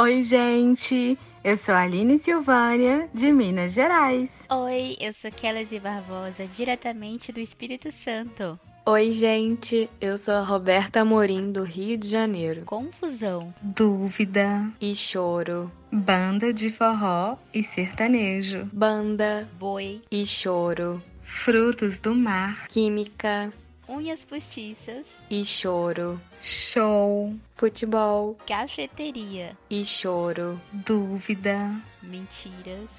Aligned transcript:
Oi, 0.00 0.22
gente! 0.22 1.18
Eu 1.42 1.56
sou 1.56 1.74
a 1.74 1.82
Aline 1.82 2.18
Silvânia, 2.18 3.10
de 3.12 3.32
Minas 3.32 3.72
Gerais. 3.72 4.30
Oi, 4.48 4.96
eu 5.00 5.12
sou 5.12 5.28
Kelly 5.28 5.80
Barbosa, 5.80 6.46
diretamente 6.56 7.32
do 7.32 7.40
Espírito 7.40 7.90
Santo. 7.90 8.56
Oi, 8.86 9.10
gente, 9.10 9.90
eu 10.00 10.16
sou 10.16 10.34
a 10.34 10.42
Roberta 10.42 11.00
Amorim, 11.00 11.50
do 11.50 11.64
Rio 11.64 11.98
de 11.98 12.06
Janeiro. 12.06 12.62
Confusão, 12.64 13.52
Dúvida, 13.60 14.70
E 14.80 14.94
choro, 14.94 15.68
banda 15.90 16.52
de 16.52 16.70
forró 16.70 17.36
e 17.52 17.64
sertanejo, 17.64 18.70
banda. 18.72 19.48
Boi, 19.58 20.00
e 20.12 20.24
choro, 20.24 21.02
frutos 21.24 21.98
do 21.98 22.14
mar, 22.14 22.68
química 22.68 23.52
unhas 23.88 24.24
postiças, 24.24 25.06
e 25.30 25.44
choro, 25.44 26.20
show, 26.42 27.34
futebol. 27.56 28.36
Cafeteria, 28.46 29.56
e 29.70 29.84
choro, 29.84 30.60
dúvida, 30.72 31.74
mentiras, 32.02 32.90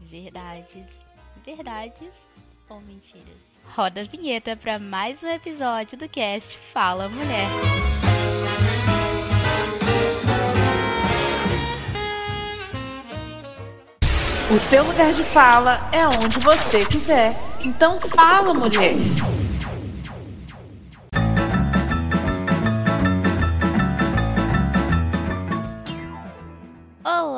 verdades, 0.00 0.86
verdades 1.44 2.10
ou 2.68 2.80
mentiras. 2.80 3.52
Roda 3.74 4.00
a 4.00 4.04
vinheta 4.04 4.56
para 4.56 4.78
mais 4.78 5.22
um 5.22 5.28
episódio 5.28 5.98
do 5.98 6.08
cast 6.08 6.58
Fala 6.72 7.08
Mulher. 7.08 7.48
O 14.50 14.58
seu 14.58 14.84
lugar 14.84 15.14
de 15.14 15.24
fala 15.24 15.88
é 15.92 16.06
onde 16.06 16.38
você 16.40 16.84
quiser. 16.84 17.34
Então 17.64 17.98
fala, 17.98 18.52
mulher. 18.52 18.92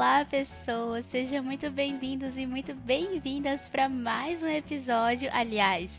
Olá, 0.04 0.22
pessoas! 0.22 1.06
Sejam 1.06 1.42
muito 1.42 1.70
bem-vindos 1.70 2.36
e 2.36 2.44
muito 2.44 2.74
bem-vindas 2.74 3.66
para 3.70 3.88
mais 3.88 4.42
um 4.42 4.46
episódio. 4.46 5.30
Aliás, 5.32 5.90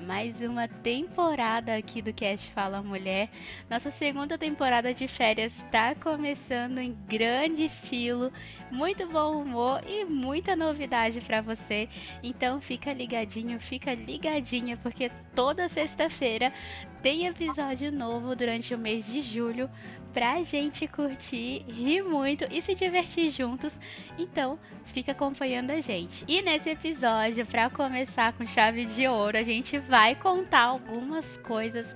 mais 0.00 0.40
uma 0.40 0.66
temporada 0.66 1.76
aqui 1.76 2.02
do 2.02 2.12
Cast 2.12 2.50
Fala 2.50 2.82
Mulher. 2.82 3.30
Nossa 3.70 3.92
segunda 3.92 4.36
temporada 4.36 4.92
de 4.92 5.06
férias 5.06 5.56
está 5.58 5.94
começando 5.94 6.78
em 6.78 6.92
grande 7.06 7.62
estilo, 7.62 8.32
muito 8.68 9.06
bom 9.06 9.40
humor 9.40 9.80
e 9.86 10.04
muita 10.04 10.56
novidade 10.56 11.20
para 11.20 11.40
você. 11.40 11.88
Então 12.20 12.60
fica 12.60 12.92
ligadinho, 12.92 13.60
fica 13.60 13.94
ligadinha, 13.94 14.76
porque 14.76 15.08
toda 15.36 15.68
sexta-feira 15.68 16.52
tem 17.00 17.26
episódio 17.26 17.92
novo 17.92 18.34
durante 18.34 18.74
o 18.74 18.78
mês 18.78 19.06
de 19.06 19.22
julho 19.22 19.70
pra 20.12 20.42
gente 20.42 20.86
curtir, 20.86 21.64
rir 21.68 22.02
muito 22.02 22.44
e 22.50 22.60
se 22.60 22.74
divertir 22.74 23.30
juntos. 23.30 23.72
Então, 24.18 24.58
fica 24.86 25.12
acompanhando 25.12 25.70
a 25.70 25.80
gente. 25.80 26.24
E 26.28 26.42
nesse 26.42 26.70
episódio, 26.70 27.46
para 27.46 27.70
começar 27.70 28.32
com 28.32 28.46
chave 28.46 28.84
de 28.84 29.06
ouro, 29.08 29.36
a 29.36 29.42
gente 29.42 29.78
vai 29.78 30.14
contar 30.14 30.62
algumas 30.62 31.36
coisas 31.38 31.86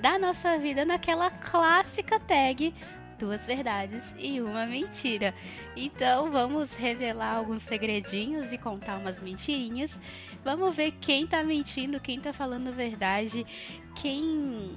da 0.00 0.18
nossa 0.18 0.58
vida 0.58 0.84
naquela 0.84 1.30
clássica 1.30 2.18
tag 2.20 2.74
duas 3.22 3.40
verdades 3.42 4.02
e 4.18 4.40
uma 4.40 4.66
mentira. 4.66 5.32
Então, 5.76 6.32
vamos 6.32 6.72
revelar 6.74 7.36
alguns 7.36 7.62
segredinhos 7.62 8.52
e 8.52 8.58
contar 8.58 8.98
umas 8.98 9.20
mentirinhas. 9.22 9.96
Vamos 10.44 10.74
ver 10.74 10.90
quem 11.00 11.24
tá 11.24 11.44
mentindo, 11.44 12.00
quem 12.00 12.20
tá 12.20 12.32
falando 12.32 12.72
verdade, 12.72 13.46
quem 13.94 14.76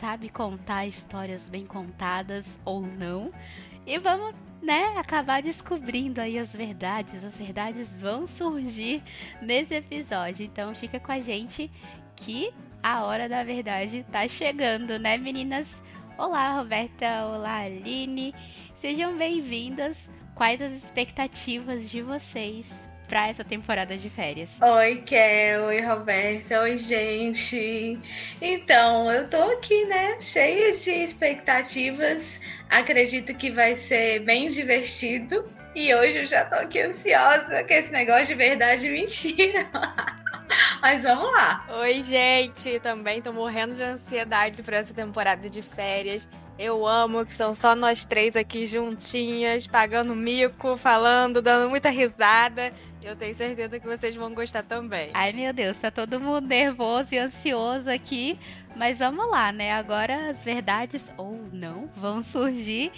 sabe 0.00 0.28
contar 0.28 0.86
histórias 0.86 1.42
bem 1.42 1.66
contadas 1.66 2.46
ou 2.64 2.80
não. 2.80 3.32
E 3.86 3.98
vamos, 3.98 4.34
né, 4.62 4.96
acabar 4.98 5.42
descobrindo 5.42 6.20
aí 6.20 6.38
as 6.38 6.52
verdades. 6.52 7.24
As 7.24 7.36
verdades 7.36 7.88
vão 8.00 8.26
surgir 8.26 9.02
nesse 9.40 9.74
episódio. 9.74 10.44
Então 10.44 10.74
fica 10.74 10.98
com 10.98 11.12
a 11.12 11.20
gente 11.20 11.70
que 12.16 12.52
a 12.82 13.04
hora 13.04 13.28
da 13.28 13.44
verdade 13.44 14.04
tá 14.10 14.26
chegando, 14.28 14.98
né, 14.98 15.16
meninas? 15.16 15.68
Olá, 16.18 16.56
Roberta. 16.56 17.26
Olá, 17.26 17.58
Aline. 17.58 18.34
Sejam 18.76 19.16
bem-vindas. 19.16 20.08
Quais 20.34 20.60
as 20.60 20.72
expectativas 20.72 21.88
de 21.88 22.02
vocês 22.02 22.85
para 23.06 23.28
essa 23.28 23.44
temporada 23.44 23.96
de 23.96 24.10
férias? 24.10 24.48
Oi, 24.60 24.96
Kel, 25.02 25.64
oi, 25.64 25.80
Roberta, 25.80 26.60
oi, 26.60 26.76
gente. 26.76 27.98
Então, 28.40 29.10
eu 29.10 29.28
tô 29.28 29.42
aqui, 29.52 29.84
né, 29.86 30.20
cheia 30.20 30.72
de 30.72 30.90
expectativas. 30.90 32.40
Acredito 32.68 33.34
que 33.34 33.50
vai 33.50 33.74
ser 33.74 34.20
bem 34.20 34.48
divertido. 34.48 35.48
E 35.74 35.94
hoje 35.94 36.20
eu 36.20 36.26
já 36.26 36.44
tô 36.44 36.54
aqui 36.54 36.80
ansiosa 36.80 37.62
com 37.62 37.74
esse 37.74 37.92
negócio 37.92 38.28
de 38.28 38.34
verdade 38.34 38.86
e 38.86 38.90
mentira. 38.92 39.68
Mas 40.80 41.02
vamos 41.02 41.30
lá. 41.32 41.66
Oi, 41.80 42.02
gente! 42.02 42.80
Também 42.80 43.20
tô 43.20 43.32
morrendo 43.32 43.74
de 43.74 43.82
ansiedade 43.82 44.62
para 44.62 44.78
essa 44.78 44.94
temporada 44.94 45.50
de 45.50 45.60
férias. 45.60 46.26
Eu 46.58 46.86
amo 46.86 47.26
que 47.26 47.34
são 47.34 47.54
só 47.54 47.74
nós 47.74 48.06
três 48.06 48.34
aqui 48.34 48.66
juntinhas, 48.66 49.66
pagando 49.66 50.14
mico, 50.14 50.76
falando, 50.76 51.42
dando 51.42 51.68
muita 51.68 51.90
risada. 51.90 52.72
Eu 53.04 53.14
tenho 53.14 53.34
certeza 53.34 53.78
que 53.78 53.86
vocês 53.86 54.16
vão 54.16 54.34
gostar 54.34 54.62
também. 54.62 55.10
Ai, 55.12 55.32
meu 55.32 55.52
Deus, 55.52 55.76
tá 55.76 55.90
todo 55.90 56.18
mundo 56.18 56.46
nervoso 56.46 57.14
e 57.14 57.18
ansioso 57.18 57.90
aqui. 57.90 58.38
Mas 58.74 58.98
vamos 58.98 59.28
lá, 59.30 59.52
né? 59.52 59.72
Agora 59.72 60.30
as 60.30 60.42
verdades 60.42 61.04
ou 61.16 61.38
não 61.52 61.90
vão 61.94 62.22
surgir 62.22 62.90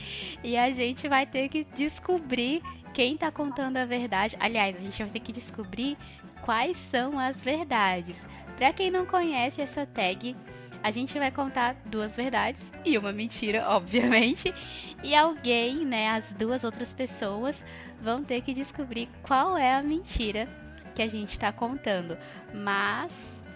e 0.42 0.56
a 0.56 0.70
gente 0.70 1.08
vai 1.08 1.26
ter 1.26 1.48
que 1.48 1.64
descobrir 1.76 2.62
quem 2.94 3.16
tá 3.16 3.30
contando 3.30 3.76
a 3.76 3.84
verdade. 3.84 4.36
Aliás, 4.38 4.76
a 4.76 4.80
gente 4.80 5.02
vai 5.02 5.10
ter 5.10 5.20
que 5.20 5.32
descobrir 5.32 5.96
quais 6.42 6.76
são 6.76 7.18
as 7.18 7.42
verdades. 7.42 8.16
Para 8.56 8.72
quem 8.72 8.90
não 8.90 9.04
conhece 9.04 9.60
essa 9.60 9.86
tag, 9.86 10.34
a 10.82 10.90
gente 10.90 11.18
vai 11.18 11.30
contar 11.30 11.76
duas 11.84 12.14
verdades 12.14 12.64
e 12.84 12.96
uma 12.96 13.12
mentira, 13.12 13.68
obviamente. 13.68 14.54
E 15.02 15.14
alguém, 15.14 15.84
né, 15.84 16.10
as 16.10 16.30
duas 16.32 16.64
outras 16.64 16.92
pessoas 16.92 17.62
vão 18.00 18.22
ter 18.22 18.42
que 18.42 18.54
descobrir 18.54 19.08
qual 19.22 19.56
é 19.56 19.74
a 19.74 19.82
mentira 19.82 20.48
que 20.94 21.02
a 21.02 21.06
gente 21.06 21.30
está 21.30 21.52
contando. 21.52 22.16
Mas 22.52 23.12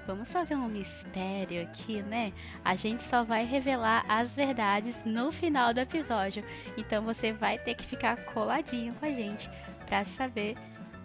vamos 0.06 0.30
fazer 0.30 0.54
um 0.54 0.68
mistério 0.68 1.62
aqui, 1.62 2.02
né? 2.02 2.32
A 2.64 2.74
gente 2.74 3.04
só 3.04 3.22
vai 3.22 3.44
revelar 3.44 4.04
as 4.08 4.34
verdades 4.34 4.94
no 5.04 5.30
final 5.32 5.72
do 5.72 5.80
episódio. 5.80 6.44
Então 6.76 7.04
você 7.04 7.32
vai 7.32 7.58
ter 7.58 7.74
que 7.74 7.84
ficar 7.84 8.16
coladinho 8.26 8.94
com 8.94 9.06
a 9.06 9.12
gente 9.12 9.48
para 9.86 10.04
saber 10.04 10.56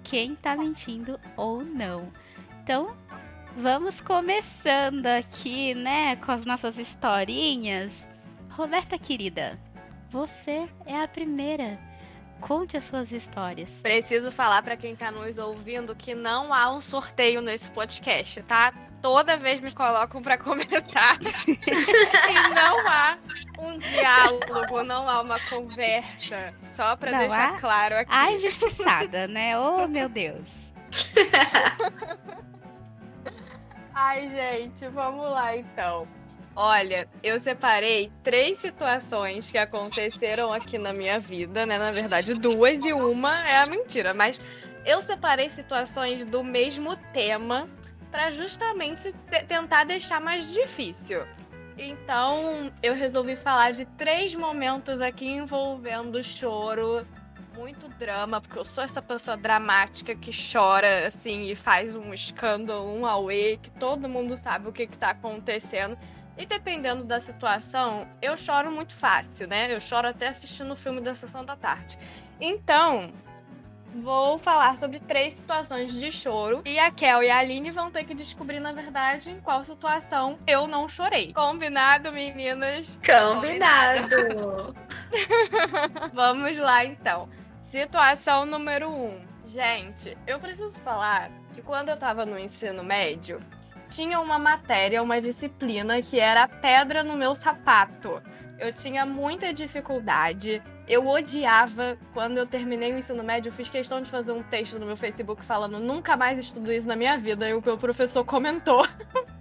quem 0.04 0.36
tá 0.36 0.56
mentindo 0.56 1.20
ou 1.36 1.64
não. 1.64 2.12
Então, 2.64 2.96
vamos 3.58 4.00
começando 4.00 5.08
aqui, 5.08 5.74
né, 5.74 6.16
com 6.18 6.32
as 6.32 6.46
nossas 6.46 6.78
historinhas. 6.78 7.92
Roberta 8.52 8.98
querida, 9.00 9.60
você 10.10 10.68
é 10.86 11.02
a 11.02 11.08
primeira. 11.08 11.80
Conte 12.40 12.78
as 12.78 12.84
suas 12.84 13.12
histórias. 13.12 13.68
Preciso 13.82 14.32
falar 14.32 14.62
para 14.62 14.78
quem 14.78 14.96
tá 14.96 15.10
nos 15.12 15.40
ouvindo 15.40 15.96
que 15.96 16.14
não 16.14 16.54
há 16.54 16.72
um 16.72 16.80
sorteio 16.80 17.42
nesse 17.42 17.72
podcast, 17.72 18.44
tá? 18.44 18.72
Toda 19.02 19.38
vez 19.38 19.60
me 19.60 19.72
colocam 19.72 20.22
para 20.22 20.38
começar 20.40 21.18
e 21.48 22.54
não 22.54 22.88
há 22.88 23.18
um 23.58 23.80
diálogo, 23.80 24.84
não 24.84 25.10
há 25.10 25.22
uma 25.22 25.40
conversa. 25.50 26.54
Só 26.76 26.96
para 26.96 27.18
deixar 27.18 27.56
há? 27.56 27.60
claro 27.60 27.96
aqui. 27.96 28.12
Ai, 28.12 28.36
injustiçada, 28.36 29.28
né? 29.28 29.58
Oh, 29.58 29.88
meu 29.88 30.08
Deus. 30.08 30.48
Ai, 34.00 34.30
gente, 34.30 34.88
vamos 34.90 35.28
lá 35.28 35.58
então. 35.58 36.06
Olha, 36.56 37.08
eu 37.24 37.40
separei 37.40 38.12
três 38.22 38.60
situações 38.60 39.50
que 39.50 39.58
aconteceram 39.58 40.54
aqui 40.54 40.78
na 40.78 40.94
minha 40.94 41.20
vida, 41.20 41.66
né? 41.66 41.80
Na 41.80 41.92
verdade, 41.92 42.36
duas 42.36 42.78
e 42.86 42.94
uma 42.94 43.48
é 43.50 43.58
a 43.58 43.66
mentira, 43.66 44.14
mas 44.14 44.40
eu 44.86 45.02
separei 45.02 45.50
situações 45.50 46.24
do 46.26 46.44
mesmo 46.44 46.96
tema 47.12 47.68
para 48.12 48.30
justamente 48.30 49.12
te- 49.32 49.44
tentar 49.48 49.84
deixar 49.84 50.22
mais 50.22 50.54
difícil. 50.54 51.26
Então, 51.76 52.72
eu 52.84 52.94
resolvi 52.94 53.36
falar 53.36 53.72
de 53.74 53.86
três 53.86 54.36
momentos 54.36 55.02
aqui 55.02 55.28
envolvendo 55.28 56.24
choro, 56.24 57.04
muito 57.58 57.90
drama, 57.90 58.40
porque 58.40 58.60
eu 58.60 58.66
sou 58.66 58.84
essa 58.84 59.02
pessoa 59.02 59.36
dramática 59.36 60.16
que 60.16 60.32
chora, 60.32 61.08
assim, 61.08 61.44
e 61.44 61.56
faz 61.56 61.98
um 61.98 62.14
escândalo, 62.14 62.88
um 62.88 63.06
auê, 63.06 63.58
que 63.58 63.72
todo 63.72 64.08
mundo 64.08 64.38
sabe 64.38 64.70
o 64.70 64.72
que, 64.72 64.86
que 64.86 64.98
tá 64.98 65.10
acontecendo. 65.10 65.98
E 66.38 66.46
dependendo 66.46 67.04
da 67.04 67.20
situação, 67.20 68.08
eu 68.22 68.38
choro 68.38 68.72
muito 68.72 68.96
fácil, 68.96 69.48
né? 69.48 69.74
Eu 69.74 69.80
choro 69.80 70.08
até 70.08 70.28
assistindo 70.28 70.72
o 70.72 70.76
filme 70.76 71.02
da 71.02 71.16
Sessão 71.16 71.44
da 71.44 71.56
Tarde. 71.56 71.98
Então, 72.40 73.12
vou 73.96 74.38
falar 74.38 74.78
sobre 74.78 75.00
três 75.00 75.34
situações 75.34 75.94
de 75.94 76.12
choro. 76.12 76.62
E 76.64 76.78
a 76.78 76.92
Kel 76.92 77.24
e 77.24 77.30
a 77.32 77.40
Aline 77.40 77.72
vão 77.72 77.90
ter 77.90 78.04
que 78.04 78.14
descobrir, 78.14 78.60
na 78.60 78.72
verdade, 78.72 79.32
em 79.32 79.40
qual 79.40 79.64
situação 79.66 80.38
eu 80.46 80.68
não 80.68 80.88
chorei. 80.88 81.34
Combinado, 81.34 82.12
meninas? 82.12 83.00
Combinado. 83.04 84.76
Vamos 86.14 86.56
lá, 86.60 86.86
então. 86.86 87.28
Situação 87.68 88.46
número 88.46 88.90
um. 88.90 89.20
Gente, 89.46 90.18
eu 90.26 90.40
preciso 90.40 90.80
falar 90.80 91.30
que 91.54 91.62
quando 91.62 91.90
eu 91.90 91.98
tava 91.98 92.26
no 92.26 92.40
ensino 92.40 92.82
médio, 92.82 93.42
tinha 93.90 94.22
uma 94.22 94.40
matéria, 94.40 95.04
uma 95.04 95.20
disciplina 95.20 96.02
que 96.02 96.18
era 96.18 96.48
pedra 96.48 97.04
no 97.04 97.18
meu 97.18 97.36
sapato. 97.36 98.24
Eu 98.58 98.72
tinha 98.72 99.06
muita 99.06 99.54
dificuldade. 99.54 100.64
Eu 100.88 101.06
odiava 101.06 101.98
quando 102.14 102.38
eu 102.38 102.46
terminei 102.46 102.94
o 102.94 102.98
ensino 102.98 103.22
médio. 103.22 103.50
Eu 103.50 103.54
fiz 103.54 103.70
questão 103.70 104.02
de 104.02 104.10
fazer 104.10 104.32
um 104.32 104.44
texto 104.44 104.80
no 104.80 104.86
meu 104.86 104.96
Facebook 104.96 105.44
falando 105.44 105.78
nunca 105.78 106.16
mais 106.16 106.40
estudo 106.40 106.72
isso 106.72 106.88
na 106.88 106.96
minha 106.96 107.18
vida. 107.18 107.50
E 107.50 107.54
o 107.54 107.62
meu 107.62 107.78
professor 107.78 108.24
comentou 108.24 108.88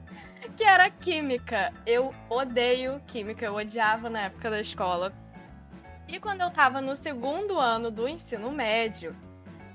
que 0.57 0.65
era 0.65 0.91
química. 0.91 1.73
Eu 1.87 2.13
odeio 2.29 3.01
química. 3.07 3.47
Eu 3.47 3.55
odiava 3.55 4.11
na 4.11 4.23
época 4.23 4.51
da 4.51 4.61
escola. 4.61 5.13
E 6.09 6.21
quando 6.21 6.41
eu 6.41 6.51
tava 6.51 6.81
no 6.81 6.95
segundo 6.95 7.59
ano 7.59 7.91
do 7.91 8.09
ensino 8.09 8.51
médio, 8.53 9.15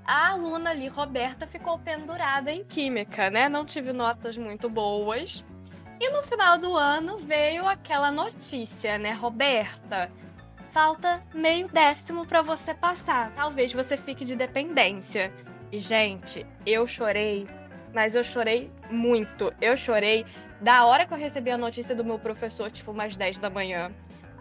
a 0.05 0.29
aluna 0.29 0.71
ali, 0.71 0.87
Roberta, 0.87 1.45
ficou 1.45 1.77
pendurada 1.77 2.51
em 2.51 2.63
química, 2.63 3.29
né? 3.29 3.47
Não 3.47 3.65
tive 3.65 3.93
notas 3.93 4.37
muito 4.37 4.69
boas. 4.69 5.45
E 5.99 6.09
no 6.09 6.23
final 6.23 6.57
do 6.57 6.75
ano 6.75 7.17
veio 7.17 7.67
aquela 7.67 8.11
notícia, 8.11 8.97
né, 8.97 9.11
Roberta? 9.11 10.11
Falta 10.71 11.21
meio 11.33 11.67
décimo 11.67 12.25
para 12.25 12.41
você 12.41 12.73
passar. 12.73 13.31
Talvez 13.35 13.73
você 13.73 13.95
fique 13.95 14.25
de 14.25 14.35
dependência. 14.35 15.31
E, 15.71 15.79
gente, 15.79 16.45
eu 16.65 16.87
chorei, 16.87 17.47
mas 17.93 18.15
eu 18.15 18.23
chorei 18.23 18.71
muito. 18.89 19.53
Eu 19.61 19.77
chorei 19.77 20.25
da 20.59 20.85
hora 20.85 21.05
que 21.05 21.13
eu 21.13 21.17
recebi 21.17 21.51
a 21.51 21.57
notícia 21.57 21.95
do 21.95 22.03
meu 22.03 22.17
professor, 22.17 22.71
tipo, 22.71 22.91
umas 22.91 23.15
10 23.15 23.37
da 23.37 23.49
manhã. 23.49 23.91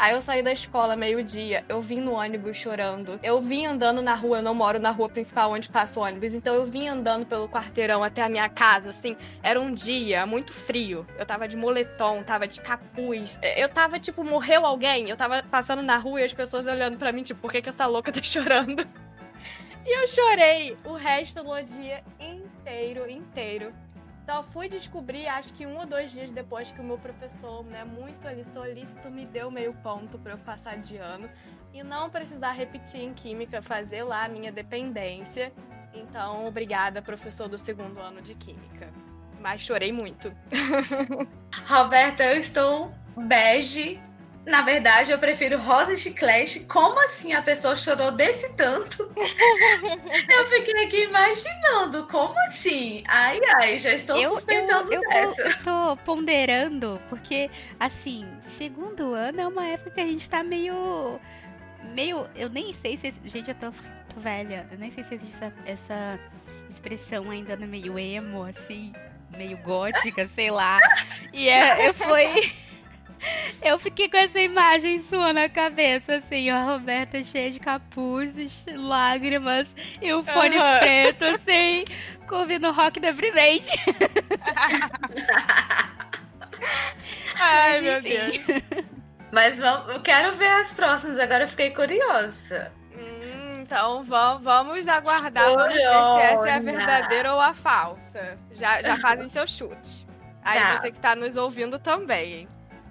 Aí 0.01 0.15
eu 0.15 0.23
saí 0.23 0.43
da 0.43 0.51
escola 0.51 0.97
meio-dia, 0.97 1.63
eu 1.69 1.79
vim 1.79 2.01
no 2.01 2.13
ônibus 2.13 2.57
chorando. 2.57 3.21
Eu 3.23 3.39
vim 3.43 3.67
andando 3.67 4.01
na 4.01 4.15
rua, 4.15 4.39
eu 4.39 4.43
não 4.43 4.55
moro 4.55 4.79
na 4.79 4.91
rua 4.91 5.11
principal 5.11 5.53
onde 5.53 5.69
passa 5.69 6.01
o 6.01 6.03
ônibus, 6.03 6.33
então 6.33 6.55
eu 6.55 6.65
vim 6.65 6.89
andando 6.89 7.27
pelo 7.27 7.47
quarteirão 7.47 8.03
até 8.03 8.23
a 8.23 8.29
minha 8.31 8.49
casa, 8.49 8.89
assim. 8.89 9.15
Era 9.43 9.61
um 9.61 9.75
dia 9.75 10.25
muito 10.25 10.55
frio. 10.55 11.07
Eu 11.19 11.27
tava 11.27 11.47
de 11.47 11.55
moletom, 11.55 12.23
tava 12.23 12.49
de 12.49 12.63
capuz. 12.63 13.39
Eu 13.55 13.69
tava, 13.69 14.01
tipo, 14.01 14.25
morreu 14.25 14.65
alguém. 14.65 15.11
Eu 15.11 15.19
tava 15.19 15.43
passando 15.43 15.83
na 15.83 15.99
rua 15.99 16.23
e 16.23 16.25
as 16.25 16.33
pessoas 16.33 16.67
olhando 16.67 16.97
para 16.97 17.13
mim, 17.13 17.23
tipo, 17.23 17.39
por 17.39 17.53
que, 17.53 17.61
que 17.61 17.69
essa 17.69 17.85
louca 17.85 18.11
tá 18.11 18.23
chorando? 18.25 18.89
E 19.85 20.03
eu 20.03 20.09
chorei 20.09 20.79
o 20.83 20.95
resto 20.95 21.45
do 21.45 21.63
dia 21.63 22.03
inteiro, 22.19 23.07
inteiro. 23.07 23.71
Só 24.29 24.43
fui 24.43 24.69
descobrir, 24.69 25.27
acho 25.27 25.53
que 25.55 25.67
um 25.67 25.79
ou 25.79 25.87
dois 25.87 26.13
dias 26.13 26.31
depois 26.33 26.71
que 26.71 26.81
o 26.81 26.85
meu 26.85 26.99
professor, 26.99 27.65
né, 27.65 27.85
muito 27.85 28.29
ali 28.29 28.45
solícito, 28.45 29.11
me 29.11 29.27
deu 29.27 29.51
meio 29.51 29.73
ponto 29.83 30.19
para 30.19 30.33
eu 30.33 30.39
passar 30.39 30.79
de 30.79 30.97
ano 30.97 31.29
e 31.73 31.83
não 31.83 32.11
precisar 32.11 32.53
repetir 32.53 33.01
em 33.01 33.15
química, 33.15 33.63
fazer 33.63 34.03
lá 34.03 34.25
a 34.25 34.29
minha 34.29 34.53
dependência. 34.53 35.53
Então, 35.93 36.47
obrigada, 36.47 37.03
professor 37.03 37.49
do 37.49 37.59
segundo 37.59 37.99
ano 37.99 38.23
de 38.23 38.35
química. 38.35 38.89
Mas 39.41 39.63
chorei 39.63 39.91
muito. 39.91 40.33
Roberta, 41.67 42.25
eu 42.25 42.37
estou 42.37 42.93
bege 43.17 44.01
na 44.47 44.63
verdade, 44.63 45.13
eu 45.13 45.19
prefiro 45.19 45.59
rosa 45.59 45.93
e 45.93 45.97
chiclete. 45.97 46.61
Como 46.61 46.99
assim 47.05 47.33
a 47.33 47.43
pessoa 47.43 47.77
chorou 47.77 48.11
desse 48.11 48.49
tanto? 48.55 49.11
eu 49.17 50.47
fiquei 50.47 50.85
aqui 50.85 51.05
imaginando, 51.05 52.07
como 52.07 52.39
assim? 52.47 53.05
Ai, 53.07 53.39
ai, 53.57 53.79
já 53.79 53.93
estou 53.93 54.17
eu, 54.17 54.35
suspeitando 54.35 54.93
eu, 54.93 55.03
eu, 55.03 55.09
dessa. 55.09 55.43
Eu 55.43 55.63
tô 55.63 55.97
ponderando, 56.05 57.01
porque, 57.09 57.51
assim, 57.79 58.27
segundo 58.57 59.15
ano 59.15 59.41
é 59.41 59.47
uma 59.47 59.67
época 59.67 59.91
que 59.91 60.01
a 60.01 60.07
gente 60.07 60.29
tá 60.29 60.43
meio. 60.43 61.21
meio. 61.95 62.27
Eu 62.35 62.49
nem 62.49 62.73
sei 62.75 62.97
se. 62.97 63.13
Gente, 63.25 63.51
eu 63.51 63.55
tô, 63.55 63.71
tô 64.15 64.21
velha. 64.21 64.67
Eu 64.73 64.79
nem 64.79 64.91
sei 64.91 65.05
se 65.05 65.15
existe 65.17 65.37
essa, 65.37 65.53
essa 65.67 66.19
expressão 66.71 67.31
ainda 67.31 67.57
no 67.57 67.67
meio 67.67 67.99
emo, 67.99 68.45
assim, 68.45 68.95
meio 69.37 69.59
gótica, 69.59 70.27
sei 70.35 70.51
lá. 70.51 70.79
E 71.31 71.47
é, 71.47 71.93
foi. 71.93 72.53
Eu 73.63 73.79
fiquei 73.79 74.09
com 74.09 74.17
essa 74.17 74.39
imagem 74.41 75.03
sua 75.03 75.33
na 75.33 75.49
cabeça, 75.49 76.17
assim, 76.17 76.49
a 76.51 76.63
Roberta 76.65 77.23
cheia 77.23 77.51
de 77.51 77.61
capuzes, 77.61 78.65
lágrimas 78.75 79.69
e 80.01 80.13
o 80.13 80.25
fone 80.25 80.57
uhum. 80.57 80.79
preto, 80.79 81.25
assim, 81.25 81.85
ouvindo 82.31 82.73
rock 82.73 82.99
deprimente. 83.01 83.69
Ai, 87.39 87.81
meu 87.81 88.03
Deus. 88.03 88.39
Mas 89.31 89.59
vamos, 89.59 89.95
eu 89.95 90.01
quero 90.01 90.33
ver 90.33 90.49
as 90.49 90.73
próximas, 90.73 91.19
agora 91.19 91.45
eu 91.45 91.49
fiquei 91.49 91.71
curiosa. 91.71 92.73
Hum, 92.97 93.61
então 93.61 94.03
vamos, 94.03 94.43
vamos 94.43 94.89
aguardar 94.89 95.45
vamos 95.45 95.73
ver 95.73 95.81
se 95.81 96.23
essa 96.23 96.49
é 96.49 96.53
a 96.55 96.59
verdadeira 96.59 97.35
ou 97.35 97.41
a 97.41 97.55
falsa. 97.55 98.39
Já, 98.53 98.83
já 98.83 98.97
fazem 98.97 99.29
seu 99.29 99.47
chute. 99.47 100.07
Aí 100.43 100.59
tá. 100.59 100.81
você 100.81 100.91
que 100.91 100.97
está 100.97 101.15
nos 101.15 101.37
ouvindo 101.37 101.79
também, 101.79 102.33
hein? 102.33 102.49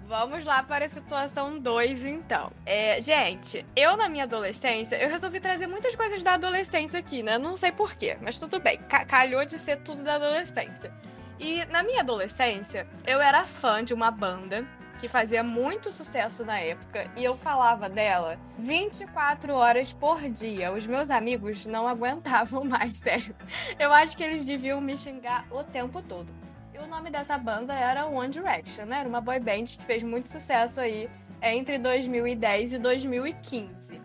Vamos 0.09 0.43
lá 0.43 0.63
para 0.63 0.87
a 0.87 0.89
situação 0.89 1.59
2, 1.59 2.03
então. 2.03 2.51
É, 2.65 2.99
gente, 2.99 3.63
eu 3.75 3.95
na 3.95 4.09
minha 4.09 4.23
adolescência, 4.23 4.95
eu 4.95 5.07
resolvi 5.07 5.39
trazer 5.39 5.67
muitas 5.67 5.95
coisas 5.95 6.23
da 6.23 6.33
adolescência 6.33 6.99
aqui, 6.99 7.21
né? 7.21 7.37
Não 7.37 7.55
sei 7.55 7.71
porquê, 7.71 8.17
mas 8.19 8.39
tudo 8.39 8.59
bem. 8.59 8.79
Calhou 9.07 9.45
de 9.45 9.59
ser 9.59 9.77
tudo 9.83 10.01
da 10.01 10.15
adolescência. 10.15 10.91
E 11.39 11.63
na 11.65 11.83
minha 11.83 11.99
adolescência, 11.99 12.87
eu 13.05 13.21
era 13.21 13.45
fã 13.45 13.83
de 13.83 13.93
uma 13.93 14.09
banda 14.09 14.65
que 14.99 15.07
fazia 15.07 15.43
muito 15.43 15.93
sucesso 15.93 16.43
na 16.43 16.59
época 16.59 17.07
e 17.15 17.23
eu 17.23 17.37
falava 17.37 17.87
dela 17.87 18.39
24 18.57 19.53
horas 19.53 19.93
por 19.93 20.27
dia. 20.27 20.73
Os 20.73 20.87
meus 20.87 21.11
amigos 21.11 21.67
não 21.67 21.87
aguentavam 21.87 22.63
mais, 22.67 22.97
sério. 22.97 23.35
Eu 23.77 23.93
acho 23.93 24.17
que 24.17 24.23
eles 24.23 24.43
deviam 24.43 24.81
me 24.81 24.97
xingar 24.97 25.45
o 25.51 25.63
tempo 25.63 26.01
todo 26.01 26.48
o 26.83 26.87
nome 26.87 27.09
dessa 27.09 27.37
banda 27.37 27.73
era 27.73 28.05
One 28.05 28.29
Direction, 28.29 28.85
né? 28.85 28.99
Era 28.99 29.09
uma 29.09 29.21
boy 29.21 29.39
band 29.39 29.65
que 29.65 29.83
fez 29.83 30.03
muito 30.03 30.29
sucesso 30.29 30.79
aí 30.79 31.09
entre 31.41 31.77
2010 31.77 32.73
e 32.73 32.79
2015. 32.79 34.01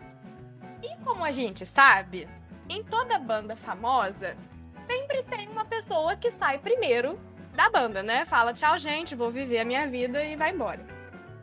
E 0.83 0.97
como 1.03 1.23
a 1.23 1.31
gente 1.31 1.65
sabe, 1.65 2.27
em 2.69 2.83
toda 2.83 3.17
banda 3.17 3.55
famosa, 3.55 4.35
sempre 4.89 5.23
tem 5.23 5.47
uma 5.47 5.65
pessoa 5.65 6.15
que 6.15 6.31
sai 6.31 6.57
primeiro 6.57 7.19
da 7.53 7.69
banda, 7.69 8.03
né? 8.03 8.25
Fala, 8.25 8.53
tchau, 8.53 8.77
gente, 8.77 9.15
vou 9.15 9.31
viver 9.31 9.59
a 9.59 9.65
minha 9.65 9.87
vida 9.87 10.23
e 10.23 10.35
vai 10.35 10.51
embora. 10.51 10.85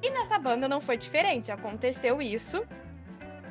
E 0.02 0.10
nessa 0.10 0.38
banda 0.38 0.68
não 0.68 0.80
foi 0.80 0.96
diferente, 0.96 1.50
aconteceu 1.50 2.20
isso. 2.20 2.64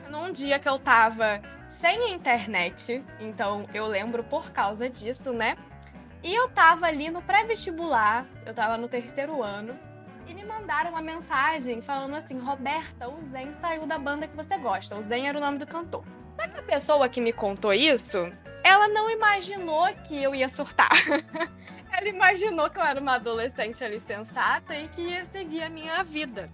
Num 0.09 0.31
dia 0.31 0.59
que 0.59 0.69
eu 0.69 0.77
tava 0.77 1.41
sem 1.67 2.13
internet, 2.13 3.03
então 3.19 3.63
eu 3.73 3.87
lembro 3.87 4.23
por 4.23 4.51
causa 4.51 4.89
disso, 4.89 5.31
né? 5.31 5.55
E 6.23 6.33
eu 6.33 6.49
tava 6.49 6.85
ali 6.85 7.09
no 7.09 7.21
pré-vestibular, 7.21 8.25
eu 8.45 8.53
tava 8.53 8.77
no 8.77 8.87
terceiro 8.87 9.41
ano, 9.41 9.77
e 10.27 10.33
me 10.33 10.45
mandaram 10.45 10.91
uma 10.91 11.01
mensagem 11.01 11.81
falando 11.81 12.15
assim: 12.15 12.37
Roberta, 12.37 13.09
o 13.09 13.19
Zen 13.31 13.51
saiu 13.53 13.87
da 13.87 13.97
banda 13.97 14.27
que 14.27 14.35
você 14.35 14.57
gosta. 14.57 14.95
O 14.95 15.01
Zen 15.01 15.27
era 15.27 15.37
o 15.37 15.41
nome 15.41 15.57
do 15.57 15.65
cantor. 15.65 16.05
Só 16.39 16.47
que 16.47 16.59
a 16.59 16.63
pessoa 16.63 17.09
que 17.09 17.19
me 17.19 17.33
contou 17.33 17.73
isso, 17.73 18.31
ela 18.63 18.87
não 18.87 19.09
imaginou 19.09 19.87
que 20.03 20.21
eu 20.21 20.33
ia 20.35 20.47
surtar. 20.47 20.89
ela 21.91 22.07
imaginou 22.07 22.69
que 22.69 22.79
eu 22.79 22.83
era 22.83 23.01
uma 23.01 23.15
adolescente 23.15 23.83
ali 23.83 23.99
sensata 23.99 24.75
e 24.75 24.87
que 24.89 25.01
ia 25.01 25.25
seguir 25.25 25.63
a 25.63 25.69
minha 25.69 26.03
vida. 26.03 26.47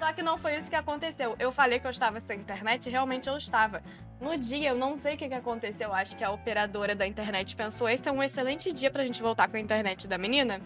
Só 0.00 0.14
que 0.14 0.22
não 0.22 0.38
foi 0.38 0.56
isso 0.56 0.70
que 0.70 0.76
aconteceu. 0.76 1.36
Eu 1.38 1.52
falei 1.52 1.78
que 1.78 1.86
eu 1.86 1.90
estava 1.90 2.18
sem 2.20 2.38
internet 2.38 2.88
realmente 2.88 3.28
eu 3.28 3.36
estava. 3.36 3.82
No 4.18 4.34
dia, 4.34 4.70
eu 4.70 4.74
não 4.74 4.96
sei 4.96 5.14
o 5.14 5.18
que, 5.18 5.28
que 5.28 5.34
aconteceu. 5.34 5.92
Acho 5.92 6.16
que 6.16 6.24
a 6.24 6.30
operadora 6.30 6.94
da 6.94 7.06
internet 7.06 7.54
pensou: 7.54 7.86
esse 7.86 8.08
é 8.08 8.12
um 8.12 8.22
excelente 8.22 8.72
dia 8.72 8.90
pra 8.90 9.04
gente 9.04 9.20
voltar 9.20 9.46
com 9.46 9.58
a 9.58 9.60
internet 9.60 10.08
da 10.08 10.16
menina. 10.16 10.58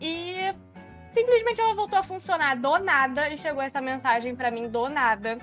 E 0.00 0.52
simplesmente 1.12 1.60
ela 1.60 1.74
voltou 1.74 1.96
a 1.96 2.02
funcionar 2.02 2.56
do 2.56 2.76
nada 2.78 3.30
e 3.30 3.38
chegou 3.38 3.62
essa 3.62 3.80
mensagem 3.80 4.34
para 4.34 4.50
mim 4.50 4.68
do 4.68 4.88
nada. 4.88 5.38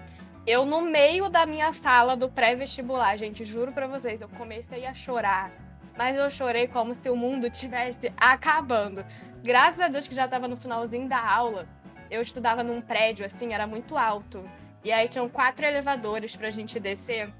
Eu, 0.45 0.65
no 0.65 0.81
meio 0.81 1.29
da 1.29 1.45
minha 1.45 1.71
sala 1.71 2.17
do 2.17 2.27
pré-vestibular, 2.27 3.15
gente, 3.15 3.45
juro 3.45 3.71
pra 3.71 3.87
vocês, 3.87 4.19
eu 4.19 4.27
comecei 4.27 4.85
a 4.85 4.93
chorar. 4.93 5.49
Mas 5.97 6.17
eu 6.17 6.29
chorei 6.29 6.67
como 6.67 6.93
se 6.93 7.09
o 7.09 7.15
mundo 7.15 7.49
tivesse 7.49 8.11
acabando. 8.17 9.05
Graças 9.41 9.79
a 9.79 9.87
Deus 9.87 10.09
que 10.09 10.13
já 10.13 10.27
tava 10.27 10.45
no 10.49 10.57
finalzinho 10.57 11.07
da 11.07 11.25
aula 11.25 11.65
eu 12.13 12.21
estudava 12.21 12.63
num 12.63 12.79
prédio, 12.79 13.25
assim, 13.25 13.53
era 13.53 13.65
muito 13.65 13.97
alto. 13.97 14.47
E 14.83 14.91
aí 14.91 15.07
tinham 15.07 15.27
quatro 15.27 15.65
elevadores 15.65 16.35
pra 16.35 16.51
gente 16.51 16.79
descer. 16.79 17.33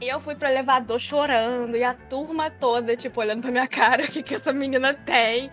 E 0.00 0.08
eu 0.08 0.20
fui 0.20 0.36
pro 0.36 0.48
elevador 0.48 1.00
chorando, 1.00 1.76
e 1.76 1.82
a 1.82 1.92
turma 1.92 2.48
toda, 2.50 2.96
tipo, 2.96 3.20
olhando 3.20 3.42
pra 3.42 3.50
minha 3.50 3.66
cara, 3.66 4.04
o 4.06 4.06
que, 4.06 4.22
que 4.22 4.36
essa 4.36 4.52
menina 4.52 4.94
tem? 4.94 5.50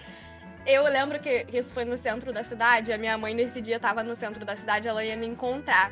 Eu 0.67 0.83
lembro 0.83 1.19
que 1.19 1.47
isso 1.51 1.73
foi 1.73 1.83
no 1.83 1.97
centro 1.97 2.31
da 2.31 2.43
cidade, 2.43 2.93
a 2.93 2.97
minha 2.97 3.17
mãe 3.17 3.33
nesse 3.33 3.59
dia 3.59 3.79
tava 3.79 4.03
no 4.03 4.15
centro 4.15 4.45
da 4.45 4.55
cidade, 4.55 4.87
ela 4.87 5.03
ia 5.03 5.17
me 5.17 5.25
encontrar. 5.25 5.91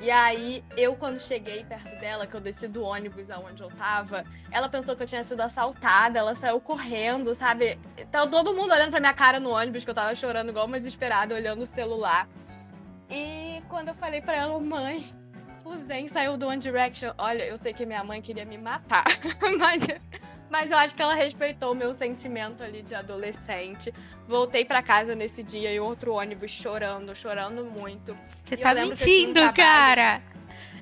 E 0.00 0.10
aí, 0.10 0.64
eu, 0.78 0.96
quando 0.96 1.20
cheguei 1.20 1.62
perto 1.62 2.00
dela, 2.00 2.26
que 2.26 2.34
eu 2.34 2.40
desci 2.40 2.66
do 2.66 2.82
ônibus 2.82 3.30
aonde 3.30 3.62
eu 3.62 3.68
tava, 3.68 4.24
ela 4.50 4.66
pensou 4.66 4.96
que 4.96 5.02
eu 5.02 5.06
tinha 5.06 5.22
sido 5.22 5.42
assaltada, 5.42 6.18
ela 6.18 6.34
saiu 6.34 6.58
correndo, 6.58 7.34
sabe? 7.34 7.78
Então, 7.98 8.26
todo 8.30 8.54
mundo 8.54 8.72
olhando 8.72 8.90
pra 8.90 8.98
minha 8.98 9.12
cara 9.12 9.38
no 9.38 9.50
ônibus, 9.50 9.84
que 9.84 9.90
eu 9.90 9.94
tava 9.94 10.14
chorando 10.14 10.48
igual 10.48 10.66
uma 10.66 10.78
desesperada, 10.78 11.34
olhando 11.34 11.62
o 11.62 11.66
celular. 11.66 12.26
E 13.10 13.62
quando 13.68 13.88
eu 13.88 13.94
falei 13.94 14.22
pra 14.22 14.36
ela, 14.36 14.58
mãe, 14.58 15.04
o 15.66 15.76
Zen 15.76 16.08
saiu 16.08 16.38
do 16.38 16.46
One 16.46 16.58
Direction. 16.58 17.12
Olha, 17.18 17.44
eu 17.44 17.58
sei 17.58 17.74
que 17.74 17.84
minha 17.84 18.02
mãe 18.02 18.22
queria 18.22 18.46
me 18.46 18.56
matar, 18.56 19.04
mas, 19.58 19.82
mas 20.50 20.70
eu 20.70 20.76
acho 20.76 20.94
que 20.94 21.00
ela 21.00 21.14
respeitou 21.14 21.72
o 21.72 21.74
meu 21.74 21.94
sentimento 21.94 22.62
ali 22.62 22.82
de 22.82 22.94
adolescente. 22.94 23.94
Voltei 24.26 24.64
para 24.64 24.82
casa 24.82 25.14
nesse 25.14 25.42
dia 25.42 25.72
e 25.72 25.80
outro 25.80 26.12
ônibus 26.14 26.50
chorando, 26.50 27.14
chorando 27.14 27.64
muito. 27.64 28.16
Você 28.44 28.54
E 28.54 28.58
tá 28.58 28.72
um 28.72 28.88
mentindo, 28.88 29.34
trabalho. 29.34 29.54
cara. 29.56 30.22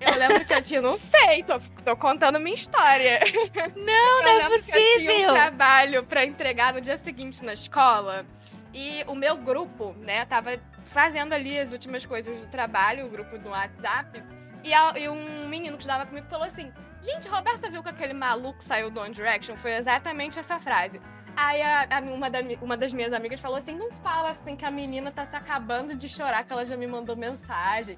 Eu 0.00 0.16
lembro 0.16 0.44
que 0.44 0.54
eu 0.54 0.62
tinha, 0.62 0.80
não 0.80 0.96
sei, 0.96 1.42
tô, 1.42 1.58
tô 1.84 1.96
contando 1.96 2.38
minha 2.38 2.54
história. 2.54 3.18
Não, 3.74 4.18
eu 4.18 4.22
não 4.22 4.30
é 4.30 4.38
lembro 4.48 4.62
que 4.62 4.70
eu 4.70 4.74
tinha 4.74 4.86
um 4.86 5.14
possível. 5.16 5.34
trabalho 5.34 6.04
pra 6.04 6.24
entregar 6.24 6.72
no 6.72 6.80
dia 6.80 6.96
seguinte 6.98 7.44
na 7.44 7.52
escola. 7.52 8.24
E 8.72 9.02
o 9.08 9.14
meu 9.14 9.36
grupo, 9.36 9.94
né, 9.98 10.24
tava 10.26 10.58
fazendo 10.84 11.32
ali 11.32 11.58
as 11.58 11.72
últimas 11.72 12.06
coisas 12.06 12.38
do 12.38 12.46
trabalho, 12.46 13.06
o 13.06 13.08
grupo 13.08 13.38
do 13.38 13.48
WhatsApp. 13.48 14.22
E, 14.62 14.70
e 15.00 15.08
um 15.08 15.48
menino 15.48 15.76
que 15.76 15.82
estudava 15.82 16.06
comigo 16.06 16.26
falou 16.30 16.46
assim: 16.46 16.72
Gente, 17.02 17.28
Roberta 17.28 17.70
viu 17.70 17.82
que 17.82 17.88
aquele 17.88 18.12
maluco 18.12 18.62
saiu 18.62 18.90
do 18.90 19.00
One 19.00 19.14
Direction? 19.14 19.56
Foi 19.56 19.72
exatamente 19.74 20.38
essa 20.38 20.58
frase. 20.58 21.00
Aí 21.36 21.62
a- 21.62 21.86
a- 21.90 22.00
uma, 22.00 22.28
da- 22.28 22.40
uma 22.60 22.76
das 22.76 22.92
minhas 22.92 23.12
amigas 23.12 23.40
falou 23.40 23.56
assim: 23.58 23.76
Não 23.76 23.90
fala 23.92 24.30
assim 24.30 24.56
que 24.56 24.64
a 24.64 24.70
menina 24.70 25.10
tá 25.12 25.24
se 25.24 25.36
acabando 25.36 25.94
de 25.94 26.08
chorar, 26.08 26.44
que 26.44 26.52
ela 26.52 26.66
já 26.66 26.76
me 26.76 26.86
mandou 26.86 27.16
mensagem. 27.16 27.96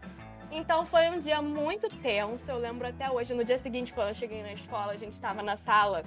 Então 0.53 0.85
foi 0.85 1.09
um 1.09 1.19
dia 1.19 1.41
muito 1.41 1.89
tenso, 1.89 2.51
eu 2.51 2.59
lembro 2.59 2.87
até 2.87 3.11
hoje. 3.11 3.33
No 3.33 3.45
dia 3.45 3.59
seguinte, 3.59 3.93
quando 3.95 4.09
eu 4.09 4.15
cheguei 4.15 4.43
na 4.43 4.53
escola, 4.53 4.93
a 4.93 4.97
gente 4.97 5.19
tava 5.21 5.43
na 5.43 5.57
sala 5.57 6.05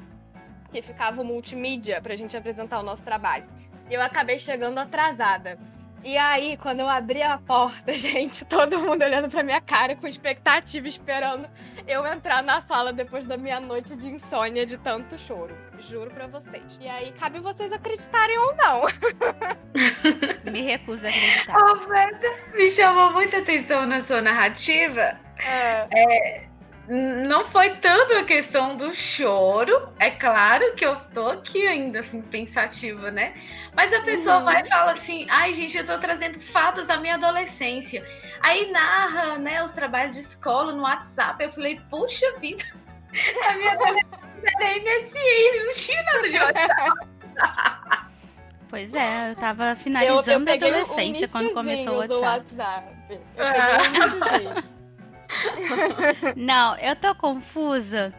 que 0.70 0.82
ficava 0.82 1.22
o 1.22 1.26
multimídia 1.26 2.02
pra 2.02 2.16
gente 2.16 2.36
apresentar 2.36 2.80
o 2.80 2.84
nosso 2.84 3.04
trabalho. 3.04 3.46
E 3.90 3.94
eu 3.94 4.02
acabei 4.02 4.38
chegando 4.40 4.78
atrasada. 4.80 5.58
E 6.04 6.18
aí, 6.18 6.58
quando 6.58 6.82
eu 6.82 6.88
abri 6.90 7.22
a 7.22 7.38
porta, 7.38 7.94
gente, 7.98 8.44
todo 8.46 8.78
mundo 8.80 9.04
olhando 9.04 9.30
pra 9.30 9.42
minha 9.42 9.62
cara 9.62 9.96
com 9.96 10.06
expectativa, 10.06 10.88
esperando 10.88 11.48
eu 11.88 12.06
entrar 12.06 12.44
na 12.44 12.60
sala 12.62 12.92
depois 12.92 13.26
da 13.26 13.38
minha 13.38 13.60
noite 13.60 13.96
de 13.96 14.08
insônia 14.10 14.66
de 14.66 14.78
tanto 14.78 15.18
choro. 15.18 15.56
Juro 15.80 16.12
pra 16.12 16.28
vocês. 16.28 16.78
E 16.82 16.88
aí, 16.88 17.12
cabe 17.14 17.40
vocês 17.40 17.72
acreditarem 17.72 18.38
ou 18.38 18.56
não. 18.56 18.82
Me 20.52 20.62
recuso 20.62 21.06
a 21.06 21.10
acreditar. 21.10 21.58
Roberta, 21.58 22.28
me 22.54 22.70
chamou 22.70 23.12
muita 23.14 23.38
atenção 23.40 23.86
na 23.86 24.02
sua 24.02 24.22
narrativa. 24.22 25.18
É, 25.46 25.88
N- 25.92 26.50
Não 26.88 27.46
foi 27.46 27.76
tanto 27.78 28.14
a 28.16 28.26
questão 28.26 28.76
do 28.76 28.94
choro. 28.94 29.88
É 29.98 30.10
claro 30.12 30.74
que 30.76 30.86
eu 30.86 30.98
tô 31.14 31.28
aqui 31.30 31.66
ainda, 31.66 32.00
assim, 32.02 32.22
pensativa, 32.22 33.10
né? 33.10 33.34
Mas 33.74 33.94
a 33.94 34.02
pessoa 34.02 34.40
Uhum. 34.40 34.44
vai 34.44 34.62
e 34.62 34.66
fala 34.66 34.92
assim: 34.92 35.26
ai, 35.30 35.54
gente, 35.54 35.78
eu 35.78 35.86
tô 35.86 35.98
trazendo 35.98 36.40
fatos 36.42 36.86
da 36.88 36.98
minha 36.98 37.16
adolescência. 37.16 38.06
Aí 38.42 38.70
narra, 38.72 39.38
né, 39.38 39.64
os 39.64 39.72
trabalhos 39.72 40.18
de 40.18 40.24
escola 40.24 40.74
no 40.74 40.84
WhatsApp. 40.84 41.42
Eu 41.42 41.52
falei: 41.52 41.80
puxa 41.90 42.26
vida, 42.38 42.66
a 43.48 43.54
minha 43.54 43.72
adolescência 43.72 44.20
era 44.44 44.80
MSN, 44.80 45.66
não 45.66 45.72
tinha 45.72 46.04
nada 46.04 46.30
de 46.30 46.38
WhatsApp. 46.38 47.94
Pois 48.70 48.94
é, 48.94 49.32
eu 49.32 49.36
tava 49.36 49.66
eu, 49.66 49.70
eu 49.70 49.76
finalizando 49.78 50.50
a 50.50 50.54
adolescência 50.54 51.28
quando 51.30 51.54
começou 51.54 52.00
o 52.00 52.08
do 52.08 52.20
WhatsApp. 52.20 52.56
WhatsApp. 52.58 53.22
Eu 53.38 53.46
peguei 53.46 53.78
o 53.78 53.86
iniciozinho. 53.86 54.74
Não, 56.36 56.76
eu 56.78 56.96
tô 56.96 57.14
confusa 57.16 58.14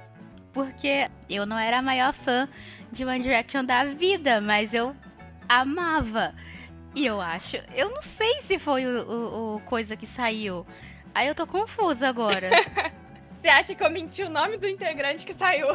porque 0.53 1.09
eu 1.29 1.45
não 1.47 1.59
era 1.59 1.79
a 1.79 1.83
maior 1.83 2.13
fã 2.13 2.49
de 2.93 3.05
One 3.05 3.23
Direction 3.23 3.65
da 3.65 3.85
vida, 3.87 4.41
mas 4.41 4.73
eu 4.73 4.95
amava. 5.49 6.33
E 6.95 7.05
eu 7.05 7.21
acho, 7.21 7.57
eu 7.75 7.91
não 7.91 8.01
sei 8.01 8.41
se 8.43 8.57
foi 8.59 8.87
o, 8.87 9.03
o- 9.11 9.57
o 9.57 9.61
coisa 9.63 9.97
que 9.97 10.07
saiu. 10.07 10.65
Aí 11.13 11.27
eu 11.27 11.35
tô 11.35 11.45
confusa 11.47 12.09
agora. 12.09 12.51
Você 13.43 13.49
acha 13.49 13.75
que 13.75 13.83
eu 13.85 13.91
menti 13.91 14.23
o 14.23 14.31
nome 14.31 14.57
do 14.57 14.67
integrante 14.69 15.27
que 15.27 15.35
saiu? 15.35 15.69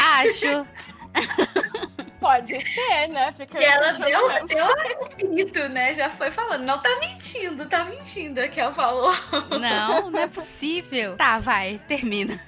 Acho. 0.00 0.66
Pode 2.28 2.60
ser, 2.60 3.08
né? 3.08 3.32
Fica 3.32 3.58
E 3.58 3.64
ela 3.64 3.92
deu, 3.92 4.46
deu 4.46 4.66
um 4.66 5.32
grito, 5.34 5.66
né? 5.70 5.94
Já 5.94 6.10
foi 6.10 6.30
falando: 6.30 6.62
não 6.64 6.78
tá 6.78 6.94
mentindo, 7.00 7.66
tá 7.66 7.84
mentindo. 7.84 8.38
A 8.40 8.48
Kel 8.48 8.70
falou. 8.74 9.14
Não, 9.58 10.10
não 10.10 10.20
é 10.20 10.28
possível. 10.28 11.16
Tá, 11.16 11.38
vai, 11.38 11.80
termina. 11.88 12.38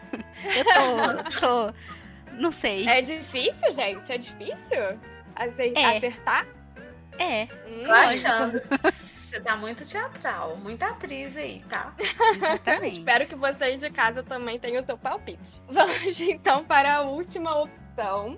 Eu 0.54 0.64
tô, 0.66 1.40
tô, 1.40 1.74
não 2.34 2.52
sei. 2.52 2.86
É 2.86 3.00
difícil, 3.00 3.72
gente? 3.72 4.12
É 4.12 4.18
difícil 4.18 4.98
ace- 5.38 5.72
É. 5.74 5.96
acertar? 5.96 6.46
É, 7.18 7.48
Hum, 7.66 7.84
Tô 7.86 7.92
achando. 7.92 8.60
Você 9.30 9.40
tá 9.40 9.56
muito 9.56 9.86
teatral, 9.86 10.56
muita 10.56 10.88
atriz 10.88 11.36
aí, 11.38 11.64
tá? 11.70 11.94
exatamente. 12.34 12.98
Espero 12.98 13.26
que 13.26 13.34
vocês 13.36 13.80
de 13.80 13.88
casa 13.90 14.22
também 14.22 14.58
tenham 14.58 14.82
o 14.82 14.86
seu 14.86 14.98
palpite. 14.98 15.62
Vamos 15.70 16.20
então 16.20 16.64
para 16.64 16.96
a 16.96 17.00
última 17.02 17.56
opção. 17.62 18.36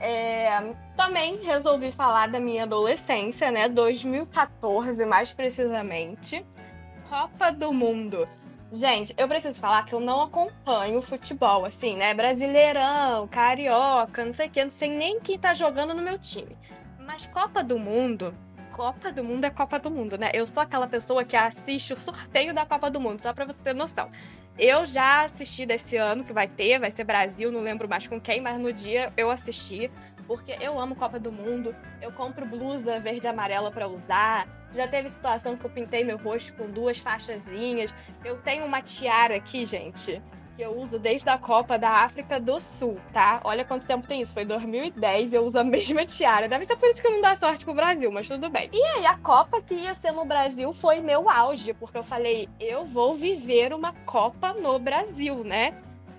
É, 0.00 0.74
também 0.96 1.38
resolvi 1.38 1.90
falar 1.90 2.28
da 2.28 2.38
minha 2.38 2.64
adolescência, 2.64 3.50
né? 3.50 3.68
2014, 3.68 5.04
mais 5.06 5.32
precisamente. 5.32 6.44
Copa 7.08 7.50
do 7.50 7.72
Mundo. 7.72 8.28
Gente, 8.72 9.14
eu 9.16 9.28
preciso 9.28 9.60
falar 9.60 9.84
que 9.86 9.94
eu 9.94 10.00
não 10.00 10.22
acompanho 10.22 11.00
futebol, 11.00 11.64
assim, 11.64 11.96
né? 11.96 12.12
Brasileirão, 12.14 13.28
carioca, 13.28 14.24
não 14.24 14.32
sei 14.32 14.48
o 14.48 14.50
quê, 14.50 14.62
não 14.64 14.70
sei 14.70 14.90
nem 14.90 15.20
quem 15.20 15.38
tá 15.38 15.54
jogando 15.54 15.94
no 15.94 16.02
meu 16.02 16.18
time. 16.18 16.56
Mas 16.98 17.26
Copa 17.28 17.62
do 17.62 17.78
Mundo, 17.78 18.34
Copa 18.76 19.10
do 19.10 19.24
Mundo 19.24 19.46
é 19.46 19.50
Copa 19.50 19.78
do 19.78 19.90
Mundo, 19.90 20.18
né? 20.18 20.30
Eu 20.34 20.46
sou 20.46 20.62
aquela 20.62 20.86
pessoa 20.86 21.24
que 21.24 21.34
assiste 21.34 21.94
o 21.94 21.96
sorteio 21.96 22.52
da 22.52 22.66
Copa 22.66 22.90
do 22.90 23.00
Mundo, 23.00 23.22
só 23.22 23.32
pra 23.32 23.46
você 23.46 23.58
ter 23.62 23.74
noção. 23.74 24.10
Eu 24.58 24.84
já 24.84 25.24
assisti 25.24 25.64
desse 25.64 25.96
ano 25.96 26.24
que 26.24 26.32
vai 26.34 26.46
ter, 26.46 26.78
vai 26.78 26.90
ser 26.90 27.04
Brasil, 27.04 27.50
não 27.50 27.62
lembro 27.62 27.88
mais 27.88 28.06
com 28.06 28.20
quem, 28.20 28.38
mas 28.38 28.58
no 28.58 28.70
dia 28.70 29.10
eu 29.16 29.30
assisti, 29.30 29.90
porque 30.26 30.58
eu 30.60 30.78
amo 30.78 30.94
Copa 30.94 31.18
do 31.18 31.32
Mundo. 31.32 31.74
Eu 32.02 32.12
compro 32.12 32.44
blusa 32.44 33.00
verde 33.00 33.26
e 33.26 33.30
amarela 33.30 33.70
pra 33.70 33.88
usar. 33.88 34.46
Já 34.74 34.86
teve 34.86 35.08
situação 35.08 35.56
que 35.56 35.64
eu 35.64 35.70
pintei 35.70 36.04
meu 36.04 36.18
rosto 36.18 36.52
com 36.52 36.70
duas 36.70 36.98
faixazinhas. 36.98 37.94
Eu 38.22 38.36
tenho 38.42 38.66
uma 38.66 38.82
tiara 38.82 39.36
aqui, 39.36 39.64
gente, 39.64 40.20
que 40.56 40.62
eu 40.62 40.80
uso 40.80 40.98
desde 40.98 41.28
a 41.28 41.36
Copa 41.36 41.78
da 41.78 41.90
África 41.90 42.40
do 42.40 42.58
Sul, 42.58 42.98
tá? 43.12 43.40
Olha 43.44 43.64
quanto 43.64 43.86
tempo 43.86 44.06
tem 44.06 44.22
isso. 44.22 44.32
Foi 44.32 44.44
2010, 44.44 45.34
eu 45.34 45.44
uso 45.44 45.58
a 45.58 45.64
mesma 45.64 46.06
tiara. 46.06 46.48
Deve 46.48 46.64
ser 46.64 46.76
por 46.76 46.88
isso 46.88 47.02
que 47.02 47.08
não 47.08 47.20
dá 47.20 47.36
sorte 47.36 47.64
pro 47.64 47.74
Brasil, 47.74 48.10
mas 48.10 48.26
tudo 48.26 48.48
bem. 48.48 48.70
E 48.72 48.82
aí, 48.82 49.06
a 49.06 49.18
Copa 49.18 49.60
que 49.60 49.74
ia 49.74 49.94
ser 49.94 50.12
no 50.12 50.24
Brasil 50.24 50.72
foi 50.72 51.00
meu 51.00 51.28
auge, 51.28 51.74
porque 51.74 51.98
eu 51.98 52.02
falei, 52.02 52.48
eu 52.58 52.86
vou 52.86 53.14
viver 53.14 53.74
uma 53.74 53.92
Copa 54.06 54.54
no 54.54 54.78
Brasil, 54.78 55.44
né? 55.44 55.74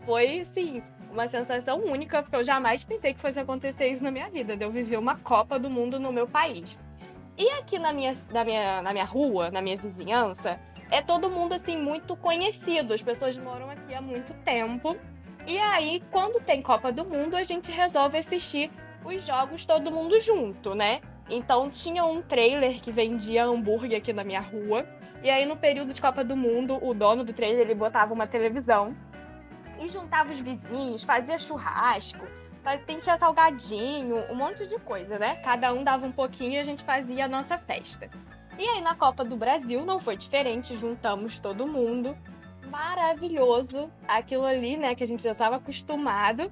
Foi, 0.05 0.41
assim, 0.41 0.83
uma 1.11 1.27
sensação 1.27 1.83
única, 1.83 2.21
porque 2.21 2.35
eu 2.35 2.43
jamais 2.43 2.83
pensei 2.83 3.13
que 3.13 3.19
fosse 3.19 3.39
acontecer 3.39 3.87
isso 3.87 4.03
na 4.03 4.11
minha 4.11 4.29
vida, 4.29 4.55
de 4.55 4.63
eu 4.63 4.71
viver 4.71 4.97
uma 4.97 5.15
Copa 5.15 5.57
do 5.57 5.69
Mundo 5.69 5.99
no 5.99 6.13
meu 6.13 6.27
país. 6.27 6.77
E 7.37 7.49
aqui 7.51 7.77
na 7.79 7.91
minha, 7.91 8.15
na 8.31 8.43
minha, 8.43 8.81
na 8.81 8.93
minha 8.93 9.05
rua, 9.05 9.51
na 9.51 9.61
minha 9.61 9.77
vizinhança, 9.77 10.59
é 10.89 11.01
todo 11.01 11.29
mundo 11.29 11.53
assim 11.53 11.77
muito 11.77 12.15
conhecido. 12.15 12.93
As 12.93 13.01
pessoas 13.01 13.37
moram 13.37 13.69
aqui 13.69 13.93
há 13.93 14.01
muito 14.01 14.33
tempo. 14.43 14.97
E 15.45 15.57
aí, 15.57 16.03
quando 16.11 16.43
tem 16.43 16.61
Copa 16.61 16.91
do 16.91 17.05
Mundo, 17.05 17.35
a 17.35 17.43
gente 17.43 17.71
resolve 17.71 18.17
assistir 18.17 18.69
os 19.05 19.25
jogos 19.25 19.65
todo 19.65 19.91
mundo 19.91 20.19
junto, 20.19 20.75
né? 20.75 20.99
Então 21.29 21.69
tinha 21.69 22.03
um 22.05 22.21
trailer 22.21 22.81
que 22.81 22.91
vendia 22.91 23.45
hambúrguer 23.45 23.97
aqui 23.97 24.11
na 24.11 24.23
minha 24.23 24.41
rua. 24.41 24.85
E 25.23 25.29
aí, 25.29 25.45
no 25.45 25.55
período 25.55 25.93
de 25.93 26.01
Copa 26.01 26.23
do 26.23 26.35
Mundo, 26.35 26.77
o 26.81 26.93
dono 26.93 27.23
do 27.23 27.33
trailer 27.33 27.61
ele 27.61 27.75
botava 27.75 28.13
uma 28.13 28.27
televisão 28.27 28.95
e 29.79 29.87
juntava 29.87 30.31
os 30.31 30.39
vizinhos, 30.39 31.03
fazia 31.03 31.37
churrasco, 31.37 32.25
tinha 32.99 33.17
salgadinho, 33.17 34.25
um 34.29 34.35
monte 34.35 34.67
de 34.67 34.77
coisa, 34.79 35.17
né? 35.17 35.37
Cada 35.37 35.73
um 35.73 35.83
dava 35.83 36.05
um 36.05 36.11
pouquinho 36.11 36.53
e 36.53 36.57
a 36.57 36.63
gente 36.63 36.83
fazia 36.83 37.25
a 37.25 37.27
nossa 37.27 37.57
festa. 37.57 38.09
E 38.59 38.67
aí 38.67 38.81
na 38.81 38.95
Copa 38.95 39.23
do 39.23 39.37
Brasil 39.37 39.85
não 39.85 39.99
foi 39.99 40.17
diferente, 40.17 40.75
juntamos 40.75 41.39
todo 41.39 41.67
mundo. 41.67 42.17
Maravilhoso 42.69 43.91
aquilo 44.07 44.45
ali, 44.45 44.77
né, 44.77 44.95
que 44.95 45.03
a 45.03 45.07
gente 45.07 45.21
já 45.23 45.31
estava 45.31 45.57
acostumado. 45.57 46.51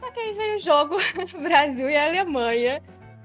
Só 0.00 0.10
que 0.10 0.20
aí 0.20 0.34
veio 0.34 0.56
o 0.56 0.58
jogo 0.58 0.96
Brasil 1.42 1.88
e 1.88 1.96
Alemanha, 1.96 2.82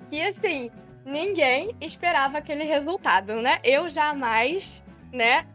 que 0.10 0.22
assim, 0.22 0.70
ninguém 1.06 1.76
esperava 1.80 2.38
aquele 2.38 2.64
resultado, 2.64 3.36
né? 3.36 3.60
Eu 3.64 3.90
jamais, 3.90 4.84
né, 5.12 5.46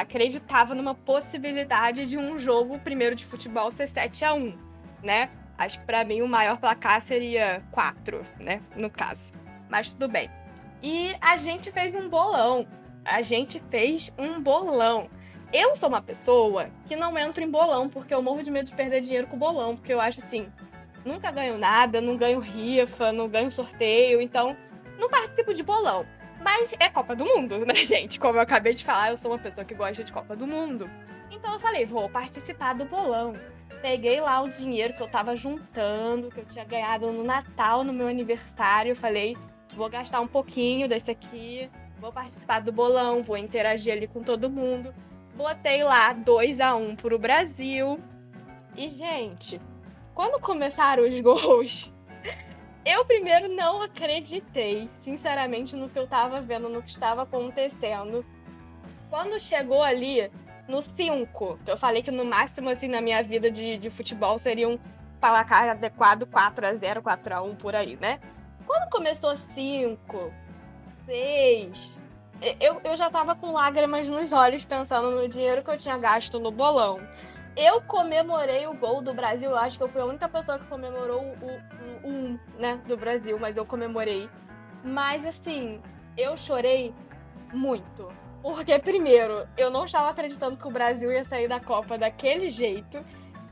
acreditava 0.00 0.74
numa 0.74 0.94
possibilidade 0.94 2.06
de 2.06 2.16
um 2.16 2.38
jogo 2.38 2.78
primeiro 2.78 3.14
de 3.14 3.24
futebol 3.24 3.70
ser 3.70 3.88
7 3.88 4.24
a 4.24 4.34
1, 4.34 4.58
né? 5.02 5.30
Acho 5.58 5.78
que 5.80 5.86
pra 5.86 6.04
mim 6.04 6.22
o 6.22 6.28
maior 6.28 6.58
placar 6.58 7.00
seria 7.00 7.62
4, 7.70 8.22
né, 8.40 8.60
no 8.74 8.90
caso. 8.90 9.32
Mas 9.68 9.92
tudo 9.92 10.08
bem. 10.08 10.30
E 10.88 11.16
a 11.20 11.36
gente 11.36 11.72
fez 11.72 11.96
um 11.96 12.08
bolão. 12.08 12.64
A 13.04 13.20
gente 13.20 13.60
fez 13.72 14.12
um 14.16 14.40
bolão. 14.40 15.10
Eu 15.52 15.74
sou 15.74 15.88
uma 15.88 16.00
pessoa 16.00 16.70
que 16.84 16.94
não 16.94 17.18
entro 17.18 17.42
em 17.42 17.50
bolão, 17.50 17.88
porque 17.88 18.14
eu 18.14 18.22
morro 18.22 18.40
de 18.40 18.52
medo 18.52 18.66
de 18.66 18.76
perder 18.76 19.00
dinheiro 19.00 19.26
com 19.26 19.36
bolão, 19.36 19.74
porque 19.74 19.92
eu 19.92 20.00
acho 20.00 20.20
assim, 20.20 20.46
nunca 21.04 21.32
ganho 21.32 21.58
nada, 21.58 22.00
não 22.00 22.16
ganho 22.16 22.38
rifa, 22.38 23.10
não 23.10 23.28
ganho 23.28 23.50
sorteio, 23.50 24.20
então 24.20 24.56
não 24.96 25.10
participo 25.10 25.52
de 25.52 25.64
bolão. 25.64 26.06
Mas 26.40 26.72
é 26.78 26.88
Copa 26.88 27.16
do 27.16 27.24
Mundo, 27.24 27.58
né, 27.66 27.74
gente? 27.74 28.20
Como 28.20 28.38
eu 28.38 28.42
acabei 28.42 28.72
de 28.72 28.84
falar, 28.84 29.10
eu 29.10 29.16
sou 29.16 29.32
uma 29.32 29.40
pessoa 29.40 29.64
que 29.64 29.74
gosta 29.74 30.04
de 30.04 30.12
Copa 30.12 30.36
do 30.36 30.46
Mundo. 30.46 30.88
Então 31.32 31.52
eu 31.52 31.58
falei, 31.58 31.84
vou 31.84 32.08
participar 32.08 32.74
do 32.74 32.84
bolão. 32.84 33.34
Peguei 33.82 34.20
lá 34.20 34.40
o 34.40 34.48
dinheiro 34.48 34.94
que 34.94 35.02
eu 35.02 35.08
tava 35.08 35.34
juntando, 35.34 36.30
que 36.30 36.38
eu 36.38 36.44
tinha 36.44 36.64
ganhado 36.64 37.10
no 37.10 37.24
Natal, 37.24 37.82
no 37.82 37.92
meu 37.92 38.06
aniversário. 38.06 38.94
Falei, 38.94 39.36
vou 39.76 39.90
gastar 39.90 40.20
um 40.20 40.26
pouquinho 40.26 40.88
desse 40.88 41.10
aqui, 41.10 41.70
vou 42.00 42.10
participar 42.10 42.60
do 42.60 42.72
bolão, 42.72 43.22
vou 43.22 43.36
interagir 43.36 43.92
ali 43.92 44.08
com 44.08 44.22
todo 44.22 44.50
mundo. 44.50 44.92
Botei 45.36 45.84
lá 45.84 46.14
2 46.14 46.60
a 46.60 46.74
1 46.74 46.88
um 46.88 46.96
pro 46.96 47.18
Brasil. 47.18 48.00
E, 48.74 48.88
gente, 48.88 49.60
quando 50.14 50.40
começaram 50.40 51.06
os 51.06 51.18
gols, 51.20 51.92
eu 52.84 53.04
primeiro 53.04 53.48
não 53.48 53.82
acreditei, 53.82 54.88
sinceramente, 54.94 55.76
no 55.76 55.90
que 55.90 55.98
eu 55.98 56.06
tava 56.06 56.40
vendo, 56.40 56.68
no 56.70 56.82
que 56.82 56.90
estava 56.90 57.22
acontecendo. 57.22 58.24
Quando 59.10 59.38
chegou 59.38 59.82
ali 59.82 60.30
no 60.66 60.80
5, 60.80 61.58
que 61.64 61.70
eu 61.70 61.76
falei 61.76 62.02
que 62.02 62.10
no 62.10 62.24
máximo, 62.24 62.70
assim, 62.70 62.88
na 62.88 63.00
minha 63.00 63.22
vida 63.22 63.50
de, 63.50 63.76
de 63.76 63.90
futebol 63.90 64.38
seria 64.38 64.68
um 64.68 64.78
placar 65.20 65.68
adequado 65.68 66.26
4 66.26 66.66
a 66.66 66.74
0 66.74 67.02
4 67.02 67.34
a 67.34 67.42
1 67.42 67.56
por 67.56 67.74
aí, 67.74 67.96
né? 67.96 68.20
Quando 68.66 68.90
começou 68.90 69.36
5, 69.36 70.32
6, 71.06 72.02
eu, 72.60 72.80
eu 72.84 72.96
já 72.96 73.10
tava 73.10 73.34
com 73.34 73.52
lágrimas 73.52 74.08
nos 74.08 74.32
olhos 74.32 74.64
pensando 74.64 75.10
no 75.10 75.28
dinheiro 75.28 75.62
que 75.62 75.70
eu 75.70 75.76
tinha 75.76 75.96
gasto 75.96 76.38
no 76.38 76.50
bolão. 76.50 77.00
Eu 77.56 77.80
comemorei 77.80 78.66
o 78.66 78.74
gol 78.74 79.00
do 79.00 79.14
Brasil. 79.14 79.50
Eu 79.50 79.56
acho 79.56 79.78
que 79.78 79.84
eu 79.84 79.88
fui 79.88 80.00
a 80.00 80.04
única 80.04 80.28
pessoa 80.28 80.58
que 80.58 80.66
comemorou 80.66 81.22
o 81.22 82.06
1, 82.06 82.10
um, 82.10 82.38
né, 82.58 82.78
do 82.86 82.96
Brasil, 82.96 83.38
mas 83.38 83.56
eu 83.56 83.64
comemorei. 83.64 84.28
Mas 84.84 85.24
assim, 85.24 85.80
eu 86.18 86.36
chorei 86.36 86.94
muito. 87.52 88.08
Porque, 88.42 88.78
primeiro, 88.78 89.48
eu 89.56 89.70
não 89.70 89.86
estava 89.86 90.10
acreditando 90.10 90.56
que 90.56 90.68
o 90.68 90.70
Brasil 90.70 91.10
ia 91.10 91.24
sair 91.24 91.48
da 91.48 91.58
Copa 91.58 91.96
daquele 91.96 92.48
jeito. 92.48 93.02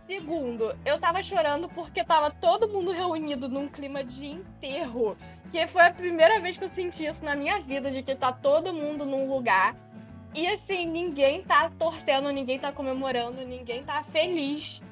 Segundo, 0.06 0.76
eu 0.84 0.99
tava 0.99 1.23
chorando 1.23 1.68
porque 1.68 2.04
tava 2.04 2.30
todo 2.30 2.68
mundo 2.68 2.92
reunido 2.92 3.49
num 3.49 3.68
clima 3.68 4.04
de 4.04 4.26
enterro. 4.26 5.16
Que 5.50 5.66
foi 5.66 5.82
a 5.82 5.92
primeira 5.92 6.40
vez 6.40 6.56
que 6.56 6.64
eu 6.64 6.68
senti 6.68 7.06
isso 7.06 7.25
na 7.25 7.34
minha 7.34 7.61
vida, 7.61 7.90
de 7.90 8.02
que 8.02 8.14
tá 8.14 8.32
todo 8.32 8.75
mundo 8.75 9.06
num 9.06 9.28
lugar 9.28 9.75
e 10.34 10.49
assim, 10.49 10.84
ninguém 10.84 11.42
tá 11.44 11.70
torcendo, 11.78 12.28
ninguém 12.32 12.58
tá 12.58 12.73
comemorando, 12.73 13.46
ninguém 13.46 13.84
tá 13.84 14.02
feliz. 14.02 14.82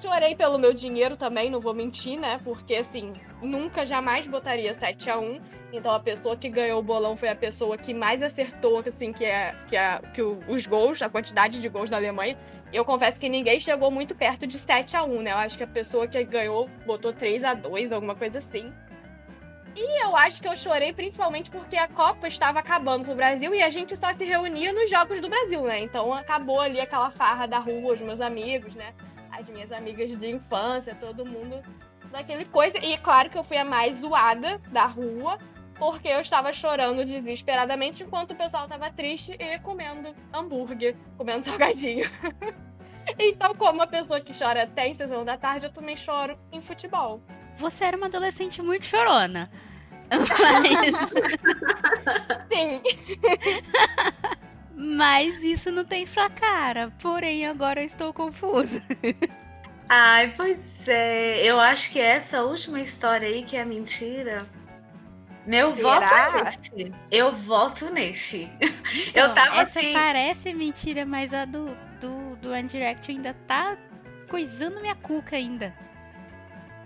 Chorei 0.00 0.34
pelo 0.34 0.58
meu 0.58 0.74
dinheiro 0.74 1.16
também, 1.16 1.50
não 1.50 1.60
vou 1.60 1.72
mentir, 1.72 2.18
né? 2.18 2.40
Porque 2.44 2.74
assim, 2.74 3.12
nunca 3.40 3.86
jamais 3.86 4.26
botaria 4.26 4.74
7 4.74 5.08
a 5.08 5.18
1 5.18 5.40
Então 5.72 5.92
a 5.92 6.00
pessoa 6.00 6.36
que 6.36 6.48
ganhou 6.48 6.80
o 6.80 6.82
bolão 6.82 7.16
foi 7.16 7.28
a 7.28 7.36
pessoa 7.36 7.78
que 7.78 7.94
mais 7.94 8.22
acertou, 8.22 8.82
assim, 8.86 9.12
que 9.12 9.24
é, 9.24 9.54
que 9.68 9.76
é 9.76 10.00
que 10.12 10.20
os 10.22 10.66
gols, 10.66 11.00
a 11.00 11.08
quantidade 11.08 11.60
de 11.60 11.68
gols 11.68 11.90
da 11.90 11.96
Alemanha. 11.96 12.36
Eu 12.72 12.84
confesso 12.84 13.18
que 13.18 13.28
ninguém 13.28 13.60
chegou 13.60 13.90
muito 13.90 14.14
perto 14.14 14.46
de 14.46 14.58
7 14.58 14.96
a 14.96 15.04
1 15.04 15.22
né? 15.22 15.32
Eu 15.32 15.38
acho 15.38 15.56
que 15.56 15.64
a 15.64 15.68
pessoa 15.68 16.06
que 16.06 16.22
ganhou 16.24 16.68
botou 16.86 17.12
3 17.12 17.44
a 17.44 17.54
2 17.54 17.92
alguma 17.92 18.14
coisa 18.14 18.38
assim. 18.38 18.72
E 19.76 20.04
eu 20.04 20.14
acho 20.16 20.40
que 20.40 20.46
eu 20.46 20.56
chorei 20.56 20.92
principalmente 20.92 21.50
porque 21.50 21.76
a 21.76 21.88
Copa 21.88 22.28
estava 22.28 22.60
acabando 22.60 23.04
pro 23.04 23.14
Brasil 23.14 23.52
e 23.52 23.60
a 23.62 23.70
gente 23.70 23.96
só 23.96 24.12
se 24.12 24.24
reunia 24.24 24.72
nos 24.72 24.88
Jogos 24.88 25.20
do 25.20 25.28
Brasil, 25.28 25.62
né? 25.64 25.80
Então 25.80 26.12
acabou 26.14 26.60
ali 26.60 26.80
aquela 26.80 27.10
farra 27.10 27.46
da 27.46 27.58
rua, 27.58 27.94
os 27.94 28.00
meus 28.00 28.20
amigos, 28.20 28.76
né? 28.76 28.94
As 29.38 29.48
minhas 29.48 29.72
amigas 29.72 30.16
de 30.16 30.30
infância, 30.30 30.94
todo 30.94 31.24
mundo 31.24 31.62
daquele 32.10 32.46
coisa. 32.46 32.78
E 32.78 32.96
claro 32.98 33.30
que 33.30 33.38
eu 33.38 33.44
fui 33.44 33.56
a 33.56 33.64
mais 33.64 34.00
zoada 34.00 34.58
da 34.70 34.86
rua, 34.86 35.38
porque 35.78 36.08
eu 36.08 36.20
estava 36.20 36.52
chorando 36.52 37.04
desesperadamente 37.04 38.02
enquanto 38.02 38.32
o 38.32 38.36
pessoal 38.36 38.64
estava 38.64 38.90
triste 38.90 39.36
e 39.38 39.58
comendo 39.58 40.14
hambúrguer, 40.32 40.96
comendo 41.16 41.42
salgadinho. 41.44 42.08
então, 43.18 43.54
como 43.54 43.72
uma 43.72 43.86
pessoa 43.86 44.20
que 44.20 44.32
chora 44.38 44.62
até 44.62 44.88
em 44.88 44.94
sessão 44.94 45.24
da 45.24 45.36
tarde, 45.36 45.66
eu 45.66 45.72
também 45.72 45.96
choro 45.96 46.38
em 46.52 46.60
futebol 46.60 47.20
você 47.58 47.84
era 47.84 47.96
uma 47.96 48.06
adolescente 48.06 48.60
muito 48.62 48.86
chorona. 48.86 49.50
Mas... 50.10 50.28
Sim. 52.52 52.82
Mas 54.76 55.42
isso 55.42 55.70
não 55.70 55.84
tem 55.84 56.06
sua 56.06 56.28
cara. 56.28 56.92
Porém, 57.00 57.46
agora 57.46 57.80
eu 57.80 57.86
estou 57.86 58.12
confusa. 58.12 58.82
Ai, 59.88 60.32
pois 60.36 60.88
é. 60.88 61.44
Eu 61.44 61.60
acho 61.60 61.90
que 61.92 62.00
essa 62.00 62.42
última 62.42 62.80
história 62.80 63.28
aí, 63.28 63.44
que 63.44 63.56
é 63.56 63.64
mentira. 63.64 64.46
Meu 65.46 65.74
Será? 65.74 66.00
voto 66.00 66.38
é 66.38 66.44
nesse. 66.44 66.94
Eu 67.10 67.32
voto 67.32 67.90
nesse. 67.90 68.50
Então, 69.08 69.28
eu 69.28 69.34
tava 69.34 69.56
essa 69.60 69.78
assim. 69.78 69.92
Parece 69.92 70.54
mentira, 70.54 71.04
mas 71.04 71.32
a 71.32 71.44
do, 71.44 71.66
do, 72.00 72.36
do 72.36 72.50
One 72.50 72.68
Direct 72.68 73.10
ainda 73.10 73.34
tá 73.46 73.76
coisando 74.28 74.80
minha 74.80 74.94
cuca 74.94 75.36
ainda. 75.36 75.74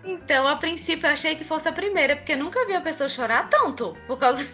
Então, 0.05 0.47
a 0.47 0.57
princípio, 0.57 1.07
eu 1.07 1.13
achei 1.13 1.35
que 1.35 1.45
fosse 1.45 1.69
a 1.69 1.73
primeira, 1.73 2.17
porque 2.17 2.35
nunca 2.37 2.65
vi 2.67 2.75
a 2.75 2.81
pessoa 2.81 3.09
chorar 3.09 3.49
tanto 3.49 3.97
por 4.07 4.19
causa. 4.19 4.47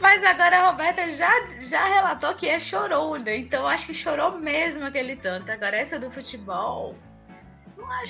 Mas 0.00 0.24
agora 0.24 0.60
a 0.60 0.70
Roberta 0.70 1.10
já, 1.12 1.30
já 1.60 1.84
relatou 1.84 2.34
que 2.34 2.48
é 2.48 2.58
chorona, 2.58 3.34
então 3.34 3.66
acho 3.66 3.86
que 3.86 3.94
chorou 3.94 4.38
mesmo 4.38 4.84
aquele 4.84 5.14
tanto. 5.14 5.50
Agora 5.52 5.76
essa 5.76 5.98
do 5.98 6.10
futebol. 6.10 6.96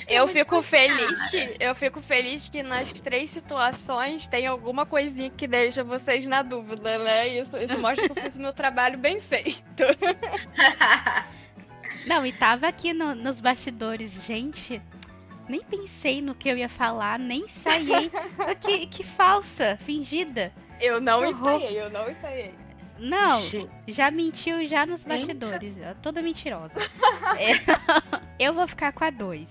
É 0.07 0.19
eu 0.19 0.27
fico 0.27 0.61
feliz 0.61 1.25
que 1.27 1.57
eu 1.59 1.73
fico 1.73 2.01
feliz 2.01 2.47
que 2.47 2.61
nas 2.61 2.93
três 2.93 3.29
situações 3.29 4.27
tem 4.27 4.45
alguma 4.45 4.85
coisinha 4.85 5.29
que 5.29 5.47
deixa 5.47 5.83
vocês 5.83 6.25
na 6.25 6.41
dúvida, 6.41 6.99
né? 6.99 7.27
Isso, 7.27 7.57
isso 7.57 7.77
mostra 7.79 8.07
que 8.07 8.19
eu 8.19 8.23
fiz 8.23 8.37
meu 8.37 8.53
trabalho 8.53 8.97
bem 8.97 9.19
feito. 9.19 9.83
Não, 12.05 12.25
e 12.25 12.31
tava 12.31 12.67
aqui 12.67 12.93
no, 12.93 13.15
nos 13.15 13.39
bastidores, 13.39 14.11
gente 14.25 14.81
nem 15.51 15.61
pensei 15.61 16.21
no 16.21 16.33
que 16.33 16.47
eu 16.47 16.57
ia 16.57 16.69
falar, 16.69 17.19
nem 17.19 17.41
ensaiei. 17.41 18.09
que, 18.61 18.87
que 18.87 19.03
falsa, 19.03 19.77
fingida. 19.85 20.53
Eu 20.81 20.99
não 20.99 21.25
ensaiei, 21.25 21.79
eu 21.79 21.89
não 21.89 22.09
ensaiei. 22.09 22.53
Não, 22.97 23.39
já 23.87 24.11
mentiu 24.11 24.67
já 24.67 24.85
nos 24.85 25.01
bastidores. 25.03 25.73
Toda 26.01 26.21
mentirosa. 26.21 26.73
é, 27.37 27.53
eu 28.39 28.53
vou 28.53 28.67
ficar 28.67 28.91
com 28.91 29.03
a 29.03 29.09
2. 29.09 29.47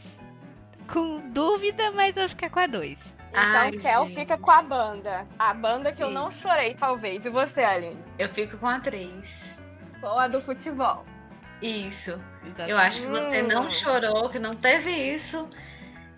Com 0.92 1.30
dúvida, 1.30 1.90
mas 1.92 2.16
eu 2.16 2.22
vou 2.22 2.28
ficar 2.28 2.50
com 2.50 2.60
a 2.60 2.66
2. 2.66 2.98
Então, 3.30 3.80
Kel 3.80 4.06
fica 4.06 4.36
com 4.36 4.50
a 4.50 4.62
banda. 4.62 5.26
A 5.38 5.54
banda 5.54 5.92
que 5.92 5.98
Sim. 5.98 6.04
eu 6.04 6.10
não 6.10 6.30
chorei, 6.30 6.74
talvez. 6.74 7.24
E 7.24 7.30
você, 7.30 7.62
Aline? 7.62 7.98
Eu 8.18 8.28
fico 8.28 8.56
com 8.58 8.66
a 8.66 8.80
3. 8.80 9.56
Com 10.00 10.18
a 10.18 10.26
do 10.26 10.40
futebol. 10.40 11.04
Isso. 11.62 12.20
Exatamente. 12.44 12.70
Eu 12.70 12.78
acho 12.78 13.02
que 13.02 13.08
você 13.08 13.42
não 13.42 13.66
hum. 13.66 13.70
chorou, 13.70 14.28
que 14.28 14.38
não 14.38 14.54
teve 14.54 14.90
isso. 14.90 15.48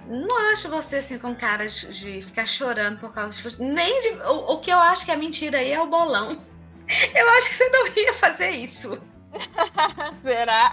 Não 0.07 0.53
acho 0.53 0.69
você 0.69 0.97
assim 0.97 1.19
com 1.19 1.35
cara 1.35 1.67
de 1.67 2.23
ficar 2.23 2.47
chorando 2.47 2.99
por 2.99 3.13
causa 3.13 3.51
de. 3.51 3.63
Nem 3.63 4.01
de. 4.01 4.09
O, 4.23 4.55
o, 4.55 4.59
que 4.59 4.71
eu 4.71 4.79
acho 4.79 5.05
que 5.05 5.11
é 5.11 5.17
mentira 5.17 5.59
aí 5.59 5.73
é 5.73 5.81
o 5.81 5.87
bolão. 5.87 6.41
Eu 7.15 7.31
acho 7.31 7.49
que 7.49 7.55
você 7.55 7.69
não 7.69 7.87
ia 7.97 8.13
fazer 8.13 8.51
isso. 8.51 9.01
Será? 10.23 10.73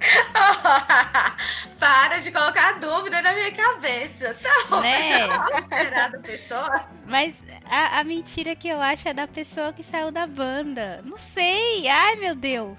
Para 1.78 2.18
de 2.18 2.32
colocar 2.32 2.78
dúvida 2.80 3.22
na 3.22 3.32
minha 3.32 3.52
cabeça. 3.52 4.34
Tá 4.34 4.80
né? 4.80 5.28
Tá 5.28 6.18
pessoa. 6.22 6.86
Mas 7.06 7.34
a, 7.64 8.00
a 8.00 8.04
mentira 8.04 8.56
que 8.56 8.68
eu 8.68 8.80
acho 8.80 9.08
é 9.08 9.14
da 9.14 9.26
pessoa 9.26 9.72
que 9.72 9.84
saiu 9.84 10.10
da 10.10 10.26
banda. 10.26 11.02
Não 11.04 11.18
sei. 11.18 11.86
Ai, 11.88 12.16
meu 12.16 12.34
Deus. 12.34 12.78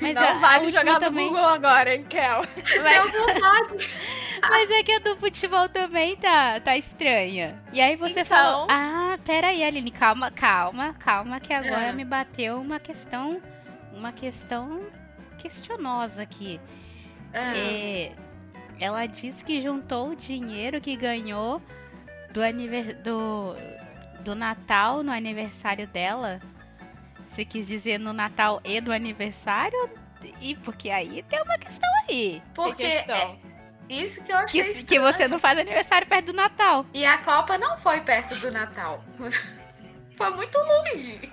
Mas 0.00 0.14
não 0.14 0.22
a, 0.22 0.34
vale 0.34 0.66
a 0.66 0.70
jogar 0.70 1.00
também... 1.00 1.26
no 1.26 1.30
Google 1.32 1.48
agora, 1.48 1.94
hein, 1.94 2.04
Kel? 2.08 2.42
Mas... 2.82 3.88
Mas 4.48 4.70
é 4.70 4.82
que 4.82 4.92
a 4.92 4.98
do 4.98 5.16
futebol 5.16 5.68
também 5.68 6.16
tá, 6.16 6.58
tá 6.60 6.76
estranha. 6.76 7.62
E 7.72 7.80
aí 7.80 7.94
você 7.94 8.20
então... 8.20 8.24
falou, 8.24 8.66
ah, 8.68 9.16
peraí, 9.24 9.62
Aline, 9.62 9.92
calma, 9.92 10.32
calma, 10.32 10.94
calma, 10.94 11.38
que 11.38 11.52
agora 11.52 11.86
é. 11.86 11.92
me 11.92 12.04
bateu 12.04 12.60
uma 12.60 12.80
questão, 12.80 13.40
uma 13.92 14.12
questão 14.12 14.82
questionosa 15.38 16.22
aqui. 16.22 16.60
É. 17.32 17.58
É, 17.58 18.12
ela 18.80 19.06
disse 19.06 19.44
que 19.44 19.62
juntou 19.62 20.10
o 20.10 20.16
dinheiro 20.16 20.80
que 20.80 20.96
ganhou 20.96 21.62
do, 22.32 22.42
aniver... 22.42 23.00
do, 23.00 23.54
do 24.20 24.34
Natal 24.34 25.04
no 25.04 25.12
aniversário 25.12 25.86
dela 25.86 26.40
você 27.32 27.44
quis 27.44 27.66
dizer 27.66 27.98
no 27.98 28.12
Natal 28.12 28.60
e 28.64 28.80
do 28.80 28.92
aniversário? 28.92 29.90
E 30.40 30.54
porque 30.56 30.90
aí 30.90 31.22
tem 31.28 31.42
uma 31.42 31.58
questão 31.58 31.88
aí. 32.08 32.42
Porque 32.54 32.82
é 32.82 33.36
isso 33.88 34.22
que 34.22 34.32
eu 34.32 34.36
achei 34.36 34.74
que, 34.74 34.84
que, 34.84 35.00
você 35.00 35.26
não 35.26 35.38
faz 35.38 35.58
aniversário 35.58 36.06
perto 36.06 36.26
do 36.26 36.32
Natal. 36.32 36.86
E 36.92 37.04
a 37.04 37.18
Copa 37.18 37.58
não 37.58 37.76
foi 37.76 38.00
perto 38.00 38.36
do 38.36 38.50
Natal. 38.52 39.02
foi 40.14 40.30
muito 40.30 40.58
longe. 40.58 41.32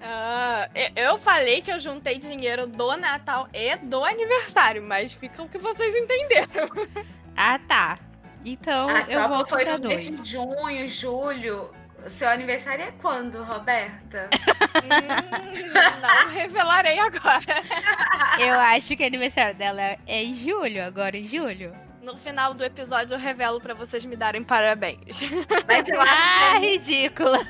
Ah, 0.00 0.68
eu 0.94 1.18
falei 1.18 1.62
que 1.62 1.72
eu 1.72 1.80
juntei 1.80 2.18
dinheiro 2.18 2.66
do 2.66 2.94
Natal 2.96 3.48
e 3.52 3.76
do 3.76 4.04
aniversário, 4.04 4.82
mas 4.82 5.14
fica 5.14 5.42
o 5.42 5.48
que 5.48 5.58
vocês 5.58 5.94
entenderam. 5.94 6.68
Ah, 7.36 7.58
tá. 7.58 7.98
Então 8.44 8.86
a 8.88 9.00
eu 9.10 9.20
Copa 9.22 9.36
vou 9.38 9.46
foi 9.46 9.64
no 9.64 9.76
dois. 9.80 10.08
mês 10.08 10.22
de 10.22 10.30
junho, 10.30 10.86
julho. 10.86 11.70
Seu 12.08 12.28
aniversário 12.28 12.84
é 12.84 12.92
quando, 13.00 13.42
Roberta? 13.42 14.28
hum, 14.84 16.00
não 16.00 16.28
revelarei 16.30 16.98
agora. 16.98 17.62
Eu 18.38 18.58
acho 18.60 18.96
que 18.96 19.02
o 19.02 19.06
aniversário 19.06 19.54
dela 19.56 19.96
é 20.06 20.22
em 20.22 20.34
julho, 20.34 20.84
agora 20.84 21.16
em 21.16 21.26
julho. 21.28 21.74
No 22.02 22.16
final 22.18 22.52
do 22.52 22.62
episódio 22.64 23.14
eu 23.14 23.18
revelo 23.18 23.60
pra 23.60 23.72
vocês 23.74 24.04
me 24.04 24.16
darem 24.16 24.42
parabéns. 24.44 25.20
Mas 25.66 25.88
eu 25.88 26.00
acho 26.00 26.22
Ah, 26.22 26.60
que. 26.60 26.66
ridícula. 26.66 27.38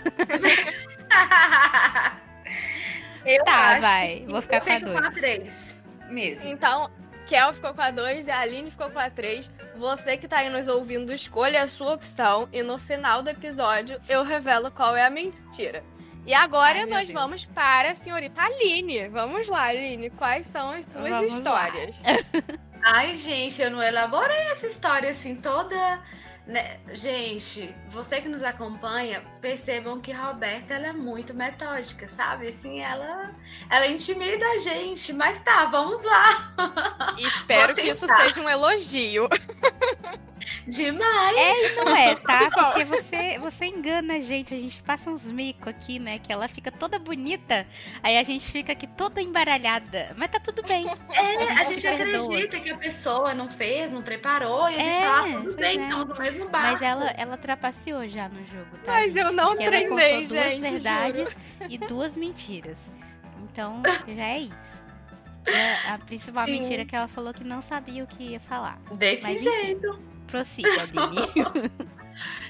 eu 3.27 3.45
Tá, 3.45 3.55
acho 3.69 3.81
vai, 3.81 4.21
que 4.21 4.27
vou 4.33 4.43
ficar 4.43 4.57
eu 4.59 4.63
com 4.63 4.71
a 4.71 4.79
dois. 4.79 5.01
com 5.01 5.07
a 5.07 5.11
3 5.11 5.75
mesmo. 6.09 6.49
Então, 6.49 6.91
Kel 7.27 7.53
ficou 7.53 7.75
com 7.75 7.81
a 7.83 7.91
2 7.91 8.27
e 8.27 8.31
a 8.31 8.41
Aline 8.41 8.71
ficou 8.71 8.91
com 8.91 8.99
a 8.99 9.11
3. 9.11 9.51
Você 9.77 10.17
que 10.17 10.29
tá 10.29 10.39
aí 10.39 10.51
nos 10.51 10.69
ouvindo, 10.69 11.13
escolha 11.13 11.63
a 11.63 11.69
sua 11.69 11.95
opção. 11.95 12.49
E 12.53 12.63
no 12.63 12.79
final 12.79 13.23
do 13.23 13.31
episódio 13.31 14.01
eu 14.09 14.23
revelo 14.23 14.71
qual 14.71 14.97
é 14.97 15.05
a 15.05 15.11
mentira. 15.11 15.83
E 16.27 16.33
agora 16.33 16.81
Ai, 16.81 16.87
nós 16.87 17.07
Deus. 17.07 17.21
vamos 17.21 17.45
para 17.45 17.91
a 17.91 17.95
senhorita 17.95 18.43
Aline. 18.43 19.09
Vamos 19.09 19.49
lá, 19.49 19.65
Aline. 19.65 20.11
Quais 20.11 20.47
são 20.47 20.71
as 20.71 20.87
suas 20.87 21.09
Vamos 21.09 21.35
histórias? 21.35 21.97
Ai, 22.83 23.15
gente, 23.15 23.61
eu 23.61 23.71
não 23.71 23.83
elaborei 23.83 24.51
essa 24.51 24.67
história 24.67 25.11
assim 25.11 25.35
toda. 25.35 26.01
Né? 26.47 26.79
Gente, 26.93 27.75
você 27.89 28.21
que 28.21 28.29
nos 28.29 28.43
acompanha, 28.43 29.23
percebam 29.41 30.01
que 30.01 30.13
Roberta 30.13 30.75
ela 30.75 30.89
é 30.89 30.93
muito 30.93 31.33
metódica, 31.33 32.07
sabe? 32.07 32.49
Assim, 32.49 32.81
ela, 32.81 33.35
ela 33.71 33.87
intimida 33.87 34.45
a 34.47 34.59
gente. 34.59 35.13
Mas 35.13 35.43
tá, 35.43 35.65
vamos 35.67 36.03
lá. 36.05 36.55
Espero 37.19 37.75
que 37.75 37.83
isso 37.83 38.07
seja 38.07 38.41
um 38.41 38.49
elogio. 38.49 39.29
Demais. 40.67 41.37
É 41.37 41.67
e 41.73 41.77
não 41.77 41.97
é, 41.97 42.15
tá? 42.15 42.51
Porque 42.73 42.85
você, 42.85 43.39
você 43.39 43.67
engana 43.67 44.15
a 44.15 44.21
gente, 44.21 44.55
a 44.55 44.57
gente 44.57 44.83
passa 44.83 45.11
uns 45.11 45.25
micos 45.25 45.69
aqui, 45.69 45.99
né? 45.99 46.19
Que 46.19 46.33
ela 46.33 46.49
fica 46.49 46.71
toda 46.73 46.99
bonita, 46.99 47.67
aí 48.03 48.17
a 48.19 48.23
gente 48.23 48.51
fica 48.51 48.73
aqui 48.73 48.87
toda 48.87 49.21
embaralhada. 49.21 50.15
Mas 50.17 50.31
tá 50.31 50.41
tudo 50.41 50.63
bem. 50.63 50.87
É, 51.13 51.53
a 51.53 51.65
te 51.65 51.71
gente 51.79 51.83
perdoa. 51.83 52.25
acredita 52.25 52.61
que 52.61 52.71
a 52.71 52.77
pessoa 52.79 53.35
não 53.35 53.49
fez, 53.51 53.93
não 53.93 54.03
preparou, 54.03 54.69
e 54.71 54.77
a 54.77 54.83
gente 54.83 54.97
É, 54.97 55.01
fala, 55.01 55.29
ah, 55.29 55.43
tudo 55.43 55.55
bem, 55.57 55.77
é. 55.77 55.81
estamos 55.81 56.07
no 56.07 56.17
mesmo 56.17 56.49
barco. 56.49 56.73
Mas 56.73 56.83
ela, 56.83 57.11
ela 57.11 57.37
trapaceou 57.37 58.09
já 58.09 58.29
no 58.29 58.45
jogo, 58.47 58.79
tá? 58.85 58.93
Mas 58.93 59.07
gente? 59.07 59.19
eu 59.19 59.33
não 59.33 59.49
Porque 59.49 59.65
ela 59.65 59.71
treinei, 59.73 60.27
contou 60.27 60.27
duas 60.29 60.29
gente, 60.51 60.61
verdades 60.61 61.37
e 61.69 61.79
duas 61.79 62.17
mentiras. 62.17 62.77
Então, 63.53 63.83
já 64.07 64.25
é 64.25 64.39
isso. 64.41 64.65
É 65.47 65.91
a 65.91 65.99
principal 65.99 66.47
Sim. 66.47 66.53
mentira 66.53 66.85
que 66.87 66.97
ela 66.97 67.07
falou 67.09 67.35
que 67.35 67.45
não 67.45 67.61
sabia 67.61 68.03
o 68.03 68.07
que 68.07 68.23
ia 68.31 68.41
falar. 68.41 68.79
Desse 68.97 69.23
Mas, 69.23 69.43
jeito. 69.43 70.14
Prossiga, 70.27 70.83
Aline. 70.83 71.71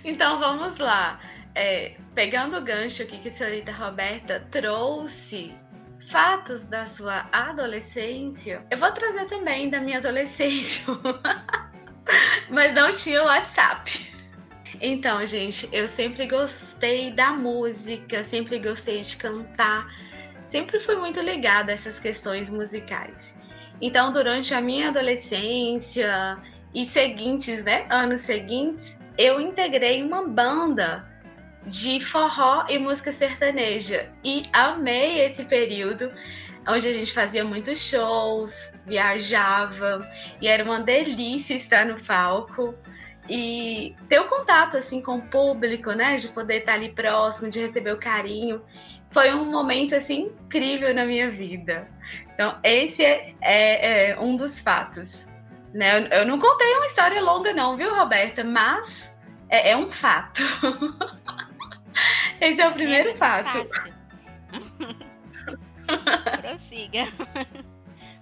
Então 0.05 0.39
vamos 0.39 0.77
lá. 0.77 1.19
É, 1.55 1.97
pegando 2.15 2.59
o 2.59 2.61
gancho 2.61 3.03
aqui 3.03 3.19
que 3.19 3.29
a 3.29 3.31
senhorita 3.31 3.73
Roberta 3.73 4.41
trouxe 4.51 5.55
fatos 6.09 6.67
da 6.67 6.85
sua 6.85 7.27
adolescência, 7.33 8.65
eu 8.71 8.77
vou 8.77 8.93
trazer 8.93 9.25
também 9.25 9.71
da 9.71 9.81
minha 9.81 9.99
adolescência. 9.99 10.85
Mas 12.51 12.75
não 12.75 12.93
tinha 12.93 13.23
WhatsApp. 13.23 14.13
Então, 14.81 15.25
gente, 15.27 15.69
eu 15.73 15.89
sempre 15.89 16.27
gostei 16.27 17.13
da 17.13 17.33
música, 17.33 18.23
sempre 18.23 18.59
gostei 18.59 19.01
de 19.01 19.17
cantar, 19.17 19.87
sempre 20.47 20.79
fui 20.79 20.97
muito 20.97 21.21
ligada 21.21 21.73
a 21.73 21.75
essas 21.75 21.99
questões 21.99 22.51
musicais. 22.51 23.35
Então, 23.81 24.13
durante 24.13 24.53
a 24.53 24.61
minha 24.61 24.89
adolescência 24.89 26.37
e 26.75 26.85
seguintes, 26.85 27.63
né, 27.65 27.87
anos 27.89 28.23
seguintes, 28.23 28.99
eu 29.17 29.41
integrei 29.41 30.03
uma 30.03 30.27
banda 30.27 31.09
de 31.67 32.01
forró 32.01 32.67
e 32.69 32.79
música 32.79 33.13
sertaneja 33.13 34.11
e 34.23 34.45
amei 34.53 35.21
esse 35.21 35.45
período 35.45 36.11
onde 36.67 36.89
a 36.89 36.93
gente 36.93 37.13
fazia 37.13 37.45
muitos 37.45 37.79
shows, 37.79 38.73
viajava 38.87 40.07
e 40.41 40.49
era 40.49 40.65
uma 40.65 40.81
delícia 40.81 41.55
estar 41.55 41.87
no 41.87 42.01
palco 42.03 42.75
e 43.29 43.95
ter 44.09 44.19
o 44.19 44.29
contato 44.29 44.77
assim 44.77 45.01
com 45.01 45.17
o 45.17 45.23
público, 45.23 45.93
né, 45.93 46.17
de 46.17 46.29
poder 46.29 46.59
estar 46.59 46.75
ali 46.75 46.91
próximo, 46.91 47.49
de 47.49 47.61
receber 47.61 47.93
o 47.93 47.99
carinho, 47.99 48.63
foi 49.11 49.33
um 49.33 49.51
momento 49.51 49.95
assim 49.95 50.23
incrível 50.23 50.93
na 50.93 51.05
minha 51.07 51.31
vida. 51.31 51.89
Então 52.35 52.59
esse 52.63 53.05
é, 53.05 53.35
é- 53.41 54.11
é 54.11 54.21
um 54.21 54.37
dos 54.37 54.61
fatos. 54.61 55.27
Né? 55.75 55.99
Eu, 55.99 56.07
eu 56.21 56.27
não 56.27 56.39
contei 56.39 56.73
uma 56.77 56.87
história 56.87 57.21
longa, 57.21 57.53
não, 57.53 57.77
viu, 57.77 57.93
Roberta? 57.95 58.45
Mas 58.45 59.13
é, 59.49 59.73
é 59.73 59.77
um 59.77 59.91
fato. 59.91 60.41
Esse 62.41 62.61
é 62.61 62.69
o 62.69 62.73
primeiro 62.73 63.11
É, 63.11 63.15
fato. 63.17 63.69
Prossiga. 66.41 67.09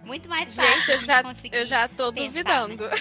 Muito 0.02 0.28
mais 0.28 0.54
fácil. 0.56 0.74
Gente, 0.74 0.90
eu 0.90 0.98
já, 0.98 1.22
eu 1.52 1.66
já 1.66 1.88
tô 1.88 2.12
pensar, 2.12 2.26
duvidando. 2.26 2.88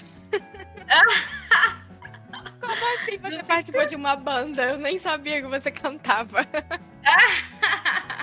Como 2.59 2.95
assim 2.95 3.17
você 3.17 3.43
participou 3.43 3.85
de 3.85 3.95
uma 3.95 4.15
banda? 4.15 4.63
Eu 4.63 4.77
nem 4.77 4.97
sabia 4.97 5.41
que 5.41 5.47
você 5.47 5.71
cantava. 5.71 6.45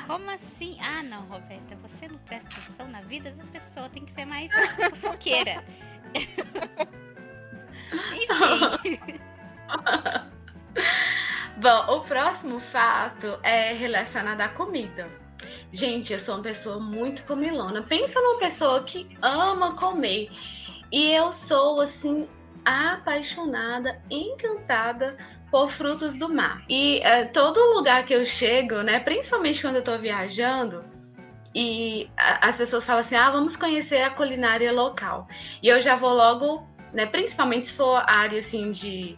Como 0.07 0.31
assim? 0.31 0.79
Ah, 0.81 1.03
não, 1.03 1.23
Roberta, 1.23 1.75
você 1.77 2.07
não 2.09 2.19
presta 2.19 2.49
atenção 2.49 2.89
na 2.89 3.01
vida 3.03 3.33
da 3.33 3.45
pessoa, 3.45 3.89
tem 3.89 4.05
que 4.05 4.13
ser 4.13 4.25
mais 4.25 4.51
fofoqueira. 4.91 5.65
Enfim, 8.83 9.01
Bom, 11.57 11.97
o 11.97 12.01
próximo 12.03 12.61
fato 12.61 13.39
é 13.43 13.73
relacionado 13.73 14.41
à 14.43 14.49
comida. 14.49 15.11
Gente, 15.73 16.13
eu 16.13 16.19
sou 16.19 16.37
uma 16.37 16.43
pessoa 16.43 16.79
muito 16.79 17.23
comilona. 17.25 17.83
Pensa 17.83 18.21
numa 18.21 18.39
pessoa 18.39 18.83
que 18.83 19.17
ama 19.21 19.75
comer. 19.75 20.31
E 20.93 21.11
eu 21.11 21.33
sou, 21.33 21.81
assim, 21.81 22.29
apaixonada, 22.65 24.01
encantada 24.11 25.17
por 25.51 25.71
frutos 25.71 26.19
do 26.19 26.29
mar. 26.29 26.63
E 26.69 27.01
eh, 27.03 27.25
todo 27.25 27.75
lugar 27.75 28.05
que 28.05 28.15
eu 28.15 28.25
chego, 28.25 28.83
né, 28.83 29.01
principalmente 29.01 29.61
quando 29.61 29.77
eu 29.77 29.83
tô 29.83 29.99
viajando, 29.99 30.85
e 31.55 32.11
as 32.17 32.57
pessoas 32.59 32.87
falam 32.87 33.01
assim: 33.01 33.17
ah, 33.17 33.31
vamos 33.31 33.57
conhecer 33.57 34.03
a 34.03 34.11
culinária 34.11 34.73
local. 34.73 35.27
E 35.63 35.69
eu 35.69 35.81
já 35.81 35.97
vou 35.97 36.13
logo, 36.13 36.67
né, 36.93 37.07
principalmente 37.07 37.67
se 37.67 37.73
for 37.73 38.03
área 38.07 38.39
assim 38.39 38.71
de 38.71 39.17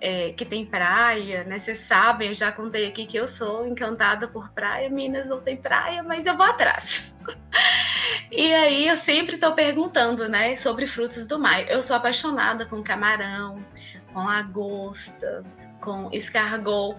é, 0.00 0.32
que 0.32 0.44
tem 0.44 0.64
praia, 0.64 1.44
né? 1.44 1.58
Vocês 1.58 1.78
sabem, 1.78 2.28
eu 2.28 2.34
já 2.34 2.52
contei 2.52 2.86
aqui 2.86 3.06
que 3.06 3.16
eu 3.16 3.26
sou 3.28 3.66
encantada 3.66 4.28
por 4.28 4.50
praia. 4.50 4.88
Minas 4.88 5.28
não 5.28 5.40
tem 5.40 5.56
praia, 5.56 6.02
mas 6.02 6.26
eu 6.26 6.36
vou 6.36 6.46
atrás. 6.46 7.12
e 8.30 8.54
aí 8.54 8.88
eu 8.88 8.96
sempre 8.96 9.36
tô 9.38 9.52
perguntando, 9.52 10.28
né, 10.28 10.56
sobre 10.56 10.86
frutos 10.86 11.26
do 11.26 11.38
mar. 11.38 11.68
Eu 11.68 11.82
sou 11.82 11.96
apaixonada 11.96 12.66
com 12.66 12.82
camarão, 12.82 13.64
com 14.12 14.24
lagosta, 14.24 15.42
com 15.80 16.08
escargot. 16.12 16.96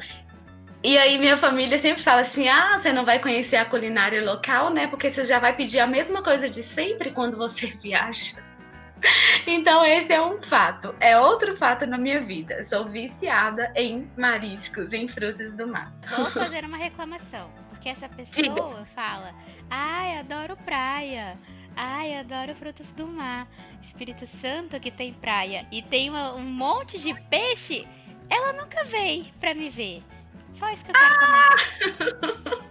E 0.84 0.98
aí 0.98 1.18
minha 1.18 1.36
família 1.38 1.78
sempre 1.78 2.04
fala 2.04 2.22
assim: 2.22 2.48
"Ah, 2.48 2.78
você 2.78 2.94
não 2.94 3.04
vai 3.04 3.20
conhecer 3.20 3.56
a 3.58 3.66
culinária 3.66 4.24
local, 4.24 4.70
né? 4.70 4.88
Porque 4.88 5.10
você 5.10 5.26
já 5.26 5.40
vai 5.40 5.56
pedir 5.56 5.80
a 5.80 5.88
mesma 5.88 6.22
coisa 6.22 6.48
de 6.50 6.62
sempre 6.64 7.12
quando 7.12 7.36
você 7.38 7.68
viaja". 7.82 8.42
Então, 9.46 9.86
esse 9.86 10.12
é 10.12 10.20
um 10.22 10.42
fato. 10.42 10.96
É 11.00 11.20
outro 11.20 11.56
fato 11.56 11.86
na 11.86 11.98
minha 12.00 12.20
vida. 12.20 12.64
Sou 12.64 12.86
viciada 12.86 13.72
em 13.76 14.10
mariscos, 14.18 14.92
em 14.92 15.08
frutos 15.08 15.56
do 15.56 15.68
mar. 15.68 15.94
vou 16.16 16.26
fazer 16.32 16.64
uma 16.66 16.78
reclamação. 16.78 17.52
Porque 17.70 17.90
essa 17.90 18.10
pessoa 18.10 18.86
fala: 18.96 19.34
Ai, 19.70 20.18
adoro 20.18 20.56
praia. 20.58 21.38
Ai, 21.76 22.18
adoro 22.18 22.56
frutos 22.56 22.88
do 22.94 23.06
mar. 23.08 23.48
Espírito 23.84 24.28
Santo 24.42 24.80
que 24.80 24.90
tem 24.92 25.14
praia 25.14 25.66
e 25.72 25.82
tem 25.82 26.10
uma- 26.10 26.34
um 26.34 26.42
monte 26.44 27.00
de 27.00 27.14
peixe. 27.30 27.88
Ela 28.30 28.52
nunca 28.54 28.84
veio 28.84 29.26
pra 29.40 29.54
me 29.54 29.70
ver. 29.70 30.04
Só 30.54 30.70
isso 30.72 30.84
que 30.84 30.92
eu 30.92 30.96
quero 30.96 31.20
comentar. 31.20 32.68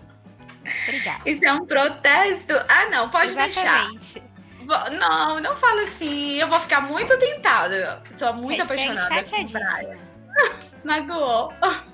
Obrigada. 0.89 1.31
Isso 1.31 1.45
é 1.45 1.53
um 1.53 1.67
protesto? 1.67 2.53
Ah, 2.69 2.87
não, 2.91 3.09
pode 3.11 3.35
deixar. 3.35 3.91
Exatamente. 3.93 4.23
Vo- 4.67 4.91
Não, 4.99 5.41
não 5.41 5.55
fala 5.57 5.83
assim. 5.83 6.35
Eu 6.35 6.49
vou 6.49 6.59
ficar 6.61 6.81
muito 6.81 7.17
tentada. 7.19 8.03
Sou 8.13 8.33
muito 8.35 8.61
apaixonada 8.63 9.23
por 9.23 9.51
praia. 9.53 9.99
Magoou. 10.85 11.53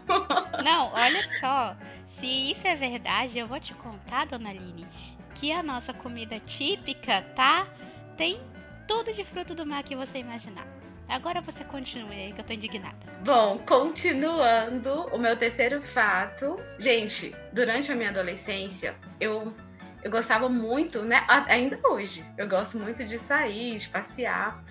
Não, 0.64 0.92
olha 0.92 1.22
só. 1.40 1.74
Se 2.18 2.26
isso 2.52 2.66
é 2.66 2.74
verdade, 2.76 3.38
eu 3.38 3.46
vou 3.46 3.58
te 3.58 3.72
contar, 3.74 4.26
dona 4.26 4.50
Aline, 4.50 4.86
que 5.34 5.50
a 5.50 5.62
nossa 5.62 5.92
comida 5.94 6.38
típica, 6.40 7.22
tá? 7.34 7.66
Tem 8.18 8.40
tudo 8.86 9.12
de 9.14 9.24
fruto 9.24 9.54
do 9.54 9.64
mar 9.64 9.82
que 9.82 9.96
você 9.96 10.18
imaginar. 10.18 10.66
Agora 11.12 11.42
você 11.42 11.62
continue 11.62 12.16
aí 12.16 12.32
que 12.32 12.40
eu 12.40 12.44
tô 12.44 12.54
indignada. 12.54 12.96
Bom, 13.22 13.58
continuando, 13.58 15.08
o 15.12 15.18
meu 15.18 15.36
terceiro 15.36 15.82
fato. 15.82 16.58
Gente, 16.78 17.36
durante 17.52 17.92
a 17.92 17.94
minha 17.94 18.08
adolescência, 18.08 18.96
eu, 19.20 19.54
eu 20.02 20.10
gostava 20.10 20.48
muito, 20.48 21.02
né? 21.02 21.22
Ainda 21.48 21.78
hoje, 21.84 22.24
eu 22.38 22.48
gosto 22.48 22.78
muito 22.78 23.04
de 23.04 23.18
sair, 23.18 23.76
de 23.76 23.90
passear. 23.90 24.64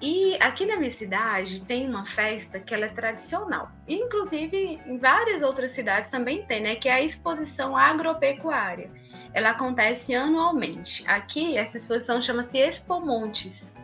E 0.00 0.38
aqui 0.40 0.64
na 0.64 0.76
minha 0.76 0.90
cidade 0.90 1.62
tem 1.62 1.86
uma 1.86 2.06
festa 2.06 2.58
que 2.58 2.72
ela 2.72 2.86
é 2.86 2.88
tradicional. 2.88 3.70
Inclusive, 3.86 4.80
em 4.86 4.96
várias 4.96 5.42
outras 5.42 5.72
cidades 5.72 6.08
também 6.08 6.42
tem, 6.46 6.62
né? 6.62 6.74
Que 6.74 6.88
é 6.88 6.94
a 6.94 7.02
exposição 7.02 7.76
agropecuária. 7.76 8.90
Ela 9.34 9.50
acontece 9.50 10.14
anualmente. 10.14 11.04
Aqui, 11.06 11.58
essa 11.58 11.76
exposição 11.76 12.18
chama-se 12.18 12.58
Expo 12.58 12.98
Montes. 12.98 13.74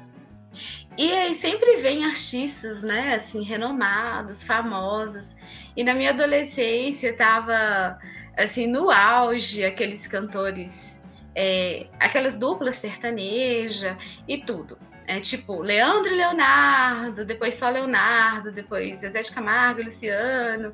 E 0.96 1.12
aí 1.12 1.34
sempre 1.34 1.76
vem 1.76 2.04
artistas, 2.04 2.82
né, 2.82 3.14
assim, 3.14 3.42
renomados, 3.42 4.44
famosos. 4.44 5.36
E 5.76 5.84
na 5.84 5.94
minha 5.94 6.10
adolescência 6.10 7.16
tava, 7.16 7.98
assim, 8.36 8.66
no 8.66 8.90
auge, 8.90 9.64
aqueles 9.64 10.06
cantores, 10.06 11.00
é, 11.34 11.86
aquelas 12.00 12.38
duplas 12.38 12.76
sertaneja 12.76 13.96
e 14.26 14.38
tudo. 14.38 14.76
É 15.06 15.20
tipo 15.20 15.62
Leandro 15.62 16.12
e 16.12 16.16
Leonardo, 16.16 17.24
depois 17.24 17.54
só 17.54 17.70
Leonardo, 17.70 18.52
depois 18.52 19.00
Zezé 19.00 19.22
de 19.22 19.32
Camargo 19.32 19.80
e 19.80 19.84
Luciano. 19.84 20.70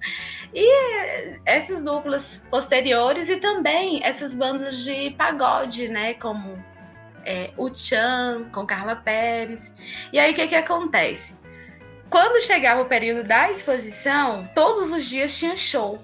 E 0.53 1.39
essas 1.45 1.85
duplas 1.85 2.45
posteriores 2.51 3.29
e 3.29 3.37
também 3.37 4.01
essas 4.03 4.35
bandas 4.35 4.83
de 4.85 5.11
pagode, 5.11 5.87
né? 5.87 6.15
Como 6.15 6.61
é, 7.25 7.51
o 7.57 7.73
Chan, 7.75 8.49
com 8.53 8.67
Carla 8.67 8.97
Pérez. 8.97 9.75
E 10.13 10.19
aí 10.19 10.33
o 10.33 10.35
que, 10.35 10.49
que 10.49 10.55
acontece? 10.55 11.35
Quando 12.11 12.43
chegava 12.43 12.83
o 12.83 12.87
período 12.87 13.27
da 13.27 13.51
exposição, 13.51 14.49
todos 14.55 14.93
os 14.93 15.05
dias 15.05 15.37
tinha 15.37 15.57
show. 15.57 15.99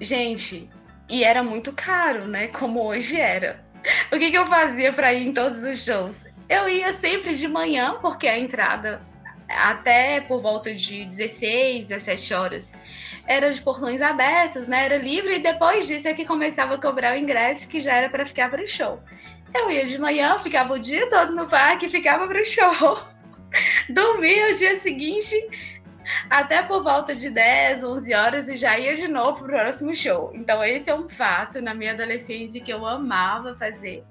Gente, 0.00 0.70
e 1.08 1.24
era 1.24 1.42
muito 1.42 1.72
caro, 1.72 2.26
né? 2.26 2.48
Como 2.48 2.82
hoje 2.82 3.20
era. 3.20 3.62
O 4.12 4.18
que, 4.18 4.30
que 4.30 4.38
eu 4.38 4.46
fazia 4.46 4.92
para 4.92 5.12
ir 5.12 5.26
em 5.26 5.32
todos 5.32 5.62
os 5.62 5.84
shows? 5.84 6.24
Eu 6.48 6.68
ia 6.68 6.92
sempre 6.92 7.34
de 7.34 7.48
manhã, 7.48 7.98
porque 8.00 8.28
a 8.28 8.38
entrada 8.38 9.00
até 9.48 10.20
por 10.20 10.40
volta 10.40 10.72
de 10.72 11.04
16, 11.04 11.88
17 11.88 12.34
horas 12.34 12.72
era 13.26 13.52
de 13.52 13.60
portões 13.60 14.02
abertos, 14.02 14.66
né? 14.66 14.84
Era 14.84 14.96
livre 14.96 15.36
e 15.36 15.38
depois 15.38 15.86
disso 15.86 16.08
é 16.08 16.14
que 16.14 16.24
começava 16.24 16.74
a 16.74 16.78
cobrar 16.78 17.14
o 17.14 17.18
ingresso 17.18 17.68
que 17.68 17.80
já 17.80 17.94
era 17.94 18.08
para 18.08 18.26
ficar 18.26 18.50
para 18.50 18.62
o 18.62 18.66
show. 18.66 19.00
Eu 19.54 19.70
ia 19.70 19.86
de 19.86 19.98
manhã, 19.98 20.38
ficava 20.38 20.74
o 20.74 20.78
dia 20.78 21.08
todo 21.10 21.34
no 21.34 21.48
parque, 21.48 21.88
ficava 21.88 22.26
para 22.26 22.40
o 22.40 22.44
show. 22.44 22.98
Dormia 23.90 24.52
o 24.52 24.56
dia 24.56 24.78
seguinte 24.78 25.34
até 26.28 26.62
por 26.62 26.82
volta 26.82 27.14
de 27.14 27.30
10, 27.30 27.84
11 27.84 28.14
horas 28.14 28.48
e 28.48 28.56
já 28.56 28.78
ia 28.78 28.94
de 28.94 29.08
novo 29.08 29.44
pro 29.44 29.48
próximo 29.48 29.94
show. 29.94 30.30
Então 30.34 30.62
esse 30.64 30.90
é 30.90 30.94
um 30.94 31.08
fato 31.08 31.60
na 31.60 31.74
minha 31.74 31.92
adolescência 31.92 32.60
que 32.60 32.72
eu 32.72 32.86
amava 32.86 33.54
fazer 33.54 34.04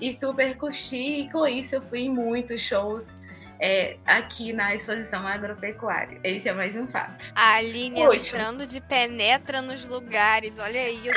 e 0.00 0.12
super 0.12 0.56
curti 0.56 1.20
e 1.20 1.30
com 1.30 1.46
isso 1.46 1.74
eu 1.74 1.82
fui 1.82 2.00
em 2.00 2.10
muitos 2.10 2.60
shows 2.60 3.16
é, 3.58 3.96
aqui 4.04 4.52
na 4.52 4.74
exposição 4.74 5.26
agropecuária. 5.26 6.20
Esse 6.22 6.48
é 6.48 6.52
mais 6.52 6.76
um 6.76 6.86
fato. 6.86 7.32
A 7.34 7.56
Aline 7.56 8.00
entrando 8.00 8.66
de 8.66 8.80
penetra 8.80 9.62
nos 9.62 9.88
lugares, 9.88 10.58
olha 10.58 10.90
isso. 10.90 11.10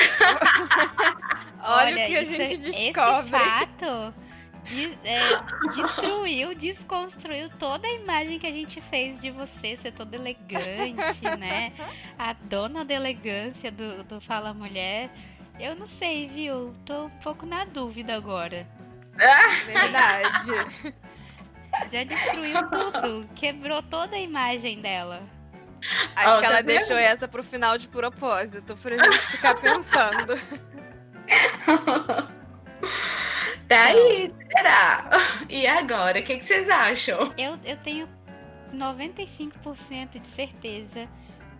olha, 1.60 1.94
olha, 1.94 2.04
o 2.04 2.06
que 2.06 2.16
a 2.16 2.24
gente 2.24 2.56
descobre. 2.56 3.20
Esse 3.20 3.30
fato 3.30 4.14
de, 4.64 4.98
é, 5.04 5.20
destruiu, 5.74 6.54
desconstruiu 6.54 7.50
toda 7.58 7.86
a 7.86 7.92
imagem 7.92 8.38
que 8.38 8.46
a 8.46 8.52
gente 8.52 8.80
fez 8.82 9.20
de 9.20 9.30
você 9.30 9.76
ser 9.78 9.92
toda 9.92 10.16
elegante, 10.16 11.22
né? 11.38 11.72
A 12.18 12.32
dona 12.32 12.84
da 12.84 12.94
elegância 12.94 13.70
do, 13.70 14.04
do 14.04 14.20
Fala 14.20 14.52
Mulher. 14.52 15.10
Eu 15.58 15.76
não 15.76 15.86
sei, 15.86 16.28
viu? 16.28 16.74
Tô 16.86 17.04
um 17.04 17.10
pouco 17.22 17.44
na 17.44 17.64
dúvida 17.64 18.14
agora. 18.14 18.66
Verdade. 19.66 20.94
Já 21.90 22.04
destruiu 22.04 22.70
tudo, 22.70 23.28
quebrou 23.34 23.82
toda 23.82 24.16
a 24.16 24.20
imagem 24.20 24.80
dela. 24.80 25.22
Acho 26.14 26.36
oh, 26.36 26.40
que 26.40 26.46
ela 26.46 26.56
tá 26.56 26.62
deixou 26.62 26.96
essa 26.96 27.26
pro 27.26 27.42
final 27.42 27.78
de 27.78 27.88
propósito, 27.88 28.76
pra 28.76 28.98
gente 28.98 29.18
ficar 29.18 29.54
pensando. 29.54 30.34
Tá 33.70 33.84
aí, 33.84 34.34
será? 34.50 35.08
E 35.48 35.64
agora, 35.64 36.18
o 36.18 36.22
que, 36.24 36.38
que, 36.38 36.44
vocês 36.44 36.68
acham? 36.68 37.32
Eu, 37.38 37.56
eu 37.64 37.76
tenho 37.84 38.08
95% 38.74 40.20
de 40.20 40.26
certeza 40.26 41.08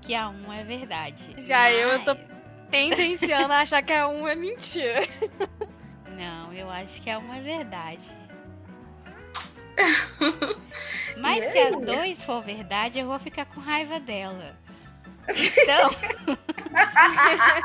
que 0.00 0.12
a 0.12 0.28
1 0.28 0.52
é 0.52 0.64
verdade. 0.64 1.22
Já 1.38 1.58
Mas... 1.58 1.76
eu 1.76 2.04
tô 2.04 2.16
tendenciando 2.68 3.52
a 3.52 3.60
achar 3.60 3.80
que 3.80 3.92
a 3.92 4.08
1 4.08 4.26
é 4.26 4.34
mentira. 4.34 5.02
Não, 6.18 6.52
eu 6.52 6.68
acho 6.68 7.00
que 7.00 7.08
a 7.08 7.20
1 7.20 7.34
é 7.34 7.40
verdade. 7.42 8.02
Mas 11.16 11.52
se 11.52 11.58
a 11.58 11.70
2 11.70 12.24
for 12.24 12.42
verdade, 12.42 12.98
eu 12.98 13.06
vou 13.06 13.18
ficar 13.18 13.46
com 13.46 13.60
raiva 13.60 14.00
dela. 14.00 14.56
Então. 15.28 15.90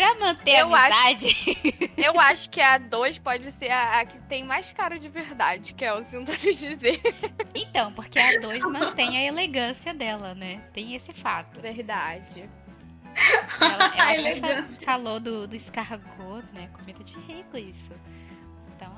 pra 0.00 0.14
manter 0.14 0.60
eu 0.60 0.74
a 0.74 0.86
amizade. 0.86 1.28
Acho, 1.28 1.90
eu 1.96 2.20
acho 2.20 2.50
que 2.50 2.60
a 2.60 2.78
2 2.78 3.18
pode 3.18 3.52
ser 3.52 3.70
a, 3.70 4.00
a, 4.00 4.06
que 4.06 4.18
tem 4.20 4.44
mais 4.44 4.72
cara 4.72 4.98
de 4.98 5.08
verdade, 5.08 5.74
que 5.74 5.84
é 5.84 5.92
o 5.92 6.02
sinto 6.02 6.32
dizer. 6.38 7.00
Então, 7.54 7.92
porque 7.92 8.18
a 8.18 8.40
2 8.40 8.62
mantém 8.62 9.18
a 9.18 9.24
elegância 9.24 9.92
dela, 9.92 10.34
né? 10.34 10.62
Tem 10.72 10.94
esse 10.94 11.12
fato. 11.12 11.60
Verdade. 11.60 12.48
Ela, 13.60 13.96
ela 13.96 14.62
falou 14.84 15.20
do, 15.20 15.46
do 15.46 15.56
escargot, 15.56 16.44
né? 16.52 16.70
Comida 16.72 17.04
de 17.04 17.18
rico 17.20 17.58
isso. 17.58 17.92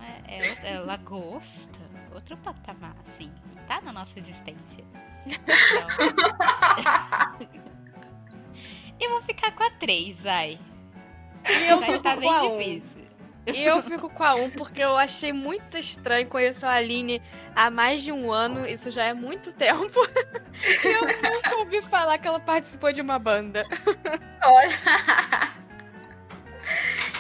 É, 0.03 0.39
é, 0.39 0.75
é 0.75 0.79
lagosta, 0.81 1.79
outro 2.15 2.37
patamar, 2.39 2.97
assim. 3.09 3.33
Tá 3.67 3.81
na 3.81 3.93
nossa 3.93 4.19
existência. 4.19 4.85
Então... 5.27 5.57
eu 9.01 9.11
vou 9.11 9.23
ficar 9.23 9.53
com 9.53 9.63
a 9.63 9.71
3, 9.71 10.19
vai. 10.21 10.59
E 11.49 11.69
eu 11.69 11.81
fico 11.83 12.03
tá 12.03 12.17
com 12.17 12.31
a 12.31 12.43
1. 12.45 12.57
Um. 12.57 12.83
E 13.45 13.65
eu 13.65 13.83
fico 13.83 14.09
com 14.09 14.23
a 14.23 14.35
1 14.35 14.51
porque 14.51 14.81
eu 14.81 14.97
achei 14.97 15.33
muito 15.33 15.77
estranho. 15.77 16.29
Conheço 16.29 16.65
a 16.65 16.75
Aline 16.75 17.21
há 17.57 17.71
mais 17.71 18.03
de 18.05 18.13
um 18.13 18.31
ano, 18.31 18.67
isso 18.67 18.91
já 18.91 19.05
é 19.05 19.15
muito 19.15 19.53
tempo. 19.53 20.01
e 20.85 20.87
eu 20.87 21.33
nunca 21.33 21.57
ouvi 21.57 21.83
falar 21.83 22.19
que 22.19 22.29
ela 22.29 22.39
participou 22.39 22.93
de 22.93 23.01
uma 23.01 23.19
banda. 23.19 23.65
Olha. 24.45 25.62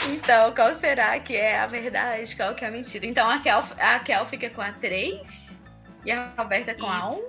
Então, 0.08 0.54
qual 0.54 0.74
será 0.74 1.18
que 1.20 1.36
é 1.36 1.58
a 1.58 1.66
verdade? 1.66 2.34
Qual 2.34 2.54
que 2.54 2.64
é 2.64 2.68
a 2.68 2.70
mentira? 2.70 3.06
Então, 3.06 3.28
a 3.28 3.38
Kel, 3.38 3.62
a 3.78 3.98
Kel 4.00 4.26
fica 4.26 4.50
com 4.50 4.60
a 4.60 4.72
3 4.72 5.62
e 6.04 6.10
a 6.10 6.32
Roberta 6.36 6.74
com 6.74 6.86
Isso. 6.86 6.92
a 6.92 7.10
1? 7.10 7.22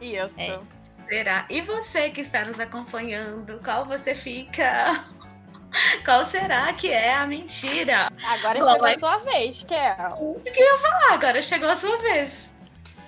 Isso. 0.00 0.40
É. 0.40 0.60
Será? 1.08 1.46
E 1.48 1.60
você 1.60 2.10
que 2.10 2.20
está 2.20 2.44
nos 2.44 2.60
acompanhando, 2.60 3.60
qual 3.64 3.84
você 3.84 4.14
fica? 4.14 5.04
Qual 6.04 6.22
será 6.26 6.70
que 6.74 6.90
é 6.90 7.14
a 7.14 7.26
mentira? 7.26 8.12
Agora 8.22 8.60
Bom, 8.60 8.72
chegou 8.72 8.86
a 8.86 8.98
sua 8.98 9.16
vez, 9.20 9.62
Kel. 9.62 10.36
Isso 10.44 10.54
que 10.54 10.60
eu 10.60 10.66
ia 10.66 10.78
falar, 10.78 11.14
agora 11.14 11.40
chegou 11.40 11.68
a 11.70 11.76
sua 11.76 11.96
vez. 11.96 12.50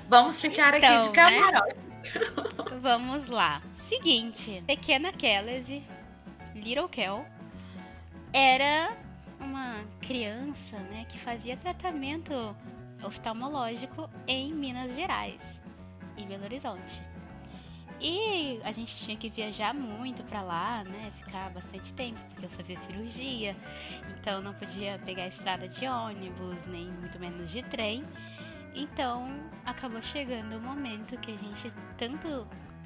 Vamos 0.08 0.40
ficar 0.40 0.74
então, 0.74 0.96
aqui 0.96 1.02
de 1.02 1.08
então, 1.10 1.30
né? 1.30 1.40
camarote. 1.40 1.74
Né? 1.74 2.78
Vamos 2.80 3.28
lá. 3.28 3.60
Seguinte, 3.86 4.64
pequena 4.66 5.12
Kelly, 5.12 5.86
Little 6.54 6.88
Kel, 6.88 7.26
era 8.34 8.96
uma 9.38 9.84
criança 10.00 10.76
né, 10.90 11.06
que 11.08 11.16
fazia 11.20 11.56
tratamento 11.56 12.32
oftalmológico 13.00 14.10
em 14.26 14.52
Minas 14.52 14.92
Gerais, 14.96 15.40
em 16.16 16.26
Belo 16.26 16.42
Horizonte. 16.42 17.00
E 18.00 18.60
a 18.64 18.72
gente 18.72 18.92
tinha 18.96 19.16
que 19.16 19.30
viajar 19.30 19.72
muito 19.72 20.24
para 20.24 20.42
lá, 20.42 20.82
né? 20.82 21.12
Ficar 21.24 21.48
bastante 21.50 21.94
tempo, 21.94 22.18
porque 22.30 22.46
eu 22.46 22.50
fazia 22.50 22.80
cirurgia, 22.80 23.56
então 24.18 24.42
não 24.42 24.52
podia 24.52 25.00
pegar 25.04 25.28
estrada 25.28 25.68
de 25.68 25.86
ônibus, 25.86 26.58
nem 26.66 26.88
muito 26.88 27.18
menos 27.20 27.48
de 27.52 27.62
trem. 27.62 28.04
Então 28.74 29.28
acabou 29.64 30.02
chegando 30.02 30.56
o 30.56 30.60
momento 30.60 31.16
que 31.18 31.30
a 31.30 31.36
gente 31.36 31.72
tanto 31.96 32.44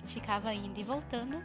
ficava 0.08 0.52
indo 0.52 0.78
e 0.78 0.84
voltando 0.84 1.42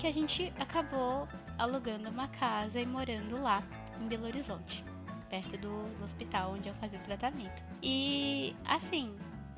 que 0.00 0.06
a 0.06 0.12
gente 0.12 0.50
acabou 0.58 1.28
alugando 1.58 2.08
uma 2.08 2.26
casa 2.28 2.80
e 2.80 2.86
morando 2.86 3.40
lá 3.42 3.62
em 4.00 4.08
Belo 4.08 4.24
Horizonte, 4.24 4.82
perto 5.28 5.58
do, 5.58 6.02
hospital 6.02 6.54
onde 6.54 6.68
eu 6.68 6.74
fazia 6.76 6.98
tratamento. 7.00 7.62
E 7.82 8.56
assim, 8.64 9.14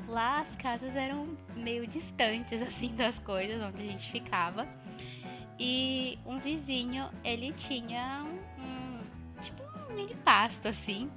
lá 0.08 0.40
as 0.40 0.56
casas 0.56 0.96
eram 0.96 1.36
meio 1.54 1.86
distantes 1.86 2.60
assim 2.66 2.92
das 2.96 3.16
coisas 3.20 3.62
onde 3.62 3.82
a 3.82 3.86
gente 3.86 4.10
ficava. 4.10 4.66
E 5.60 6.18
um 6.26 6.40
vizinho, 6.40 7.08
ele 7.22 7.52
tinha 7.52 8.24
um, 8.24 8.62
um 8.64 9.40
tipo 9.42 9.62
um 9.88 9.94
mini 9.94 10.16
pasto 10.16 10.66
assim. 10.66 11.08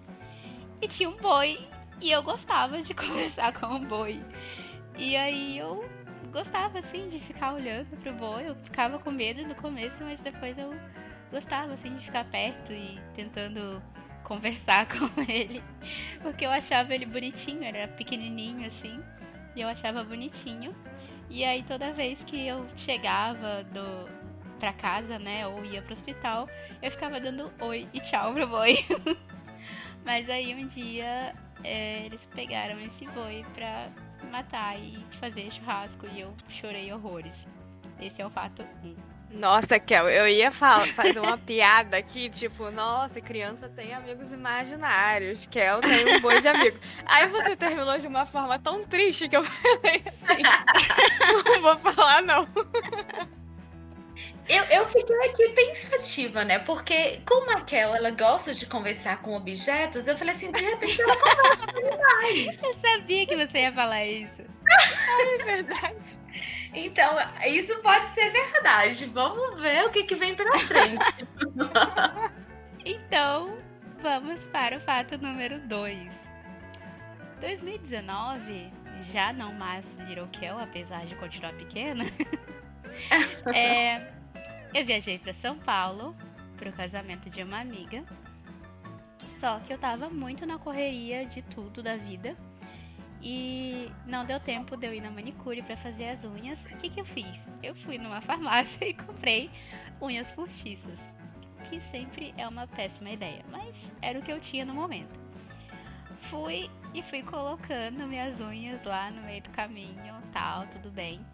E 0.79 0.87
tinha 0.87 1.09
um 1.09 1.17
boi 1.17 1.67
e 1.99 2.11
eu 2.11 2.21
gostava 2.21 2.79
de 2.79 2.93
conversar 2.93 3.51
com 3.53 3.75
o 3.75 3.79
boi. 3.79 4.21
E 4.95 5.15
aí 5.15 5.57
eu 5.57 5.83
gostava, 6.35 6.79
assim, 6.79 7.07
de 7.07 7.19
ficar 7.21 7.53
olhando 7.53 7.95
pro 8.01 8.13
boi. 8.13 8.49
Eu 8.49 8.55
ficava 8.55 8.99
com 8.99 9.09
medo 9.09 9.47
no 9.47 9.55
começo, 9.55 9.95
mas 10.01 10.19
depois 10.19 10.57
eu 10.57 10.75
gostava, 11.31 11.73
assim, 11.73 11.95
de 11.95 12.05
ficar 12.05 12.25
perto 12.25 12.73
e 12.73 12.99
tentando 13.15 13.81
conversar 14.21 14.85
com 14.91 15.21
ele, 15.31 15.63
porque 16.21 16.45
eu 16.45 16.51
achava 16.51 16.93
ele 16.93 17.05
bonitinho, 17.05 17.63
era 17.63 17.87
pequenininho 17.87 18.67
assim, 18.67 18.99
e 19.55 19.61
eu 19.61 19.67
achava 19.67 20.03
bonitinho. 20.03 20.75
E 21.29 21.45
aí 21.45 21.63
toda 21.63 21.93
vez 21.93 22.21
que 22.23 22.45
eu 22.45 22.67
chegava 22.75 23.63
do 23.65 24.09
pra 24.59 24.73
casa, 24.73 25.19
né, 25.19 25.45
ou 25.47 25.63
ia 25.65 25.81
pro 25.81 25.93
hospital, 25.93 26.49
eu 26.81 26.89
ficava 26.89 27.19
dando 27.19 27.51
oi 27.59 27.87
e 27.93 27.99
tchau 27.99 28.33
pro 28.33 28.47
boi. 28.47 28.83
Mas 30.03 30.29
aí 30.29 30.55
um 30.55 30.67
dia 30.67 31.35
é, 31.63 32.05
eles 32.05 32.25
pegaram 32.27 32.79
esse 32.79 33.05
boi 33.07 33.45
pra 33.53 33.89
matar 34.31 34.79
e 34.79 35.03
fazer 35.19 35.51
churrasco 35.51 36.07
e 36.07 36.21
eu 36.21 36.33
chorei 36.49 36.91
horrores. 36.91 37.45
Esse 37.99 38.21
é 38.21 38.25
o 38.25 38.29
fato 38.29 38.63
1. 38.83 39.15
Nossa, 39.31 39.79
Kel, 39.79 40.09
eu 40.09 40.27
ia 40.27 40.51
falar, 40.51 40.87
fazer 40.89 41.19
uma 41.19 41.37
piada 41.39 41.97
aqui, 41.97 42.29
tipo, 42.29 42.71
nossa, 42.71 43.19
criança 43.19 43.67
tem 43.67 43.93
amigos 43.93 44.31
imaginários, 44.31 45.45
Kel 45.47 45.81
tem 45.81 46.15
um 46.15 46.21
boi 46.21 46.39
de 46.39 46.47
amigos. 46.47 46.79
Aí 47.05 47.27
você 47.29 47.55
terminou 47.55 47.97
de 47.97 48.07
uma 48.07 48.25
forma 48.25 48.57
tão 48.59 48.83
triste 48.83 49.27
que 49.27 49.35
eu 49.35 49.43
falei 49.43 50.03
assim, 50.05 50.41
não 51.45 51.61
vou 51.61 51.77
falar 51.77 52.21
não. 52.21 52.47
Eu, 54.47 54.63
eu 54.65 54.87
fiquei 54.87 55.19
aqui 55.25 55.49
pensativa, 56.15 56.45
né? 56.45 56.59
Porque 56.59 57.21
como 57.25 57.51
a 57.51 57.61
Kel, 57.61 57.95
ela 57.95 58.11
gosta 58.11 58.53
de 58.53 58.65
conversar 58.65 59.21
com 59.21 59.35
objetos, 59.35 60.07
eu 60.07 60.17
falei 60.17 60.33
assim, 60.33 60.51
de 60.51 60.61
repente 60.61 61.01
ela 61.01 61.15
conversa 61.17 61.57
com 61.57 61.77
animais. 61.77 62.63
Eu 62.63 62.75
sabia 62.77 63.27
que 63.27 63.35
você 63.35 63.59
ia 63.59 63.73
falar 63.73 64.05
isso. 64.05 64.43
É 65.17 65.43
verdade. 65.43 66.19
Então, 66.73 67.15
isso 67.47 67.79
pode 67.81 68.07
ser 68.07 68.29
verdade. 68.29 69.05
Vamos 69.05 69.61
ver 69.61 69.85
o 69.85 69.89
que, 69.89 70.03
que 70.03 70.15
vem 70.15 70.35
pra 70.35 70.59
frente. 70.59 70.97
Então, 72.87 73.57
vamos 74.03 74.45
para 74.47 74.77
o 74.77 74.79
fato 74.79 75.17
número 75.17 75.59
2. 75.61 76.11
2019, 77.41 78.71
já 79.11 79.33
não 79.33 79.53
mais 79.53 79.85
Little 80.07 80.27
Kel, 80.27 80.59
apesar 80.59 81.05
de 81.07 81.15
continuar 81.15 81.53
pequena, 81.53 82.05
é, 83.55 84.14
eu 84.75 84.85
viajei 84.85 85.17
para 85.17 85.33
São 85.35 85.57
Paulo 85.57 86.13
para 86.57 86.69
o 86.69 86.73
casamento 86.73 87.29
de 87.29 87.41
uma 87.41 87.61
amiga. 87.61 88.03
Só 89.39 89.57
que 89.59 89.71
eu 89.71 89.77
tava 89.77 90.09
muito 90.09 90.45
na 90.45 90.59
correria 90.59 91.25
de 91.25 91.41
tudo 91.43 91.81
da 91.81 91.95
vida. 91.95 92.35
E 93.21 93.89
não 94.05 94.25
deu 94.25 94.37
tempo 94.37 94.75
de 94.75 94.85
eu 94.85 94.93
ir 94.93 94.99
na 94.99 95.09
manicure 95.09 95.61
para 95.61 95.77
fazer 95.77 96.09
as 96.09 96.25
unhas. 96.25 96.59
O 96.73 96.77
que, 96.77 96.89
que 96.89 96.99
eu 96.99 97.05
fiz? 97.05 97.39
Eu 97.63 97.73
fui 97.73 97.97
numa 97.97 98.19
farmácia 98.21 98.85
e 98.85 98.93
comprei 98.93 99.49
unhas 100.01 100.29
postiças. 100.33 100.99
Que 101.69 101.79
sempre 101.79 102.33
é 102.37 102.45
uma 102.45 102.67
péssima 102.67 103.11
ideia, 103.11 103.45
mas 103.49 103.79
era 104.01 104.19
o 104.19 104.21
que 104.21 104.31
eu 104.31 104.41
tinha 104.41 104.65
no 104.65 104.73
momento. 104.73 105.17
Fui 106.29 106.69
e 106.93 107.01
fui 107.01 107.23
colocando 107.23 108.05
minhas 108.05 108.41
unhas 108.41 108.83
lá 108.83 109.09
no 109.09 109.21
meio 109.21 109.41
do 109.41 109.49
caminho, 109.51 110.15
tal, 110.33 110.67
tudo 110.67 110.91
bem. 110.91 111.25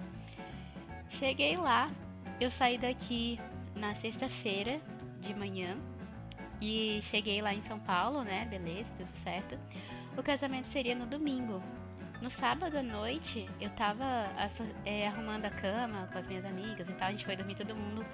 Cheguei 1.09 1.57
lá, 1.57 1.91
eu 2.39 2.49
saí 2.49 2.77
daqui 2.77 3.39
na 3.75 3.95
sexta-feira 3.95 4.79
de 5.19 5.33
manhã 5.33 5.77
e 6.61 6.99
cheguei 7.03 7.41
lá 7.41 7.53
em 7.53 7.61
São 7.61 7.79
Paulo, 7.79 8.23
né? 8.23 8.45
Beleza, 8.45 8.89
tudo 8.97 9.11
certo. 9.23 9.57
O 10.17 10.21
casamento 10.21 10.67
seria 10.67 10.95
no 10.95 11.05
domingo. 11.05 11.61
No 12.21 12.29
sábado 12.29 12.77
à 12.77 12.83
noite, 12.83 13.49
eu 13.59 13.69
tava 13.71 14.05
é, 14.85 15.07
arrumando 15.07 15.45
a 15.45 15.49
cama 15.49 16.07
com 16.11 16.19
as 16.19 16.27
minhas 16.27 16.45
amigas 16.45 16.87
e 16.87 16.93
tal. 16.93 17.07
A 17.07 17.11
gente 17.11 17.25
foi 17.25 17.35
dormir 17.35 17.55
todo 17.55 17.75
mundo 17.75 18.05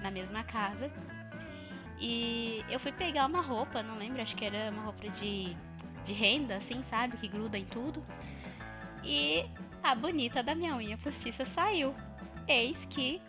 na 0.00 0.10
mesma 0.10 0.44
casa. 0.44 0.90
E 1.98 2.64
eu 2.68 2.78
fui 2.78 2.92
pegar 2.92 3.26
uma 3.26 3.40
roupa, 3.40 3.82
não 3.82 3.98
lembro, 3.98 4.22
acho 4.22 4.36
que 4.36 4.44
era 4.44 4.70
uma 4.70 4.82
roupa 4.82 5.08
de, 5.08 5.56
de 6.04 6.12
renda, 6.12 6.56
assim, 6.56 6.82
sabe? 6.84 7.16
Que 7.16 7.26
gruda 7.26 7.58
em 7.58 7.64
tudo. 7.64 8.04
E 9.02 9.46
a 9.82 9.94
bonita 9.94 10.42
da 10.42 10.54
minha 10.54 10.76
unha 10.76 10.98
postiça 10.98 11.44
saiu. 11.46 11.94
Eis 12.46 12.84
que 12.86 13.20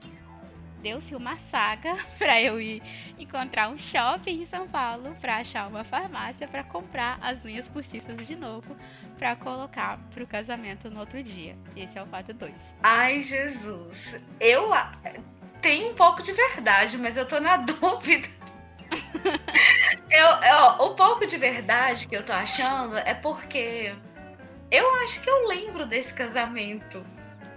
deu-se 0.81 1.15
uma 1.15 1.37
saga 1.51 1.95
para 2.17 2.41
eu 2.41 2.59
ir 2.59 2.81
encontrar 3.17 3.69
um 3.69 3.77
shopping 3.77 4.41
em 4.41 4.45
São 4.45 4.67
Paulo 4.67 5.15
para 5.19 5.37
achar 5.37 5.67
uma 5.67 5.83
farmácia 5.83 6.47
para 6.47 6.63
comprar 6.63 7.17
as 7.21 7.43
unhas 7.43 7.67
postiças 7.67 8.15
de 8.25 8.35
novo 8.35 8.75
para 9.17 9.35
colocar 9.35 9.99
para 10.13 10.23
o 10.23 10.27
casamento 10.27 10.89
no 10.89 10.99
outro 10.99 11.21
dia. 11.23 11.57
Esse 11.75 11.97
é 11.97 12.03
o 12.03 12.05
fato 12.05 12.33
2. 12.33 12.53
Ai, 12.83 13.21
Jesus. 13.21 14.21
Eu 14.39 14.69
tenho 15.61 15.91
um 15.91 15.95
pouco 15.95 16.21
de 16.21 16.31
verdade, 16.31 16.97
mas 16.97 17.17
eu 17.17 17.25
tô 17.25 17.39
na 17.39 17.57
dúvida. 17.57 18.27
eu, 20.09 20.27
eu, 20.27 20.85
o 20.85 20.95
pouco 20.95 21.25
de 21.25 21.37
verdade 21.37 22.07
que 22.07 22.15
eu 22.15 22.23
tô 22.23 22.31
achando 22.31 22.97
é 22.97 23.13
porque 23.13 23.95
eu 24.71 24.95
acho 25.03 25.21
que 25.21 25.29
eu 25.29 25.47
lembro 25.47 25.85
desse 25.85 26.13
casamento. 26.13 27.05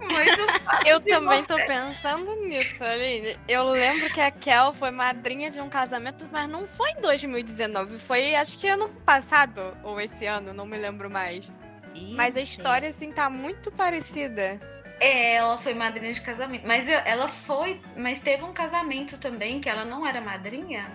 Eu, 0.87 0.95
eu 0.95 1.01
também 1.01 1.45
tô 1.45 1.57
pensando 1.57 2.35
nisso, 2.47 2.83
Aline. 2.83 3.37
Eu 3.47 3.65
lembro 3.71 4.09
que 4.11 4.21
a 4.21 4.31
Kel 4.31 4.73
foi 4.73 4.91
madrinha 4.91 5.51
de 5.51 5.61
um 5.61 5.69
casamento, 5.69 6.27
mas 6.33 6.49
não 6.49 6.67
foi 6.67 6.91
em 6.93 7.01
2019. 7.01 7.99
Foi, 7.99 8.35
acho 8.35 8.59
que 8.59 8.67
ano 8.67 8.89
passado, 9.05 9.77
ou 9.83 10.01
esse 10.01 10.27
ano, 10.27 10.53
não 10.53 10.65
me 10.65 10.79
lembro 10.79 11.11
mais. 11.11 11.53
Isso. 11.95 12.15
Mas 12.17 12.37
a 12.37 12.41
história, 12.41 12.89
assim, 12.89 13.13
tá 13.13 13.29
muito 13.29 13.71
parecida. 13.73 14.61
É, 15.01 15.35
ela 15.35 15.57
foi 15.59 15.75
madrinha 15.75 16.13
de 16.13 16.21
casamento. 16.21 16.67
Mas 16.67 16.89
ela 16.89 17.27
foi. 17.27 17.81
Mas 17.97 18.21
teve 18.21 18.43
um 18.43 18.53
casamento 18.53 19.19
também 19.19 19.61
que 19.61 19.69
ela 19.69 19.85
não 19.85 20.07
era 20.07 20.21
madrinha. 20.21 20.91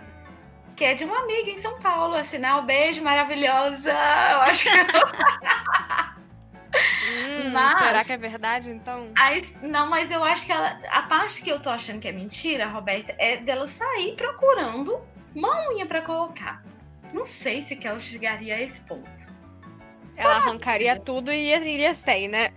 Que 0.75 0.85
é 0.85 0.93
de 0.93 1.05
uma 1.05 1.19
amiga 1.19 1.49
em 1.49 1.57
São 1.57 1.79
Paulo, 1.79 2.15
assinar 2.15 2.57
o 2.57 2.61
um 2.61 2.65
beijo 2.65 3.01
maravilhosa. 3.03 3.91
Eu 3.91 4.41
acho 4.41 4.63
que. 4.63 4.69
Hum, 6.75 7.51
mas, 7.51 7.77
será 7.77 8.03
que 8.03 8.11
é 8.11 8.17
verdade, 8.17 8.69
então? 8.69 9.11
não, 9.61 9.89
mas 9.89 10.11
eu 10.11 10.23
acho 10.23 10.45
que 10.45 10.51
ela, 10.51 10.79
a 10.89 11.03
parte 11.03 11.41
que 11.41 11.49
eu 11.49 11.59
tô 11.59 11.69
achando 11.69 11.99
que 11.99 12.07
é 12.07 12.11
mentira, 12.11 12.67
Roberta, 12.67 13.15
é 13.17 13.37
dela 13.37 13.67
sair 13.67 14.15
procurando 14.15 15.01
uma 15.33 15.69
unha 15.69 15.85
para 15.85 16.01
colocar. 16.01 16.63
Não 17.13 17.25
sei 17.25 17.61
se 17.61 17.75
Kel 17.75 17.99
chegaria 17.99 18.55
a 18.55 18.61
esse 18.61 18.81
ponto. 18.81 19.35
Ela 20.17 20.35
arrancaria 20.37 20.99
tudo 20.99 21.31
e 21.31 21.53
iria 21.53 21.93
sem, 21.93 22.27
né? 22.27 22.51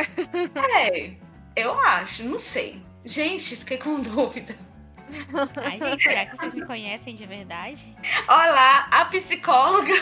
É, 0.77 1.13
eu 1.57 1.79
acho, 1.79 2.25
não 2.25 2.39
sei. 2.39 2.81
Gente, 3.05 3.57
fiquei 3.57 3.79
com 3.79 3.99
dúvida. 4.03 4.57
Ai, 5.65 5.79
gente, 5.79 6.03
será 6.03 6.27
que 6.27 6.37
vocês 6.37 6.55
me 6.55 6.67
conhecem 6.67 7.15
de 7.15 7.27
verdade? 7.27 7.97
Olá, 8.29 8.89
a 8.91 9.05
psicóloga. 9.07 9.95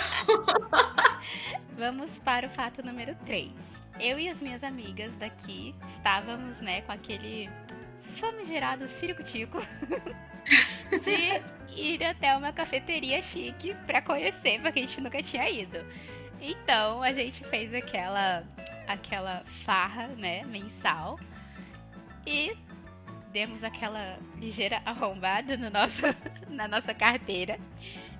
Vamos 1.79 2.11
para 2.25 2.47
o 2.47 2.51
fato 2.51 2.85
número 2.85 3.15
3 3.25 3.76
eu 4.01 4.19
e 4.19 4.29
as 4.29 4.41
minhas 4.41 4.63
amigas 4.63 5.15
daqui 5.17 5.75
estávamos, 5.97 6.59
né, 6.61 6.83
com 6.83 6.93
aquele 6.93 7.51
famigerado 8.17 8.89
circo-tico 8.89 9.61
de 11.05 11.43
ir 11.81 12.05
até 12.05 12.37
uma 12.37 12.53
cafeteria 12.53 13.21
chique 13.23 13.75
para 13.87 14.01
conhecer, 14.01 14.61
porque 14.61 14.81
a 14.81 14.83
gente 14.83 15.01
nunca 15.01 15.23
tinha 15.23 15.49
ido. 15.49 15.79
Então 16.41 17.03
a 17.03 17.13
gente 17.13 17.45
fez 17.45 17.75
aquela 17.75 18.45
aquela 18.87 19.43
farra, 19.65 20.09
né, 20.09 20.45
mensal 20.45 21.19
e 22.25 22.57
demos 23.37 23.63
aquela 23.63 24.19
ligeira 24.37 24.81
arrombada 24.87 25.59
no 25.59 25.69
nosso, 25.69 26.01
na 26.49 26.67
nossa 26.67 26.95
carteira 26.95 27.61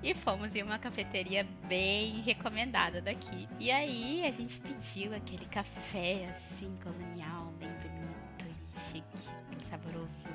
e 0.03 0.13
fomos 0.13 0.55
em 0.55 0.61
uma 0.61 0.77
cafeteria 0.77 1.43
bem 1.67 2.21
recomendada 2.21 3.01
daqui. 3.01 3.49
E 3.59 3.71
aí 3.71 4.23
a 4.27 4.29
gente 4.29 4.59
pediu 4.59 5.15
aquele 5.15 5.47
café 5.47 6.37
assim, 6.37 6.71
colonial, 6.83 7.51
bem 7.59 7.67
bonito 7.67 8.45
e 8.45 8.91
chique, 8.91 9.67
saboroso 9.67 10.29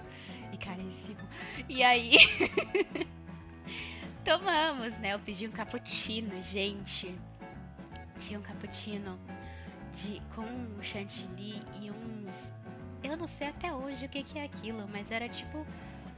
e 0.52 0.56
caríssimo. 0.56 1.28
E 1.68 1.84
aí 1.84 2.16
tomamos, 4.26 4.98
né? 4.98 5.14
Eu 5.14 5.20
pedi 5.20 5.46
um 5.46 5.52
cappuccino, 5.52 6.42
gente. 6.42 7.14
Tinha 8.18 8.36
um 8.36 8.42
cappuccino 8.42 9.16
de, 9.94 10.20
com 10.34 10.42
um 10.42 10.82
chantilly 10.82 11.62
e 11.80 11.88
uns. 11.88 12.01
Eu 13.12 13.18
não 13.18 13.29
sei 13.29 13.48
até 13.48 13.71
hoje 13.71 14.06
o 14.06 14.08
que, 14.08 14.23
que 14.23 14.38
é 14.38 14.44
aquilo, 14.44 14.88
mas 14.88 15.10
era 15.10 15.29
tipo 15.29 15.67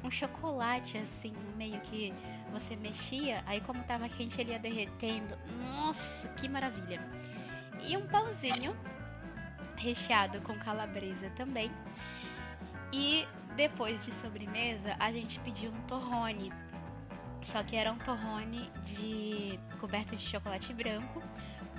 um 0.05 0.11
chocolate 0.13 0.97
assim, 0.97 1.33
meio 1.57 1.81
que 1.81 2.15
você 2.53 2.77
mexia, 2.77 3.43
aí 3.47 3.61
como 3.63 3.83
tava 3.83 4.09
quente 4.09 4.41
ele 4.41 4.53
ia 4.53 4.61
derretendo. 4.61 5.37
Nossa, 5.59 6.29
que 6.29 6.49
maravilha! 6.49 7.01
E 7.83 7.97
um 7.97 8.07
pãozinho 8.07 8.77
recheado 9.75 10.41
com 10.43 10.57
calabresa 10.61 11.31
também. 11.31 11.69
E 12.93 13.27
depois 13.57 14.05
de 14.05 14.13
sobremesa, 14.23 14.95
a 15.01 15.11
gente 15.11 15.41
pediu 15.41 15.73
um 15.73 15.81
torrone. 15.89 16.53
Só 17.47 17.65
que 17.65 17.75
era 17.75 17.91
um 17.91 17.99
torrone 17.99 18.71
de 18.85 19.59
coberto 19.81 20.15
de 20.15 20.25
chocolate 20.25 20.73
branco 20.73 21.21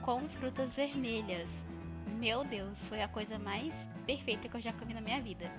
com 0.02 0.28
frutas 0.28 0.76
vermelhas. 0.76 1.48
Meu 2.18 2.44
Deus, 2.44 2.78
foi 2.88 3.02
a 3.02 3.08
coisa 3.08 3.38
mais 3.38 3.74
perfeita 4.06 4.48
que 4.48 4.56
eu 4.56 4.62
já 4.62 4.74
comi 4.74 4.94
na 4.94 5.02
minha 5.02 5.22
vida. 5.22 5.52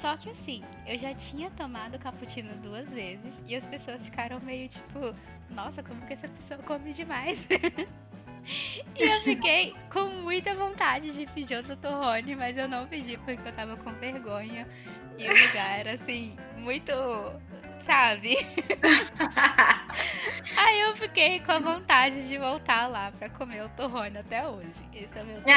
Só 0.00 0.16
que 0.16 0.28
assim, 0.30 0.62
eu 0.86 0.98
já 0.98 1.14
tinha 1.14 1.50
tomado 1.52 1.98
cappuccino 1.98 2.54
duas 2.56 2.88
vezes 2.88 3.32
e 3.46 3.54
as 3.54 3.66
pessoas 3.66 4.00
ficaram 4.02 4.40
meio 4.40 4.68
tipo, 4.68 5.14
nossa, 5.50 5.82
como 5.82 6.04
que 6.06 6.12
essa 6.12 6.28
pessoa 6.28 6.60
come 6.62 6.92
demais? 6.92 7.38
e 8.94 9.02
eu 9.02 9.20
fiquei 9.22 9.74
com 9.92 10.04
muita 10.22 10.54
vontade 10.54 11.12
de 11.12 11.26
pedir 11.26 11.58
o 11.58 11.62
Dr. 11.62 11.88
Rony, 11.88 12.34
mas 12.34 12.56
eu 12.56 12.68
não 12.68 12.86
pedi 12.86 13.16
porque 13.18 13.48
eu 13.48 13.52
tava 13.52 13.76
com 13.76 13.92
vergonha. 13.92 14.66
E 15.18 15.26
o 15.26 15.46
lugar 15.46 15.78
era 15.78 15.92
assim, 15.94 16.36
muito. 16.58 16.92
Sabe? 17.86 18.36
Aí 20.56 20.80
eu 20.80 20.96
fiquei 20.96 21.38
com 21.40 21.52
a 21.52 21.60
vontade 21.60 22.26
de 22.26 22.36
voltar 22.36 22.88
lá 22.88 23.12
pra 23.12 23.30
comer 23.30 23.62
o 23.62 23.68
torrone 23.70 24.18
até 24.18 24.46
hoje. 24.46 24.72
Esse 24.92 25.18
é 25.18 25.22
o 25.22 25.26
meu 25.26 25.40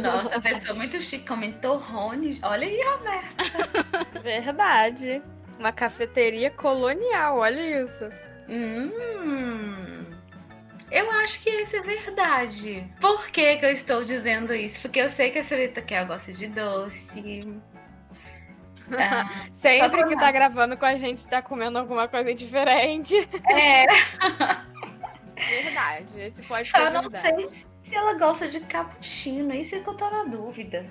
Nossa, 0.00 0.40
pessoa 0.40 0.76
muito 0.76 1.02
chique 1.02 1.26
come 1.26 1.52
torrone. 1.54 2.38
Olha 2.42 2.66
aí, 2.66 2.80
Roberta. 2.84 3.44
Verdade. 4.22 5.20
Uma 5.58 5.72
cafeteria 5.72 6.50
colonial, 6.50 7.38
olha 7.38 7.82
isso. 7.82 8.10
Hum. 8.48 8.92
Eu 10.90 11.10
acho 11.10 11.42
que 11.42 11.50
isso 11.50 11.76
é 11.76 11.80
verdade. 11.80 12.88
Por 13.00 13.26
que, 13.28 13.56
que 13.56 13.66
eu 13.66 13.70
estou 13.70 14.04
dizendo 14.04 14.54
isso? 14.54 14.82
Porque 14.82 15.00
eu 15.00 15.10
sei 15.10 15.30
que 15.30 15.40
a 15.40 15.44
senhorita 15.44 15.82
Kel 15.82 16.06
gosta 16.06 16.32
de 16.32 16.46
doce. 16.46 17.44
Ah, 18.92 19.30
Sempre 19.52 20.04
que 20.04 20.16
tá 20.16 20.30
gravando 20.30 20.76
com 20.76 20.84
a 20.84 20.96
gente, 20.96 21.26
tá 21.26 21.40
comendo 21.40 21.78
alguma 21.78 22.06
coisa 22.08 22.34
diferente. 22.34 23.28
É. 23.50 23.86
Verdade. 25.36 26.20
Esse 26.20 26.42
pode 26.46 26.68
Só 26.70 26.78
ser 26.78 26.90
não 26.90 27.02
verdade. 27.08 27.48
sei 27.48 27.66
se 27.82 27.94
ela 27.94 28.14
gosta 28.14 28.48
de 28.48 28.60
cappuccino. 28.60 29.54
Isso 29.54 29.74
é 29.74 29.80
que 29.80 29.88
eu 29.88 29.94
tô 29.94 30.08
na 30.10 30.24
dúvida. 30.24 30.86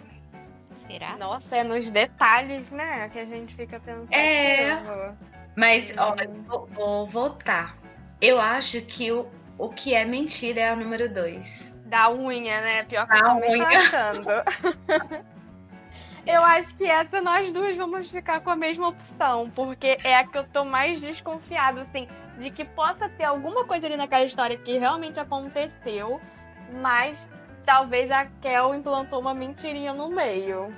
Será? 0.87 1.17
Nossa, 1.17 1.55
é 1.57 1.63
nos 1.63 1.89
detalhes, 1.91 2.71
né? 2.71 3.09
Que 3.09 3.19
a 3.19 3.25
gente 3.25 3.55
fica 3.55 3.79
pensando. 3.79 4.11
É. 4.13 5.13
Mas, 5.55 5.93
ó, 5.97 6.15
eu 6.15 6.31
vou, 6.43 6.67
vou 6.67 7.07
votar. 7.07 7.77
Eu 8.19 8.39
acho 8.39 8.81
que 8.81 9.11
o, 9.11 9.27
o 9.57 9.69
que 9.69 9.93
é 9.93 10.03
mentira 10.03 10.61
é 10.61 10.69
a 10.69 10.75
número 10.75 11.11
2. 11.13 11.73
Da 11.85 12.11
unha, 12.11 12.59
né? 12.61 12.83
Pior 12.85 13.07
que 13.07 13.13
Da 13.13 13.19
eu 13.19 13.23
também 13.33 13.57
tô 13.57 13.67
unha. 13.67 13.77
achando. 13.77 15.23
eu 16.25 16.43
acho 16.43 16.75
que 16.75 16.85
essa 16.85 17.21
nós 17.21 17.51
duas 17.51 17.75
vamos 17.75 18.09
ficar 18.09 18.39
com 18.41 18.49
a 18.49 18.55
mesma 18.55 18.87
opção, 18.89 19.49
porque 19.53 19.97
é 20.03 20.17
a 20.17 20.27
que 20.27 20.37
eu 20.37 20.43
tô 20.45 20.63
mais 20.63 21.01
desconfiado, 21.01 21.81
assim, 21.81 22.07
de 22.39 22.49
que 22.49 22.63
possa 22.63 23.09
ter 23.09 23.25
alguma 23.25 23.65
coisa 23.65 23.87
ali 23.87 23.97
naquela 23.97 24.23
história 24.23 24.57
que 24.57 24.77
realmente 24.77 25.19
aconteceu, 25.19 26.21
mas 26.81 27.27
talvez 27.65 28.09
a 28.11 28.25
Kel 28.41 28.73
implantou 28.73 29.19
uma 29.19 29.33
mentirinha 29.33 29.93
no 29.93 30.09
meio. 30.09 30.73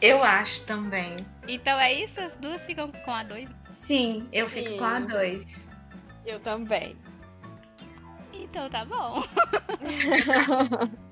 Eu 0.00 0.22
acho 0.22 0.64
também. 0.64 1.26
Então 1.46 1.78
é 1.78 1.92
isso? 1.92 2.18
As 2.20 2.34
duas 2.36 2.62
ficam 2.62 2.90
com 2.90 3.12
a 3.12 3.22
dois? 3.22 3.48
Sim, 3.60 4.26
eu 4.32 4.46
fico 4.46 4.78
com 4.78 4.84
a 4.84 5.00
Sim. 5.00 5.06
2. 5.08 5.66
Eu 6.24 6.40
também. 6.40 6.96
Então 8.32 8.70
tá 8.70 8.84
bom. 8.84 9.22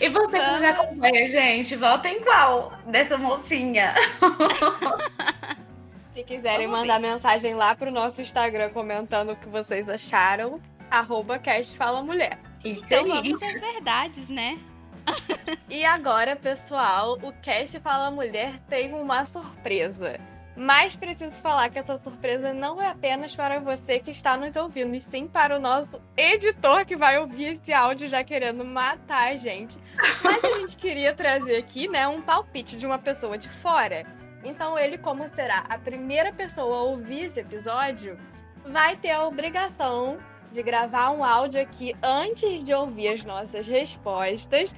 E 0.00 0.08
você 0.08 0.38
que 0.38 0.50
nos 0.50 0.62
acompanha, 0.62 1.28
gente, 1.28 1.76
vota 1.76 2.08
em 2.08 2.20
qual 2.20 2.72
dessa 2.86 3.16
mocinha? 3.16 3.94
Se 6.14 6.24
quiserem 6.24 6.66
Vamos 6.66 6.80
mandar 6.80 7.00
mensagem 7.00 7.54
lá 7.54 7.74
pro 7.74 7.90
nosso 7.90 8.20
Instagram 8.20 8.70
comentando 8.70 9.30
o 9.30 9.36
que 9.36 9.48
vocês 9.48 9.88
acharam, 9.88 10.60
arroba 10.90 11.38
Cast 11.38 11.76
Fala 11.76 12.02
Mulher. 12.02 12.38
Isso 12.64 12.84
Então 12.84 13.04
aí. 13.04 13.32
vamos 13.32 13.42
às 13.42 13.60
verdades, 13.60 14.28
né? 14.28 14.58
E 15.70 15.84
agora, 15.84 16.36
pessoal, 16.36 17.16
o 17.22 17.32
Cast 17.40 17.78
Fala 17.80 18.10
Mulher 18.10 18.58
tem 18.68 18.92
uma 18.92 19.24
surpresa. 19.24 20.20
Mas 20.56 20.96
preciso 20.96 21.36
falar 21.36 21.70
que 21.70 21.78
essa 21.78 21.96
surpresa 21.96 22.52
não 22.52 22.82
é 22.82 22.88
apenas 22.88 23.34
para 23.34 23.60
você 23.60 23.98
que 23.98 24.10
está 24.10 24.36
nos 24.36 24.56
ouvindo, 24.56 24.94
e 24.94 25.00
sim 25.00 25.26
para 25.26 25.56
o 25.56 25.60
nosso 25.60 26.00
editor 26.16 26.84
que 26.84 26.96
vai 26.96 27.18
ouvir 27.18 27.54
esse 27.54 27.72
áudio 27.72 28.08
já 28.08 28.22
querendo 28.24 28.64
matar 28.64 29.28
a 29.28 29.36
gente. 29.36 29.78
Mas 30.22 30.42
a 30.44 30.58
gente 30.58 30.76
queria 30.76 31.14
trazer 31.14 31.56
aqui, 31.56 31.88
né, 31.88 32.06
um 32.08 32.20
palpite 32.20 32.76
de 32.76 32.84
uma 32.84 32.98
pessoa 32.98 33.38
de 33.38 33.48
fora. 33.48 34.04
Então 34.44 34.78
ele, 34.78 34.98
como 34.98 35.28
será 35.28 35.64
a 35.68 35.78
primeira 35.78 36.32
pessoa 36.32 36.78
a 36.78 36.82
ouvir 36.82 37.26
esse 37.26 37.40
episódio, 37.40 38.18
vai 38.64 38.96
ter 38.96 39.10
a 39.10 39.26
obrigação 39.26 40.18
de 40.50 40.62
gravar 40.62 41.10
um 41.10 41.24
áudio 41.24 41.60
aqui 41.60 41.94
antes 42.02 42.64
de 42.64 42.74
ouvir 42.74 43.08
as 43.08 43.24
nossas 43.24 43.66
respostas 43.66 44.74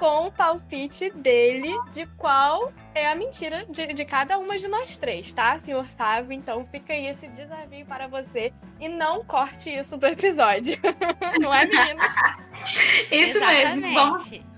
com 0.00 0.28
o 0.28 0.32
palpite 0.32 1.10
dele 1.10 1.76
de 1.92 2.06
qual 2.16 2.72
é 2.94 3.06
a 3.06 3.14
mentira 3.14 3.66
de, 3.68 3.92
de 3.92 4.04
cada 4.06 4.38
uma 4.38 4.58
de 4.58 4.66
nós 4.66 4.96
três, 4.96 5.34
tá, 5.34 5.58
senhor 5.58 5.86
Sávio? 5.88 6.32
Então 6.32 6.64
fica 6.64 6.94
aí 6.94 7.06
esse 7.06 7.28
desafio 7.28 7.84
para 7.84 8.08
você 8.08 8.50
e 8.80 8.88
não 8.88 9.22
corte 9.22 9.68
isso 9.68 9.98
do 9.98 10.06
episódio. 10.06 10.78
não 11.38 11.52
é, 11.52 11.66
meninas? 11.66 12.14
Isso 13.10 13.38
mesmo. 13.38 13.92
Vamos 13.92 14.26
Exatamente. 14.26 14.50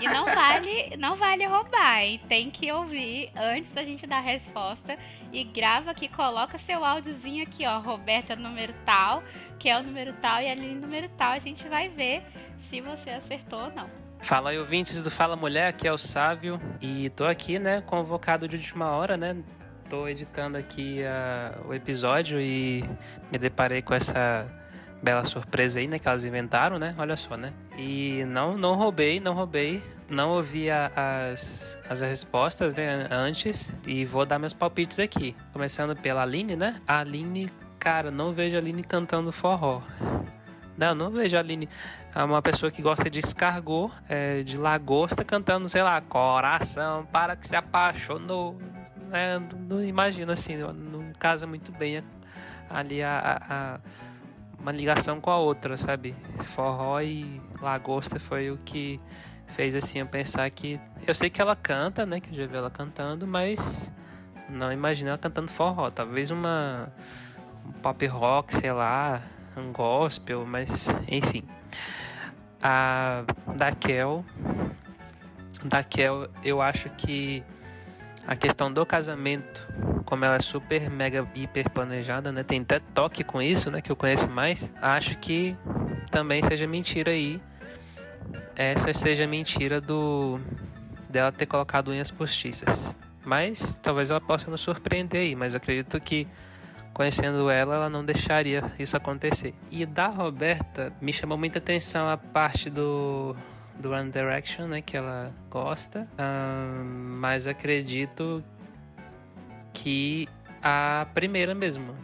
E 0.00 0.08
não 0.08 0.24
vale, 0.24 0.96
não 0.96 1.16
vale 1.16 1.46
roubar, 1.46 2.02
hein? 2.02 2.20
Tem 2.26 2.50
que 2.50 2.72
ouvir 2.72 3.30
antes 3.36 3.70
da 3.72 3.84
gente 3.84 4.06
dar 4.06 4.16
a 4.16 4.20
resposta. 4.20 4.98
E 5.30 5.44
grava 5.44 5.90
aqui, 5.90 6.08
coloca 6.08 6.58
seu 6.58 6.84
áudiozinho 6.84 7.44
aqui, 7.44 7.66
ó. 7.66 7.78
Roberta 7.78 8.34
número 8.34 8.74
tal, 8.84 9.22
que 9.58 9.68
é 9.68 9.78
o 9.78 9.82
número 9.82 10.12
tal, 10.14 10.42
e 10.42 10.48
ali 10.48 10.74
número 10.74 11.08
tal. 11.10 11.32
A 11.32 11.38
gente 11.38 11.68
vai 11.68 11.88
ver 11.88 12.24
se 12.68 12.80
você 12.80 13.10
acertou 13.10 13.60
ou 13.60 13.70
não. 13.70 14.05
Fala 14.26 14.50
aí, 14.50 14.58
ouvintes 14.58 15.00
do 15.04 15.08
Fala 15.08 15.36
Mulher, 15.36 15.68
aqui 15.68 15.86
é 15.86 15.92
o 15.92 15.96
Sávio 15.96 16.60
e 16.80 17.08
tô 17.10 17.24
aqui, 17.24 17.60
né, 17.60 17.80
convocado 17.82 18.48
de 18.48 18.56
última 18.56 18.90
hora, 18.90 19.16
né? 19.16 19.36
Tô 19.88 20.08
editando 20.08 20.58
aqui 20.58 21.04
ah, 21.04 21.56
o 21.64 21.72
episódio 21.72 22.40
e 22.40 22.82
me 23.30 23.38
deparei 23.38 23.82
com 23.82 23.94
essa 23.94 24.44
bela 25.00 25.24
surpresa 25.24 25.78
aí, 25.78 25.86
né, 25.86 26.00
que 26.00 26.08
elas 26.08 26.26
inventaram, 26.26 26.76
né? 26.76 26.92
Olha 26.98 27.14
só, 27.14 27.36
né? 27.36 27.52
E 27.78 28.24
não, 28.24 28.58
não 28.58 28.74
roubei, 28.74 29.20
não 29.20 29.32
roubei, 29.32 29.80
não 30.10 30.30
ouvi 30.30 30.68
as, 30.72 31.78
as 31.88 32.00
respostas, 32.00 32.74
né, 32.74 33.06
antes 33.08 33.72
e 33.86 34.04
vou 34.04 34.26
dar 34.26 34.40
meus 34.40 34.52
palpites 34.52 34.98
aqui. 34.98 35.36
Começando 35.52 35.94
pela 35.94 36.22
Aline, 36.22 36.56
né? 36.56 36.82
A 36.84 36.98
Aline, 36.98 37.48
cara, 37.78 38.10
não 38.10 38.32
vejo 38.32 38.56
a 38.56 38.58
Aline 38.58 38.82
cantando 38.82 39.30
forró. 39.30 39.82
Não, 40.76 40.94
não 40.94 41.10
vejo 41.10 41.36
a 41.36 41.40
Aline 41.40 41.68
é 42.14 42.22
uma 42.22 42.40
pessoa 42.42 42.70
que 42.70 42.80
gosta 42.82 43.08
de 43.10 43.18
escargot, 43.20 43.92
é, 44.08 44.42
de 44.42 44.56
lagosta, 44.56 45.24
cantando, 45.24 45.68
sei 45.68 45.82
lá, 45.82 46.00
coração 46.00 47.06
para 47.06 47.36
que 47.36 47.46
se 47.46 47.54
apaixonou. 47.56 48.58
É, 49.12 49.38
não, 49.68 49.82
imagino 49.82 50.32
assim, 50.32 50.56
não, 50.56 51.12
casa 51.18 51.46
muito 51.46 51.70
bem 51.72 52.02
ali 52.68 53.02
a, 53.02 53.18
a- 53.18 53.54
a- 53.74 53.80
uma 54.58 54.72
ligação 54.72 55.20
com 55.20 55.30
a 55.30 55.36
outra, 55.36 55.76
sabe? 55.76 56.14
Forró 56.54 57.00
e 57.00 57.40
lagosta 57.60 58.18
foi 58.18 58.50
o 58.50 58.58
que 58.64 59.00
fez 59.48 59.74
assim 59.74 60.00
eu 60.00 60.06
pensar 60.06 60.48
que. 60.50 60.80
Eu 61.06 61.14
sei 61.14 61.30
que 61.30 61.40
ela 61.40 61.54
canta, 61.54 62.04
né? 62.04 62.18
Que 62.20 62.30
eu 62.30 62.34
já 62.34 62.46
vi 62.46 62.56
ela 62.56 62.70
cantando, 62.70 63.26
mas 63.26 63.92
não 64.48 64.72
imagino 64.72 65.10
ela 65.10 65.18
cantando 65.18 65.48
forró. 65.48 65.90
Talvez 65.90 66.30
uma 66.30 66.92
um 67.64 67.72
pop 67.72 68.04
rock, 68.06 68.54
sei 68.54 68.72
lá, 68.72 69.22
um 69.56 69.72
gospel, 69.72 70.44
mas 70.46 70.88
enfim 71.08 71.44
a 72.62 73.24
Daquel. 73.56 74.24
Daquel, 75.64 76.28
eu 76.42 76.60
acho 76.60 76.90
que 76.90 77.42
a 78.26 78.34
questão 78.34 78.72
do 78.72 78.84
casamento, 78.84 79.66
como 80.04 80.24
ela 80.24 80.36
é 80.36 80.40
super, 80.40 80.90
mega, 80.90 81.26
hiper 81.34 81.70
planejada, 81.70 82.32
né? 82.32 82.42
Tem 82.42 82.60
até 82.60 82.80
toque 82.80 83.22
com 83.22 83.40
isso, 83.40 83.70
né? 83.70 83.80
Que 83.80 83.90
eu 83.90 83.96
conheço 83.96 84.28
mais. 84.28 84.72
Acho 84.80 85.16
que 85.18 85.56
também 86.10 86.42
seja 86.42 86.66
mentira 86.66 87.12
aí. 87.12 87.40
Essa 88.56 88.92
seja 88.92 89.26
mentira 89.26 89.80
do 89.80 90.40
dela 91.08 91.30
ter 91.30 91.46
colocado 91.46 91.92
unhas 91.92 92.10
postiças. 92.10 92.96
Mas 93.24 93.78
talvez 93.78 94.10
ela 94.10 94.20
possa 94.20 94.50
nos 94.50 94.60
surpreender 94.60 95.20
aí. 95.20 95.36
Mas 95.36 95.54
eu 95.54 95.58
acredito 95.58 96.00
que 96.00 96.26
conhecendo 96.96 97.50
ela, 97.50 97.74
ela 97.74 97.90
não 97.90 98.02
deixaria 98.02 98.72
isso 98.78 98.96
acontecer. 98.96 99.52
E 99.70 99.84
da 99.84 100.06
Roberta, 100.06 100.90
me 100.98 101.12
chamou 101.12 101.36
muita 101.36 101.58
atenção 101.58 102.08
a 102.08 102.16
parte 102.16 102.70
do, 102.70 103.36
do 103.78 103.92
One 103.92 104.10
Direction, 104.10 104.66
né, 104.66 104.80
que 104.80 104.96
ela 104.96 105.30
gosta, 105.50 106.08
Ahn, 106.16 106.84
mas 107.20 107.46
acredito 107.46 108.42
que 109.74 110.26
a 110.62 111.06
primeira 111.12 111.54
mesmo, 111.54 111.94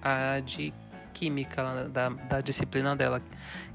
a 0.00 0.40
de 0.40 0.72
química, 1.12 1.88
da, 1.88 2.08
da 2.08 2.40
disciplina 2.40 2.94
dela, 2.96 3.20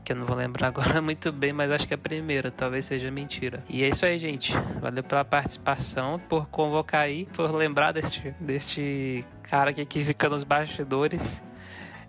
que 0.03 0.11
eu 0.11 0.15
não 0.15 0.25
vou 0.25 0.35
lembrar 0.35 0.67
agora 0.69 1.01
muito 1.01 1.31
bem, 1.31 1.51
mas 1.51 1.71
acho 1.71 1.87
que 1.87 1.93
a 1.93 1.97
primeira, 1.97 2.51
talvez 2.51 2.85
seja 2.85 3.09
mentira. 3.11 3.63
E 3.69 3.83
é 3.83 3.89
isso 3.89 4.05
aí, 4.05 4.17
gente. 4.17 4.53
Valeu 4.81 5.03
pela 5.03 5.25
participação, 5.25 6.19
por 6.19 6.47
convocar 6.47 7.01
aí, 7.01 7.25
por 7.33 7.51
lembrar 7.51 7.91
deste, 7.91 8.33
deste 8.39 9.25
cara 9.43 9.71
aqui 9.71 9.85
que 9.85 10.03
fica 10.03 10.29
nos 10.29 10.43
bastidores. 10.43 11.43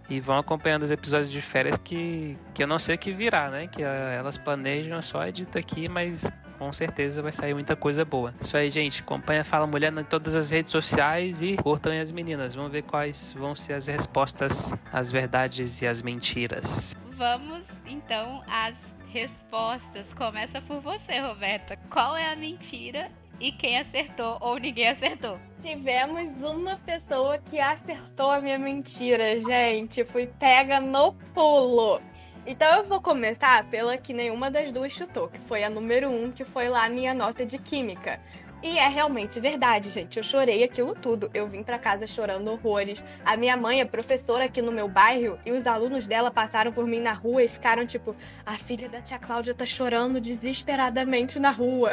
E 0.08 0.20
vão 0.20 0.38
acompanhando 0.38 0.84
os 0.84 0.90
episódios 0.92 1.32
de 1.32 1.42
férias 1.42 1.76
que, 1.78 2.38
que 2.54 2.62
eu 2.62 2.66
não 2.68 2.78
sei 2.78 2.94
o 2.94 2.98
que 2.98 3.12
virá, 3.12 3.50
né? 3.50 3.66
Que 3.66 3.82
elas 3.82 4.38
planejam 4.38 5.02
só 5.02 5.26
edita 5.26 5.58
aqui, 5.58 5.88
mas 5.88 6.30
com 6.58 6.72
certeza 6.72 7.22
vai 7.22 7.32
sair 7.32 7.54
muita 7.54 7.76
coisa 7.76 8.04
boa. 8.04 8.34
Isso 8.40 8.56
aí, 8.56 8.70
gente. 8.70 9.02
Acompanha 9.02 9.44
Fala 9.44 9.66
Mulher 9.66 9.92
em 9.92 10.04
todas 10.04 10.34
as 10.34 10.50
redes 10.50 10.72
sociais 10.72 11.42
e 11.42 11.56
curtam 11.56 11.92
as 11.92 12.12
meninas. 12.12 12.54
Vamos 12.54 12.72
ver 12.72 12.82
quais 12.82 13.32
vão 13.32 13.54
ser 13.54 13.74
as 13.74 13.86
respostas, 13.86 14.74
as 14.92 15.12
verdades 15.12 15.82
e 15.82 15.86
as 15.86 16.02
mentiras. 16.02 16.94
Vamos 17.16 17.62
então 17.86 18.42
às 18.46 18.76
respostas. 19.08 20.12
Começa 20.14 20.60
por 20.60 20.80
você, 20.80 21.18
Roberta. 21.20 21.76
Qual 21.90 22.16
é 22.16 22.30
a 22.30 22.36
mentira 22.36 23.10
e 23.40 23.52
quem 23.52 23.78
acertou 23.78 24.38
ou 24.40 24.58
ninguém 24.58 24.88
acertou? 24.88 25.38
Tivemos 25.62 26.36
uma 26.42 26.76
pessoa 26.76 27.38
que 27.38 27.58
acertou 27.58 28.30
a 28.30 28.40
minha 28.40 28.58
mentira, 28.58 29.38
gente. 29.40 30.04
Fui 30.04 30.26
pega 30.26 30.80
no 30.80 31.14
pulo. 31.34 32.00
Então 32.46 32.76
eu 32.76 32.84
vou 32.84 33.00
começar 33.00 33.64
pela 33.64 33.96
que 33.96 34.12
nenhuma 34.12 34.50
das 34.50 34.70
duas 34.70 34.92
chutou, 34.92 35.28
que 35.28 35.40
foi 35.40 35.64
a 35.64 35.70
número 35.70 36.08
um, 36.08 36.30
que 36.30 36.44
foi 36.44 36.68
lá 36.68 36.84
a 36.84 36.88
minha 36.88 37.12
nota 37.12 37.44
de 37.44 37.58
química. 37.58 38.20
E 38.62 38.78
é 38.78 38.88
realmente 38.88 39.38
verdade, 39.38 39.90
gente. 39.90 40.16
Eu 40.16 40.22
chorei 40.22 40.64
aquilo 40.64 40.94
tudo. 40.94 41.30
Eu 41.34 41.46
vim 41.46 41.62
para 41.62 41.78
casa 41.78 42.06
chorando 42.06 42.50
horrores. 42.50 43.04
A 43.24 43.36
minha 43.36 43.56
mãe 43.56 43.80
é 43.80 43.84
professora 43.84 44.44
aqui 44.44 44.62
no 44.62 44.72
meu 44.72 44.88
bairro 44.88 45.38
e 45.44 45.52
os 45.52 45.66
alunos 45.66 46.06
dela 46.06 46.30
passaram 46.30 46.72
por 46.72 46.86
mim 46.86 47.00
na 47.00 47.12
rua 47.12 47.42
e 47.42 47.48
ficaram 47.48 47.84
tipo: 47.84 48.16
a 48.44 48.52
filha 48.52 48.88
da 48.88 49.02
tia 49.02 49.18
Cláudia 49.18 49.54
tá 49.54 49.66
chorando 49.66 50.20
desesperadamente 50.20 51.38
na 51.38 51.50
rua. 51.50 51.92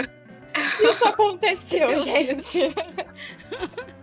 Isso 0.81 1.05
aconteceu, 1.05 1.99
gente. 1.99 2.59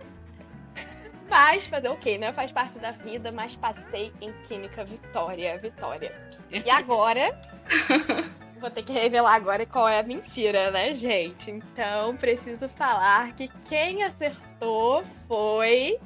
Mas 1.31 1.65
fazer 1.65 1.87
o 1.87 1.95
quê, 1.95 2.17
né? 2.17 2.33
Faz 2.33 2.51
parte 2.51 2.77
da 2.77 2.91
vida, 2.91 3.31
mas 3.31 3.55
passei 3.55 4.11
em 4.19 4.33
química. 4.43 4.83
Vitória, 4.83 5.57
vitória. 5.57 6.13
E 6.51 6.69
agora, 6.69 7.35
vou 8.59 8.69
ter 8.69 8.83
que 8.83 8.91
revelar 8.91 9.35
agora 9.35 9.65
qual 9.65 9.87
é 9.87 9.99
a 9.99 10.03
mentira, 10.03 10.71
né, 10.71 10.93
gente? 10.93 11.49
Então, 11.49 12.17
preciso 12.17 12.67
falar 12.67 13.31
que 13.33 13.47
quem 13.69 14.03
acertou 14.03 15.05
foi 15.25 15.97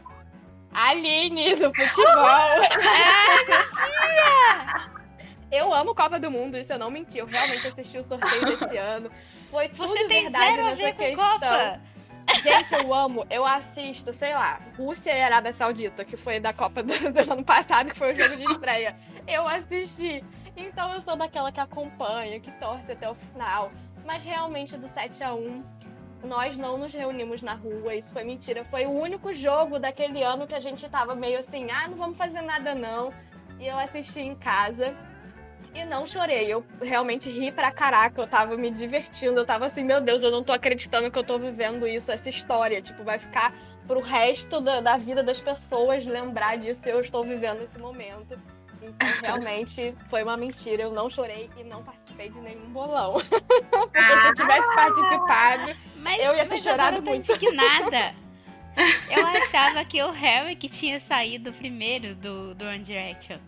Aline 0.71 1.55
do 1.55 1.73
futebol. 1.73 2.61
É, 2.85 3.37
mentira! 3.45 4.91
Eu 5.51 5.73
amo 5.73 5.95
Copa 5.95 6.19
do 6.19 6.29
Mundo, 6.29 6.55
isso 6.55 6.71
eu 6.71 6.77
não 6.77 6.91
menti. 6.91 7.17
Eu 7.17 7.25
realmente 7.25 7.67
assisti 7.67 7.97
o 7.97 8.03
sorteio 8.03 8.45
desse 8.45 8.75
ano. 8.77 9.09
Foi 9.49 9.69
tudo 9.69 9.87
Você 9.87 10.07
tem 10.07 10.23
verdade 10.23 10.55
zero 10.55 10.67
a 10.67 10.69
nessa 10.69 10.81
ver 10.83 10.91
com 10.93 10.97
questão. 10.97 11.29
Copa. 11.39 11.81
Gente, 12.41 12.73
eu 12.73 12.93
amo, 12.93 13.25
eu 13.29 13.45
assisto, 13.45 14.11
sei 14.13 14.33
lá, 14.33 14.59
Rússia 14.77 15.11
e 15.11 15.21
Arábia 15.21 15.53
Saudita, 15.53 16.03
que 16.03 16.17
foi 16.17 16.39
da 16.39 16.53
Copa 16.53 16.81
do, 16.83 16.93
do 17.11 17.31
ano 17.31 17.43
passado, 17.43 17.91
que 17.91 17.97
foi 17.97 18.13
o 18.13 18.15
jogo 18.15 18.35
de 18.35 18.43
estreia. 18.51 18.95
Eu 19.27 19.47
assisti. 19.47 20.23
Então 20.57 20.93
eu 20.93 21.01
sou 21.01 21.15
daquela 21.15 21.51
que 21.51 21.59
acompanha, 21.59 22.39
que 22.39 22.51
torce 22.53 22.91
até 22.91 23.09
o 23.09 23.15
final. 23.15 23.71
Mas 24.05 24.23
realmente 24.23 24.77
do 24.77 24.87
7 24.87 25.23
a 25.23 25.33
1 25.33 25.63
nós 26.23 26.57
não 26.57 26.77
nos 26.77 26.93
reunimos 26.93 27.43
na 27.43 27.53
rua, 27.53 27.93
isso 27.93 28.13
foi 28.13 28.23
mentira. 28.23 28.65
Foi 28.65 28.85
o 28.85 28.91
único 28.91 29.33
jogo 29.33 29.77
daquele 29.79 30.23
ano 30.23 30.47
que 30.47 30.55
a 30.55 30.59
gente 30.59 30.87
tava 30.89 31.15
meio 31.15 31.39
assim, 31.39 31.67
ah, 31.69 31.87
não 31.87 31.97
vamos 31.97 32.17
fazer 32.17 32.41
nada 32.41 32.73
não. 32.73 33.13
E 33.59 33.67
eu 33.67 33.77
assisti 33.77 34.21
em 34.21 34.35
casa. 34.35 34.95
E 35.75 35.83
não 35.83 36.07
chorei, 36.07 36.51
eu 36.51 36.65
realmente 36.81 37.29
ri 37.29 37.51
pra 37.51 37.69
caraca, 37.69 38.21
eu 38.21 38.27
tava 38.27 38.55
me 38.55 38.71
divertindo, 38.71 39.37
eu 39.41 39.45
tava 39.45 39.65
assim, 39.65 39.83
meu 39.83 39.99
Deus, 39.99 40.23
eu 40.23 40.31
não 40.31 40.41
tô 40.41 40.53
acreditando 40.53 41.11
que 41.11 41.19
eu 41.19 41.23
tô 41.23 41.37
vivendo 41.37 41.85
isso, 41.85 42.09
essa 42.13 42.29
história, 42.29 42.81
tipo, 42.81 43.03
vai 43.03 43.19
ficar 43.19 43.53
pro 43.85 43.99
resto 43.99 44.61
da, 44.61 44.79
da 44.79 44.95
vida 44.95 45.21
das 45.21 45.41
pessoas 45.41 46.05
lembrar 46.05 46.57
disso 46.57 46.87
e 46.87 46.91
eu 46.91 47.01
estou 47.01 47.25
vivendo 47.25 47.61
esse 47.61 47.77
momento. 47.77 48.39
Então, 48.81 49.07
realmente, 49.21 49.93
foi 50.07 50.23
uma 50.23 50.37
mentira, 50.37 50.83
eu 50.83 50.91
não 50.91 51.09
chorei 51.09 51.49
e 51.57 51.63
não 51.65 51.83
participei 51.83 52.29
de 52.29 52.39
nenhum 52.39 52.69
bolão. 52.69 53.15
Porque 53.69 54.21
se 54.21 54.27
eu 54.27 54.33
tivesse 54.33 54.73
participado, 54.73 55.75
Mas, 55.97 56.23
Eu 56.23 56.35
ia 56.35 56.45
ter 56.45 56.57
chorado 56.57 56.97
eu 56.97 57.01
muito. 57.01 57.29
indignada. 57.31 58.15
Eu 59.09 59.25
achava 59.25 59.85
que 59.85 60.03
o 60.03 60.11
Harry 60.11 60.53
que 60.53 60.67
tinha 60.67 60.99
saído 60.99 61.53
primeiro 61.53 62.13
do, 62.15 62.53
do 62.53 62.65
One 62.65 62.83
Direction. 62.83 63.39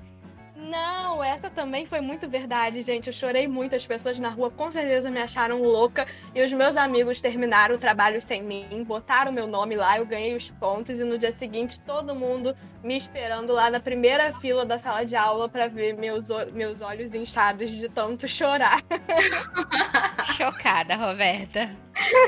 Não, 0.59 1.23
essa 1.23 1.51
também 1.51 1.85
foi 1.85 2.01
muito 2.01 2.27
verdade, 2.27 2.81
gente. 2.81 3.07
Eu 3.07 3.13
chorei 3.13 3.47
muito. 3.47 3.75
As 3.75 3.85
pessoas 3.85 4.19
na 4.19 4.29
rua 4.29 4.49
com 4.49 4.71
certeza 4.71 5.11
me 5.11 5.21
acharam 5.21 5.61
louca. 5.61 6.07
E 6.33 6.43
os 6.43 6.51
meus 6.51 6.75
amigos 6.75 7.21
terminaram 7.21 7.75
o 7.75 7.77
trabalho 7.77 8.19
sem 8.19 8.41
mim, 8.41 8.83
botaram 8.83 9.31
meu 9.31 9.45
nome 9.45 9.75
lá, 9.75 9.99
eu 9.99 10.05
ganhei 10.05 10.35
os 10.35 10.49
pontos. 10.49 10.99
E 10.99 11.03
no 11.03 11.15
dia 11.17 11.31
seguinte, 11.31 11.79
todo 11.81 12.15
mundo 12.15 12.55
me 12.83 12.97
esperando 12.97 13.53
lá 13.53 13.69
na 13.69 13.79
primeira 13.79 14.33
fila 14.33 14.65
da 14.65 14.79
sala 14.79 15.05
de 15.05 15.15
aula 15.15 15.47
para 15.47 15.67
ver 15.67 15.95
meus, 15.95 16.27
meus 16.51 16.81
olhos 16.81 17.13
inchados 17.13 17.69
de 17.69 17.87
tanto 17.87 18.27
chorar. 18.27 18.81
Chocada, 20.35 20.95
Roberta. 20.95 21.69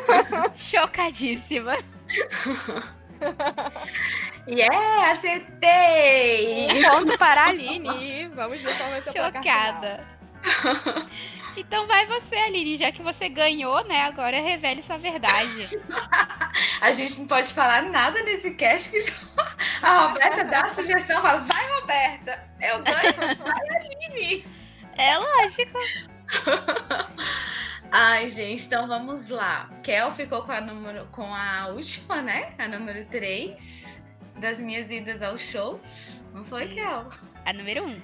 Chocadíssima. 0.55 1.77
Yeah, 4.47 5.11
acertei! 5.11 6.67
Um 6.71 6.81
ponto 6.89 7.17
para 7.17 7.43
a 7.43 7.47
Aline. 7.49 8.27
Vamos 8.35 8.61
ver 8.61 8.77
qual 8.77 8.89
vai 8.89 9.01
ser 9.01 9.09
o. 9.09 9.13
Chocada. 9.13 10.05
Então 11.57 11.87
vai 11.87 12.05
você, 12.05 12.35
Aline, 12.35 12.77
já 12.77 12.89
que 12.89 13.01
você 13.01 13.27
ganhou, 13.27 13.83
né? 13.83 14.03
Agora 14.03 14.39
revele 14.39 14.81
sua 14.81 14.97
verdade. 14.97 15.69
A 16.79 16.91
gente 16.91 17.19
não 17.19 17.27
pode 17.27 17.51
falar 17.53 17.81
nada 17.81 18.23
nesse 18.23 18.51
cast 18.51 18.89
que 18.91 18.99
a 19.81 20.07
Roberta 20.07 20.45
dá 20.45 20.61
a 20.61 20.69
sugestão, 20.69 21.21
fala, 21.21 21.39
vai 21.39 21.69
Roberta, 21.81 22.47
eu 22.61 22.81
ganho, 22.81 23.37
vai 23.39 23.77
Aline. 23.77 24.45
É 24.95 25.17
lógico. 25.17 25.79
Ai, 27.91 28.29
gente, 28.29 28.65
então 28.65 28.87
vamos 28.87 29.29
lá. 29.29 29.69
Kel 29.83 30.11
ficou 30.11 30.43
com 30.43 30.51
a, 30.51 30.61
número, 30.61 31.07
com 31.11 31.33
a 31.33 31.67
última, 31.67 32.21
né? 32.21 32.53
A 32.57 32.67
número 32.67 33.05
3 33.05 33.99
das 34.37 34.59
minhas 34.59 34.91
idas 34.91 35.21
aos 35.21 35.41
shows. 35.41 36.21
Não 36.33 36.43
foi, 36.45 36.67
Sim. 36.67 36.75
Kel? 36.75 37.09
A 37.45 37.53
número 37.53 37.83
1. 37.85 37.87
Um. 37.89 38.01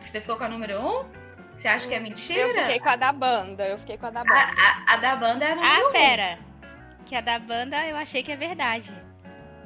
Você 0.00 0.20
ficou 0.20 0.36
com 0.36 0.44
a 0.44 0.48
número 0.48 0.80
1? 0.80 1.26
Você 1.54 1.68
acha 1.68 1.88
que 1.88 1.94
é 1.94 2.00
mentira? 2.00 2.40
Eu 2.40 2.64
fiquei 2.64 2.80
com 2.80 2.88
a 2.88 2.96
da 2.96 3.12
banda. 3.12 3.64
Eu 3.66 3.78
fiquei 3.78 3.96
com 3.96 4.06
a 4.06 4.10
da 4.10 4.20
a, 4.20 4.24
banda. 4.24 4.40
a- 4.40 4.92
a 4.92 4.96
da 4.96 5.16
banda 5.16 5.44
é 5.44 5.52
a 5.52 5.54
número 5.54 5.86
Ah, 5.86 5.88
1. 5.88 5.92
pera. 5.92 6.38
Que 7.06 7.14
a 7.14 7.20
da 7.20 7.38
banda 7.38 7.86
eu 7.86 7.96
achei 7.96 8.22
que 8.22 8.32
é 8.32 8.36
verdade. 8.36 8.92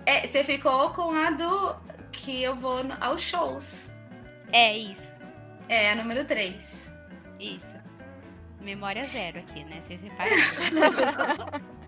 É, 0.07 0.27
você 0.27 0.45
ficou 0.45 0.91
com 0.91 1.11
a 1.13 1.31
do 1.31 1.77
que 2.13 2.43
eu 2.43 2.55
vou 2.55 2.83
aos 3.01 3.23
shows. 3.23 3.89
É 4.53 4.77
isso. 4.77 5.11
É 5.69 5.93
a 5.93 5.95
número 5.97 6.25
3. 6.25 6.89
Isso. 7.39 7.80
Memória 8.61 9.05
zero 9.07 9.39
aqui, 9.39 9.65
né? 9.65 9.83
Vocês 9.87 10.01
repararam. 10.03 11.61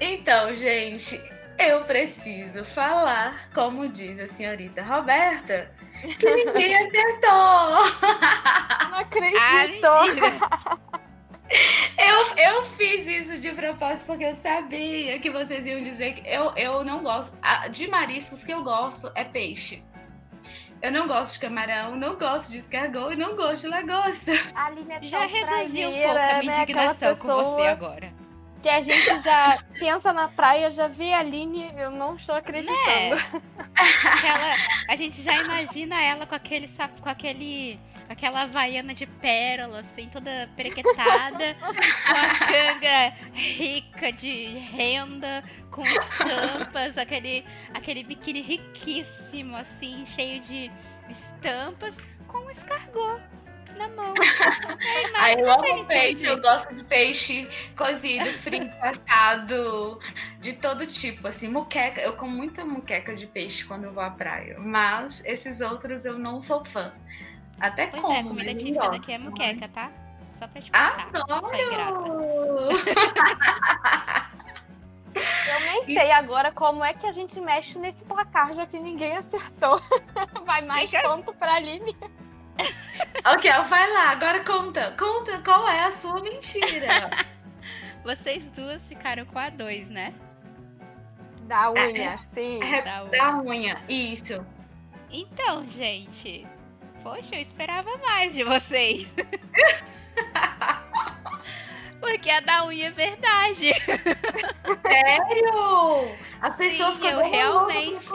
Então, 0.00 0.54
gente, 0.54 1.20
eu 1.58 1.82
preciso 1.82 2.64
falar, 2.64 3.50
como 3.52 3.88
diz 3.88 4.18
a 4.20 4.26
senhorita 4.28 4.82
Roberta, 4.82 5.70
que 6.18 6.30
ninguém 6.34 6.74
acertou. 6.86 7.28
Não 8.90 8.94
ah, 8.94 9.00
acredito. 9.00 9.88
mentira. 10.06 10.38
Eu, 11.98 12.36
eu 12.44 12.64
fiz 12.66 13.06
isso 13.06 13.38
de 13.38 13.50
propósito 13.52 14.06
porque 14.06 14.24
eu 14.24 14.36
sabia 14.36 15.18
que 15.18 15.30
vocês 15.30 15.66
iam 15.66 15.80
dizer 15.80 16.12
que 16.14 16.28
eu, 16.28 16.52
eu 16.56 16.84
não 16.84 17.02
gosto. 17.02 17.36
a- 17.42 17.68
De 17.68 17.88
mariscos 17.88 18.44
que 18.44 18.52
eu 18.52 18.62
gosto 18.62 19.10
é 19.14 19.24
peixe. 19.24 19.82
Eu 20.80 20.92
não 20.92 21.08
gosto 21.08 21.34
de 21.34 21.40
camarão, 21.40 21.96
não 21.96 22.16
gosto 22.16 22.50
de 22.50 22.58
escargot 22.58 23.12
e 23.12 23.16
não 23.16 23.34
gosto 23.34 23.62
de 23.62 23.68
lagosta. 23.68 24.32
A 24.54 24.66
Aline 24.66 24.92
é 24.92 25.02
Já 25.02 25.20
tão 25.20 25.28
reduziu 25.28 25.90
um 25.90 25.92
pouco 26.02 26.18
a 26.18 26.38
minha 26.38 26.42
né? 26.42 26.62
Indignação 26.62 27.16
com 27.16 27.28
você 27.28 27.66
agora. 27.66 28.12
Que 28.62 28.68
a 28.68 28.82
gente 28.82 29.18
já 29.20 29.58
pensa 29.78 30.12
na 30.12 30.28
praia, 30.28 30.70
já 30.70 30.86
vê 30.86 31.12
a 31.12 31.18
Aline, 31.18 31.72
eu 31.76 31.90
não 31.90 32.14
estou 32.14 32.34
acreditando. 32.34 32.76
Aquela, 33.74 34.54
a 34.88 34.96
gente 34.96 35.20
já 35.22 35.36
imagina 35.42 36.00
ela 36.00 36.26
com 36.26 36.34
aquele 36.34 36.68
com 37.00 37.08
aquele 37.08 37.78
aquela 38.08 38.42
havaiana 38.42 38.94
de 38.94 39.06
pérola 39.06 39.80
assim, 39.80 40.08
toda 40.08 40.48
perequetada, 40.56 41.54
com 41.60 42.12
a 42.12 42.38
canga 42.46 43.14
rica 43.32 44.12
de 44.12 44.58
renda, 44.58 45.44
com 45.70 45.84
estampas, 45.84 46.96
aquele 46.96 47.44
aquele 47.74 48.02
biquíni 48.04 48.40
riquíssimo 48.40 49.56
assim, 49.56 50.04
cheio 50.06 50.40
de 50.42 50.70
estampas, 51.08 51.94
com 52.26 52.38
um 52.38 52.50
escargot 52.50 53.20
na 53.78 53.88
mão. 53.88 54.12
Aí 55.14 55.40
eu 55.40 55.50
amo 55.50 55.84
peixe, 55.86 56.26
eu 56.26 56.40
gosto 56.40 56.74
de 56.74 56.84
peixe 56.84 57.48
cozido, 57.76 58.26
frito, 58.34 58.74
assado, 58.82 60.00
de 60.40 60.54
todo 60.54 60.84
tipo, 60.86 61.28
assim, 61.28 61.48
muqueca. 61.48 62.00
Eu 62.00 62.14
como 62.14 62.36
muita 62.36 62.64
muqueca 62.64 63.14
de 63.14 63.26
peixe 63.26 63.64
quando 63.64 63.84
eu 63.84 63.92
vou 63.92 64.02
à 64.02 64.10
praia, 64.10 64.58
mas 64.58 65.22
esses 65.24 65.60
outros 65.60 66.04
eu 66.04 66.18
não 66.18 66.40
sou 66.40 66.64
fã. 66.64 66.92
Até 67.60 67.86
Pois 67.88 68.02
como, 68.02 68.14
é, 68.14 68.20
a 68.20 68.24
comida 68.24 68.54
típica 68.54 68.78
gosto. 68.80 68.90
daqui 68.92 69.12
é 69.12 69.18
muqueca, 69.18 69.68
tá? 69.68 69.90
Só 70.38 70.46
pra 70.46 70.62
te 70.62 70.70
contar. 70.70 71.08
Ingrata. 71.08 71.88
Adoro! 71.98 72.68
Eu 75.14 75.60
nem 75.60 75.84
sei 75.84 76.12
agora 76.12 76.52
como 76.52 76.84
é 76.84 76.92
que 76.92 77.06
a 77.06 77.10
gente 77.12 77.40
mexe 77.40 77.76
nesse 77.78 78.04
placar, 78.04 78.54
já 78.54 78.66
que 78.66 78.78
ninguém 78.78 79.16
acertou. 79.16 79.80
Vai 80.46 80.62
mais 80.62 80.90
Fica- 80.90 81.08
ponto 81.08 81.32
pra 81.34 81.54
Aline. 81.54 81.96
ok, 83.24 83.50
vai 83.68 83.92
lá, 83.92 84.10
agora 84.10 84.44
conta. 84.44 84.94
Conta 84.98 85.38
qual 85.44 85.68
é 85.68 85.84
a 85.84 85.92
sua 85.92 86.20
mentira. 86.20 87.10
Vocês 88.04 88.42
duas 88.52 88.82
ficaram 88.86 89.24
com 89.26 89.38
a 89.38 89.48
dois, 89.48 89.88
né? 89.88 90.12
Da 91.42 91.70
unha, 91.70 92.10
é, 92.14 92.16
sim. 92.18 92.62
É, 92.62 92.82
da, 92.82 93.04
unha. 93.04 93.10
da 93.10 93.38
unha, 93.38 93.82
isso. 93.88 94.44
Então, 95.10 95.64
gente. 95.66 96.46
Poxa, 97.08 97.36
eu 97.36 97.40
esperava 97.40 97.96
mais 97.96 98.34
de 98.34 98.44
vocês. 98.44 99.08
Porque 101.98 102.30
a 102.30 102.40
da 102.40 102.66
unha 102.66 102.88
é 102.88 102.90
verdade. 102.90 103.72
Sério? 104.86 106.14
A 106.38 106.50
pessoa 106.50 106.94
Sim, 106.94 107.06
eu 107.06 107.30
realmente. 107.30 108.10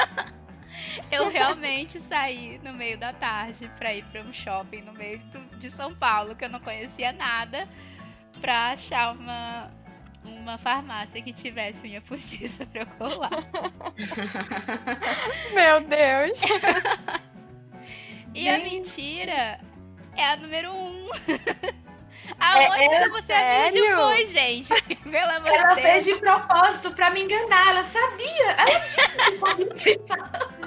eu 1.12 1.28
realmente 1.28 2.00
saí 2.00 2.58
no 2.64 2.72
meio 2.72 2.96
da 2.96 3.12
tarde 3.12 3.70
para 3.78 3.94
ir 3.94 4.06
para 4.06 4.22
um 4.22 4.32
shopping 4.32 4.80
no 4.80 4.94
meio 4.94 5.18
de 5.58 5.70
São 5.70 5.94
Paulo, 5.94 6.34
que 6.34 6.46
eu 6.46 6.48
não 6.48 6.60
conhecia 6.60 7.12
nada, 7.12 7.68
para 8.40 8.70
achar 8.70 9.14
uma, 9.14 9.70
uma 10.24 10.56
farmácia 10.56 11.20
que 11.20 11.34
tivesse 11.34 11.86
unha 11.86 12.00
postiça 12.00 12.64
pra 12.64 12.80
eu 12.80 12.86
colar. 12.86 13.28
Meu 15.52 15.82
Deus! 15.82 16.40
E 18.34 18.48
a 18.48 18.58
mentira 18.58 19.60
é 20.16 20.24
a 20.24 20.36
número 20.36 20.72
um. 20.72 21.08
Aonde 22.38 22.82
é, 22.82 23.02
é, 23.02 23.08
você 23.08 23.26
sério? 23.26 24.00
acreditou, 24.00 24.32
gente? 24.32 24.82
Pelo 25.10 25.30
amor 25.32 25.48
ela 25.52 25.74
de 25.74 25.82
fez 25.82 26.04
de 26.04 26.14
propósito 26.16 26.92
pra 26.92 27.10
me 27.10 27.22
enganar. 27.22 27.68
Ela 27.68 27.82
sabia. 27.82 28.50
Ela 28.56 28.78
disse 28.80 29.00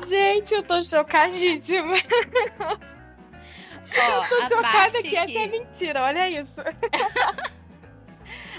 Gente, 0.09 0.53
eu 0.53 0.63
tô 0.63 0.83
chocadíssima. 0.83 1.95
Ó, 3.95 4.23
eu 4.23 4.29
tô 4.29 4.47
chocada 4.47 5.01
que, 5.01 5.09
que 5.09 5.15
essa 5.17 5.39
é 5.39 5.47
mentira. 5.47 6.03
Olha 6.03 6.29
isso. 6.29 6.53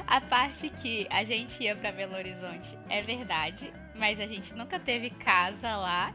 a 0.07 0.21
parte 0.21 0.69
que 0.71 1.07
a 1.11 1.25
gente 1.25 1.63
ia 1.63 1.77
pra 1.77 1.93
Belo 1.93 2.15
Horizonte 2.15 2.79
é 2.89 3.03
verdade, 3.03 3.73
mas 3.95 4.19
a 4.19 4.27
gente 4.27 4.55
nunca 4.55 4.79
teve 4.79 5.11
casa 5.11 5.77
lá. 5.77 6.13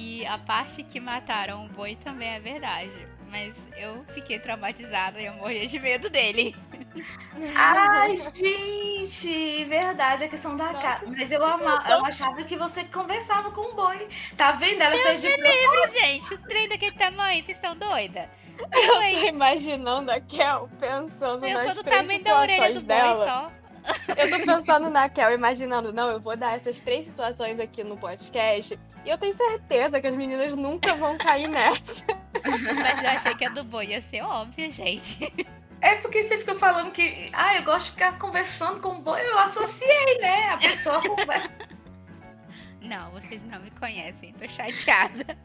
E 0.00 0.24
a 0.24 0.38
parte 0.38 0.84
que 0.84 1.00
mataram 1.00 1.66
o 1.66 1.68
boi 1.70 1.96
também 1.96 2.28
é 2.28 2.38
verdade 2.38 3.18
mas 3.30 3.54
eu 3.76 4.04
fiquei 4.14 4.38
traumatizada 4.38 5.20
e 5.20 5.26
eu 5.26 5.34
morria 5.34 5.66
de 5.66 5.78
medo 5.78 6.08
dele. 6.08 6.56
Ai, 7.54 8.16
gente, 8.16 9.64
verdade, 9.64 10.24
a 10.24 10.28
questão 10.28 10.56
da 10.56 10.72
casa. 10.74 11.04
Mas 11.06 11.30
eu, 11.30 11.44
ama, 11.44 11.84
eu 11.88 12.04
achava 12.04 12.42
que 12.42 12.56
você 12.56 12.84
conversava 12.84 13.50
com 13.50 13.60
o 13.60 13.74
boi. 13.74 14.08
Tá 14.36 14.52
vendo? 14.52 14.82
Ela 14.82 14.96
Deus 14.96 15.02
fez 15.02 15.20
de 15.20 15.28
livre, 15.28 16.00
gente. 16.00 16.34
O 16.34 16.38
trem 16.38 16.68
daquele 16.68 16.96
tamanho, 16.96 17.44
vocês 17.44 17.56
estão 17.56 17.76
doida? 17.76 18.28
Eu 18.58 18.68
tô 18.68 19.02
imaginando 19.28 20.10
a 20.10 20.20
Kel 20.20 20.68
pensando 20.80 21.46
eu 21.46 21.54
nas 21.54 21.78
três 21.78 22.08
situações 22.08 22.84
dela. 22.84 23.52
Eu 24.16 24.30
tô 24.30 24.44
pensando 24.44 24.90
na 24.90 25.08
Kel, 25.08 25.32
imaginando, 25.32 25.92
não, 25.92 26.10
eu 26.10 26.20
vou 26.20 26.36
dar 26.36 26.56
essas 26.56 26.80
três 26.80 27.06
situações 27.06 27.60
aqui 27.60 27.82
no 27.84 27.96
podcast. 27.96 28.78
E 29.04 29.10
eu 29.10 29.18
tenho 29.18 29.36
certeza 29.36 30.00
que 30.00 30.06
as 30.06 30.14
meninas 30.14 30.54
nunca 30.54 30.94
vão 30.94 31.16
cair 31.16 31.48
nessa. 31.48 32.04
Mas 32.44 33.02
eu 33.02 33.10
achei 33.10 33.34
que 33.34 33.44
a 33.44 33.50
do 33.50 33.64
boi 33.64 33.86
ia 33.86 34.02
ser 34.02 34.22
óbvia, 34.22 34.70
gente. 34.70 35.32
É 35.80 35.94
porque 35.96 36.24
você 36.24 36.38
fica 36.38 36.56
falando 36.56 36.90
que, 36.90 37.30
ah, 37.32 37.56
eu 37.56 37.62
gosto 37.62 37.86
de 37.86 37.92
ficar 37.92 38.18
conversando 38.18 38.80
com 38.80 38.88
o 38.90 38.98
boi, 39.00 39.20
eu 39.24 39.38
associei, 39.38 40.18
né? 40.20 40.48
A 40.50 40.56
pessoa 40.56 41.00
conversa. 41.00 41.50
Não, 42.80 43.10
vocês 43.10 43.40
não 43.50 43.60
me 43.60 43.70
conhecem, 43.72 44.32
tô 44.32 44.48
chateada. 44.48 45.36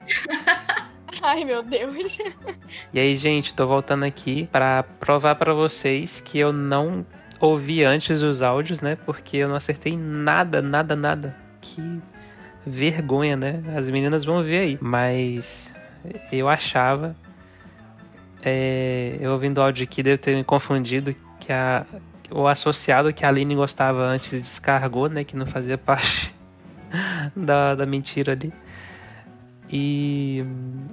Ai, 1.21 1.43
meu 1.43 1.61
Deus. 1.61 2.17
E 2.91 2.99
aí, 2.99 3.15
gente, 3.15 3.53
tô 3.53 3.67
voltando 3.67 4.03
aqui 4.05 4.47
para 4.51 4.83
provar 4.83 5.35
para 5.35 5.53
vocês 5.53 6.21
que 6.21 6.39
eu 6.39 6.51
não 6.51 7.05
ouvi 7.43 7.83
antes 7.83 8.21
os 8.21 8.41
áudios, 8.41 8.81
né? 8.81 8.97
Porque 9.05 9.37
eu 9.37 9.47
não 9.47 9.55
acertei 9.55 9.97
nada, 9.97 10.61
nada, 10.61 10.95
nada. 10.95 11.35
Que 11.61 12.01
vergonha, 12.65 13.35
né? 13.35 13.61
As 13.75 13.89
meninas 13.89 14.23
vão 14.23 14.41
ver 14.41 14.59
aí. 14.59 14.77
Mas 14.81 15.73
eu 16.31 16.47
achava. 16.47 17.15
É, 18.43 19.17
eu 19.19 19.31
ouvindo 19.31 19.57
o 19.57 19.61
áudio 19.61 19.83
aqui, 19.83 20.03
devo 20.03 20.17
ter 20.17 20.35
me 20.35 20.43
confundido 20.43 21.15
que 21.39 21.51
a, 21.51 21.85
o 22.29 22.47
associado 22.47 23.13
que 23.13 23.25
a 23.25 23.29
Aline 23.29 23.55
gostava 23.55 24.03
antes 24.03 24.41
descargou, 24.41 25.09
né? 25.09 25.23
Que 25.23 25.35
não 25.35 25.45
fazia 25.45 25.77
parte 25.79 26.33
da, 27.35 27.75
da 27.75 27.85
mentira 27.85 28.33
ali 28.33 28.53
e, 29.76 30.45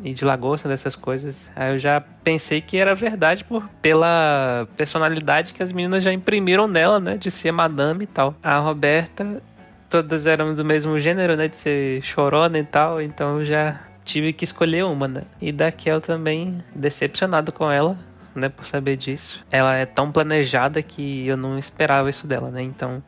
e 0.03 0.15
de 0.15 0.25
lagosta, 0.25 0.67
dessas 0.67 0.97
coisas. 0.97 1.39
Aí 1.55 1.75
eu 1.75 1.79
já 1.79 2.01
pensei 2.01 2.63
que 2.63 2.79
era 2.79 2.95
verdade 2.95 3.45
por, 3.45 3.69
pela 3.83 4.67
personalidade 4.75 5.53
que 5.53 5.63
as 5.63 5.71
meninas 5.71 6.03
já 6.03 6.11
imprimiram 6.11 6.67
nela, 6.67 6.99
né? 6.99 7.19
De 7.19 7.31
ser 7.31 7.53
madame 7.53 8.05
e 8.05 8.07
tal. 8.07 8.35
A 8.43 8.59
Roberta, 8.59 9.43
todas 9.91 10.27
eram 10.27 10.55
do 10.55 10.65
mesmo 10.65 10.99
gênero, 10.99 11.37
né? 11.37 11.47
De 11.47 11.57
ser 11.57 12.03
chorona 12.03 12.59
e 12.59 12.65
tal. 12.65 13.03
Então 13.03 13.41
eu 13.41 13.45
já 13.45 13.79
tive 14.03 14.33
que 14.33 14.45
escolher 14.45 14.87
uma, 14.87 15.07
né? 15.07 15.25
E 15.43 15.53
da 15.53 15.71
Kel 15.71 16.01
também, 16.01 16.65
decepcionado 16.75 17.53
com 17.53 17.71
ela, 17.71 17.99
né? 18.35 18.49
Por 18.49 18.65
saber 18.65 18.97
disso. 18.97 19.45
Ela 19.51 19.77
é 19.77 19.85
tão 19.85 20.11
planejada 20.11 20.83
que 20.83 21.27
eu 21.27 21.37
não 21.37 21.59
esperava 21.59 22.09
isso 22.09 22.27
dela, 22.27 22.51
né? 22.51 22.63
Então 22.63 23.03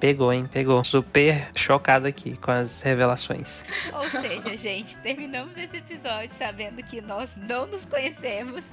Pegou, 0.00 0.32
hein? 0.32 0.48
Pegou. 0.50 0.82
Super 0.82 1.50
chocado 1.54 2.06
aqui 2.06 2.36
com 2.38 2.50
as 2.50 2.80
revelações. 2.80 3.62
Ou 3.92 4.08
seja, 4.08 4.56
gente, 4.56 4.96
terminamos 4.98 5.56
esse 5.56 5.76
episódio 5.76 6.30
sabendo 6.38 6.82
que 6.82 7.02
nós 7.02 7.30
não 7.36 7.66
nos 7.66 7.84
conhecemos. 7.84 8.64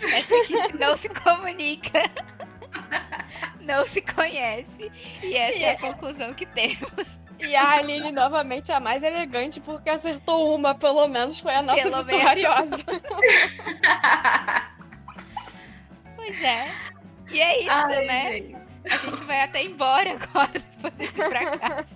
Essa 0.00 0.34
equipe 0.34 0.78
não 0.78 0.96
se 0.96 1.08
comunica. 1.08 2.02
Não 3.60 3.84
se 3.84 4.00
conhece. 4.00 4.92
E 5.22 5.34
essa 5.34 5.58
é 5.58 5.70
a 5.72 5.78
conclusão 5.78 6.32
que 6.34 6.46
temos. 6.46 7.04
E 7.40 7.56
a 7.56 7.70
Aline, 7.72 8.12
novamente, 8.12 8.70
a 8.70 8.78
mais 8.78 9.02
elegante, 9.02 9.60
porque 9.60 9.90
acertou 9.90 10.54
uma, 10.54 10.74
pelo 10.74 11.08
menos 11.08 11.38
foi 11.38 11.54
a 11.54 11.62
nossa 11.62 11.82
pelo 11.82 12.04
vitoriosa. 12.04 12.84
pois 16.16 16.42
é. 16.42 16.70
E 17.30 17.40
é 17.40 17.60
isso, 17.60 17.70
Ai, 17.70 18.06
né? 18.06 18.32
Gente. 18.32 18.65
A 18.90 18.96
gente 18.96 19.24
vai 19.24 19.40
até 19.42 19.62
embora 19.62 20.12
agora, 20.12 20.52
depois 20.82 20.96
de 20.96 21.04
ir 21.04 21.28
pra 21.28 21.58
casa. 21.58 21.86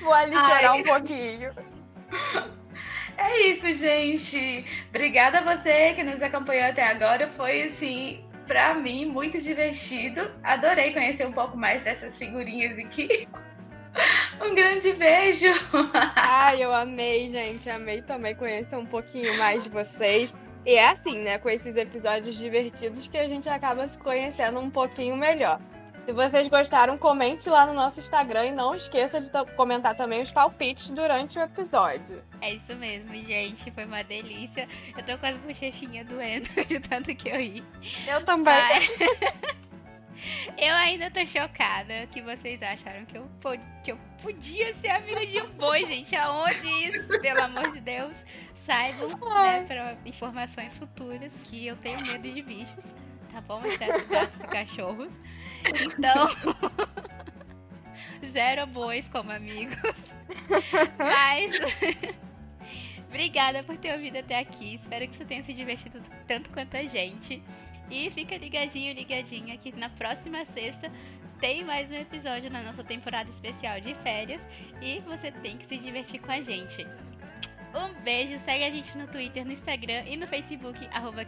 Vou 0.00 0.12
ali 0.12 0.34
Ai. 0.34 0.42
chorar 0.42 0.74
um 0.74 0.82
pouquinho. 0.82 1.52
É 3.16 3.46
isso, 3.48 3.72
gente. 3.74 4.64
Obrigada 4.88 5.38
a 5.38 5.56
você 5.56 5.92
que 5.94 6.02
nos 6.02 6.22
acompanhou 6.22 6.70
até 6.70 6.86
agora. 6.86 7.26
Foi 7.26 7.62
assim, 7.62 8.24
pra 8.46 8.74
mim, 8.74 9.04
muito 9.04 9.40
divertido. 9.40 10.30
Adorei 10.42 10.92
conhecer 10.92 11.26
um 11.26 11.32
pouco 11.32 11.56
mais 11.56 11.82
dessas 11.82 12.18
figurinhas 12.18 12.78
aqui. 12.78 13.28
Um 14.40 14.54
grande 14.54 14.92
beijo! 14.92 15.48
Ai, 16.14 16.62
eu 16.64 16.72
amei, 16.72 17.28
gente. 17.28 17.68
Amei 17.68 18.00
também 18.00 18.36
conhecer 18.36 18.76
um 18.76 18.86
pouquinho 18.86 19.36
mais 19.36 19.64
de 19.64 19.68
vocês. 19.68 20.32
E 20.64 20.74
é 20.74 20.88
assim, 20.88 21.18
né? 21.18 21.38
Com 21.38 21.48
esses 21.48 21.76
episódios 21.76 22.36
divertidos 22.36 23.08
que 23.08 23.16
a 23.16 23.28
gente 23.28 23.48
acaba 23.48 23.88
se 23.88 23.98
conhecendo 23.98 24.60
um 24.60 24.70
pouquinho 24.70 25.16
melhor. 25.16 25.60
Se 26.04 26.12
vocês 26.12 26.48
gostaram, 26.48 26.98
comente 26.98 27.48
lá 27.48 27.66
no 27.66 27.72
nosso 27.72 28.00
Instagram 28.00 28.46
e 28.46 28.52
não 28.52 28.74
esqueça 28.74 29.20
de 29.20 29.30
comentar 29.54 29.94
também 29.94 30.22
os 30.22 30.32
palpites 30.32 30.90
durante 30.90 31.38
o 31.38 31.42
episódio. 31.42 32.22
É 32.40 32.54
isso 32.54 32.74
mesmo, 32.76 33.12
gente. 33.22 33.70
Foi 33.70 33.84
uma 33.84 34.02
delícia. 34.02 34.66
Eu 34.96 35.04
tô 35.04 35.18
com 35.18 35.26
as 35.26 35.36
bochechinhas 35.38 36.06
doendo 36.06 36.48
de 36.66 36.80
tanto 36.80 37.14
que 37.14 37.28
eu 37.28 37.36
ri. 37.36 37.64
Eu 38.08 38.24
também. 38.24 38.44
Mas... 38.44 38.90
eu 40.58 40.74
ainda 40.74 41.10
tô 41.10 41.24
chocada 41.24 42.06
que 42.10 42.20
vocês 42.22 42.62
acharam 42.62 43.04
que 43.04 43.16
eu, 43.16 43.28
que 43.84 43.92
eu 43.92 43.98
podia 44.22 44.74
ser 44.76 44.88
amiga 44.88 45.24
de 45.26 45.40
um 45.42 45.50
boi, 45.50 45.86
gente. 45.86 46.16
Aonde 46.16 46.66
isso? 46.66 47.20
Pelo 47.20 47.42
amor 47.42 47.72
de 47.72 47.80
Deus 47.80 48.16
saibam, 48.70 49.08
né, 49.08 49.64
para 49.66 49.96
informações 50.06 50.76
futuras, 50.76 51.32
que 51.44 51.66
eu 51.66 51.76
tenho 51.78 52.00
medo 52.06 52.30
de 52.30 52.40
bichos, 52.40 52.84
tá 53.32 53.40
bom? 53.40 53.64
Exceto 53.64 54.06
gatos 54.06 54.38
e 54.38 54.46
cachorros. 54.46 55.12
Então, 55.98 56.28
zero 58.30 58.68
bois 58.68 59.08
como 59.08 59.32
amigos. 59.32 59.76
Mas. 60.96 61.58
Obrigada 63.08 63.64
por 63.64 63.76
ter 63.76 63.92
ouvido 63.92 64.18
até 64.18 64.38
aqui. 64.38 64.76
Espero 64.76 65.08
que 65.08 65.16
você 65.16 65.24
tenha 65.24 65.42
se 65.42 65.52
divertido 65.52 66.00
tanto 66.28 66.48
quanto 66.50 66.76
a 66.76 66.84
gente. 66.84 67.42
E 67.90 68.08
fica 68.12 68.36
ligadinho, 68.36 68.94
ligadinha 68.94 69.58
que 69.58 69.72
na 69.72 69.88
próxima 69.90 70.44
sexta 70.44 70.92
tem 71.40 71.64
mais 71.64 71.90
um 71.90 71.94
episódio 71.94 72.48
na 72.48 72.62
nossa 72.62 72.84
temporada 72.84 73.28
especial 73.30 73.80
de 73.80 73.96
férias 73.96 74.40
e 74.80 75.00
você 75.00 75.32
tem 75.32 75.56
que 75.56 75.66
se 75.66 75.76
divertir 75.76 76.20
com 76.20 76.30
a 76.30 76.40
gente. 76.40 76.86
Um 77.74 77.94
beijo, 78.02 78.38
segue 78.44 78.64
a 78.64 78.70
gente 78.70 78.96
no 78.98 79.06
Twitter, 79.06 79.44
no 79.44 79.52
Instagram 79.52 80.02
e 80.06 80.16
no 80.16 80.26
Facebook, 80.26 80.88
arroba 80.92 81.24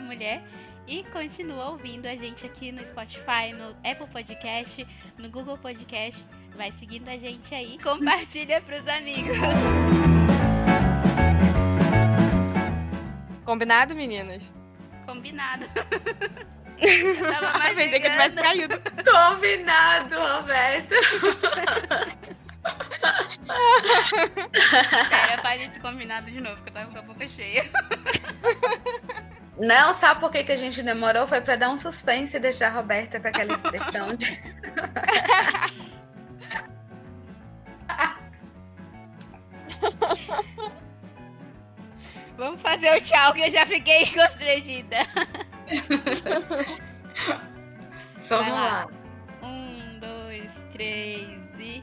Mulher. 0.00 0.42
E 0.86 1.02
continua 1.04 1.70
ouvindo 1.70 2.06
a 2.06 2.14
gente 2.14 2.46
aqui 2.46 2.70
no 2.70 2.80
Spotify, 2.86 3.52
no 3.52 3.70
Apple 3.88 4.06
Podcast, 4.10 4.86
no 5.18 5.28
Google 5.28 5.58
Podcast. 5.58 6.24
Vai 6.56 6.72
seguindo 6.78 7.08
a 7.08 7.16
gente 7.16 7.54
aí. 7.54 7.78
Compartilha 7.82 8.60
pros 8.62 8.86
amigos. 8.88 9.36
Combinado, 13.44 13.94
meninas? 13.94 14.54
Combinado. 15.04 15.66
eu 16.80 17.26
tava 17.32 17.58
mais 17.58 17.76
Pensei 17.76 18.00
que 18.00 18.06
eu 18.06 18.10
tivesse 18.10 18.36
caído. 18.36 18.80
Combinado, 19.04 20.14
Roberto. 20.16 20.94
Pera, 25.08 25.42
faz 25.42 25.62
esse 25.62 25.80
combinado 25.80 26.30
de 26.30 26.40
novo, 26.40 26.62
que 26.62 26.68
eu 26.70 26.74
tava 26.74 26.90
com 26.90 26.98
a 26.98 27.02
boca 27.02 27.28
cheia. 27.28 27.70
Não, 29.58 29.94
sabe 29.94 30.20
por 30.20 30.30
que, 30.30 30.44
que 30.44 30.52
a 30.52 30.56
gente 30.56 30.82
demorou? 30.82 31.26
Foi 31.26 31.40
pra 31.40 31.56
dar 31.56 31.70
um 31.70 31.78
suspense 31.78 32.36
e 32.36 32.40
deixar 32.40 32.68
a 32.68 32.70
Roberta 32.70 33.18
com 33.18 33.28
aquela 33.28 33.52
expressão 33.52 34.14
de. 34.14 34.38
Vamos 42.36 42.60
fazer 42.60 42.94
o 42.94 43.00
tchau, 43.00 43.32
que 43.32 43.40
eu 43.40 43.50
já 43.50 43.64
fiquei 43.64 44.04
constrangida. 44.12 44.98
Vamos 48.28 48.48
lá. 48.52 48.84
lá. 48.84 48.88
Um, 49.42 49.98
dois, 49.98 50.50
três 50.72 51.40
e. 51.58 51.82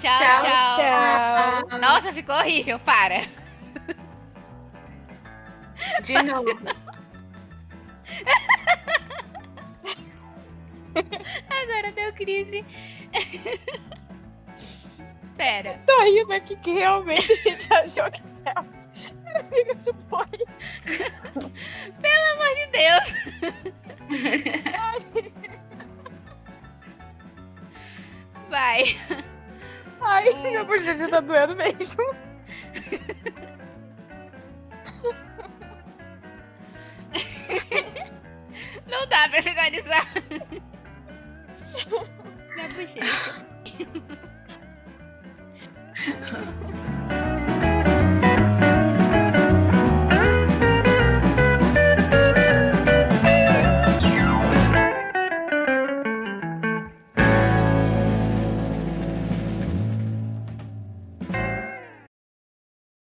Tchau, 0.00 0.16
Tchau, 0.16 0.42
tchau. 0.42 0.76
Tchau. 1.68 1.78
Nossa, 1.78 2.12
ficou 2.12 2.34
horrível, 2.36 2.78
para. 2.80 3.26
De 6.02 6.22
novo. 6.22 6.48
Agora 11.50 11.92
deu 11.92 12.12
crise. 12.12 12.64
Pera. 15.36 15.80
Tô 15.86 16.02
rindo 16.02 16.32
aqui 16.32 16.56
que 16.56 16.72
realmente 16.72 17.32
a 17.32 17.36
gente 17.36 17.72
achou 17.72 18.10
que 18.10 18.20
era 18.44 18.64
amiga 19.38 19.74
do 19.76 19.92
boy. 19.92 20.26
Pelo 22.02 22.26
amor 22.32 22.54
de 22.56 22.66
Deus. 22.72 23.06
Vai. 28.48 28.96
Ai, 30.00 30.30
Hum. 30.34 30.50
meu 30.52 30.64
bochecha 30.66 31.08
tá 31.08 31.20
doendo 31.20 31.56
mesmo. 31.56 32.02
Não 38.86 39.06
dá 39.08 39.28
pra 39.28 39.42
finalizar. 39.42 40.06
Na 42.56 42.68
bochecha. 42.68 43.46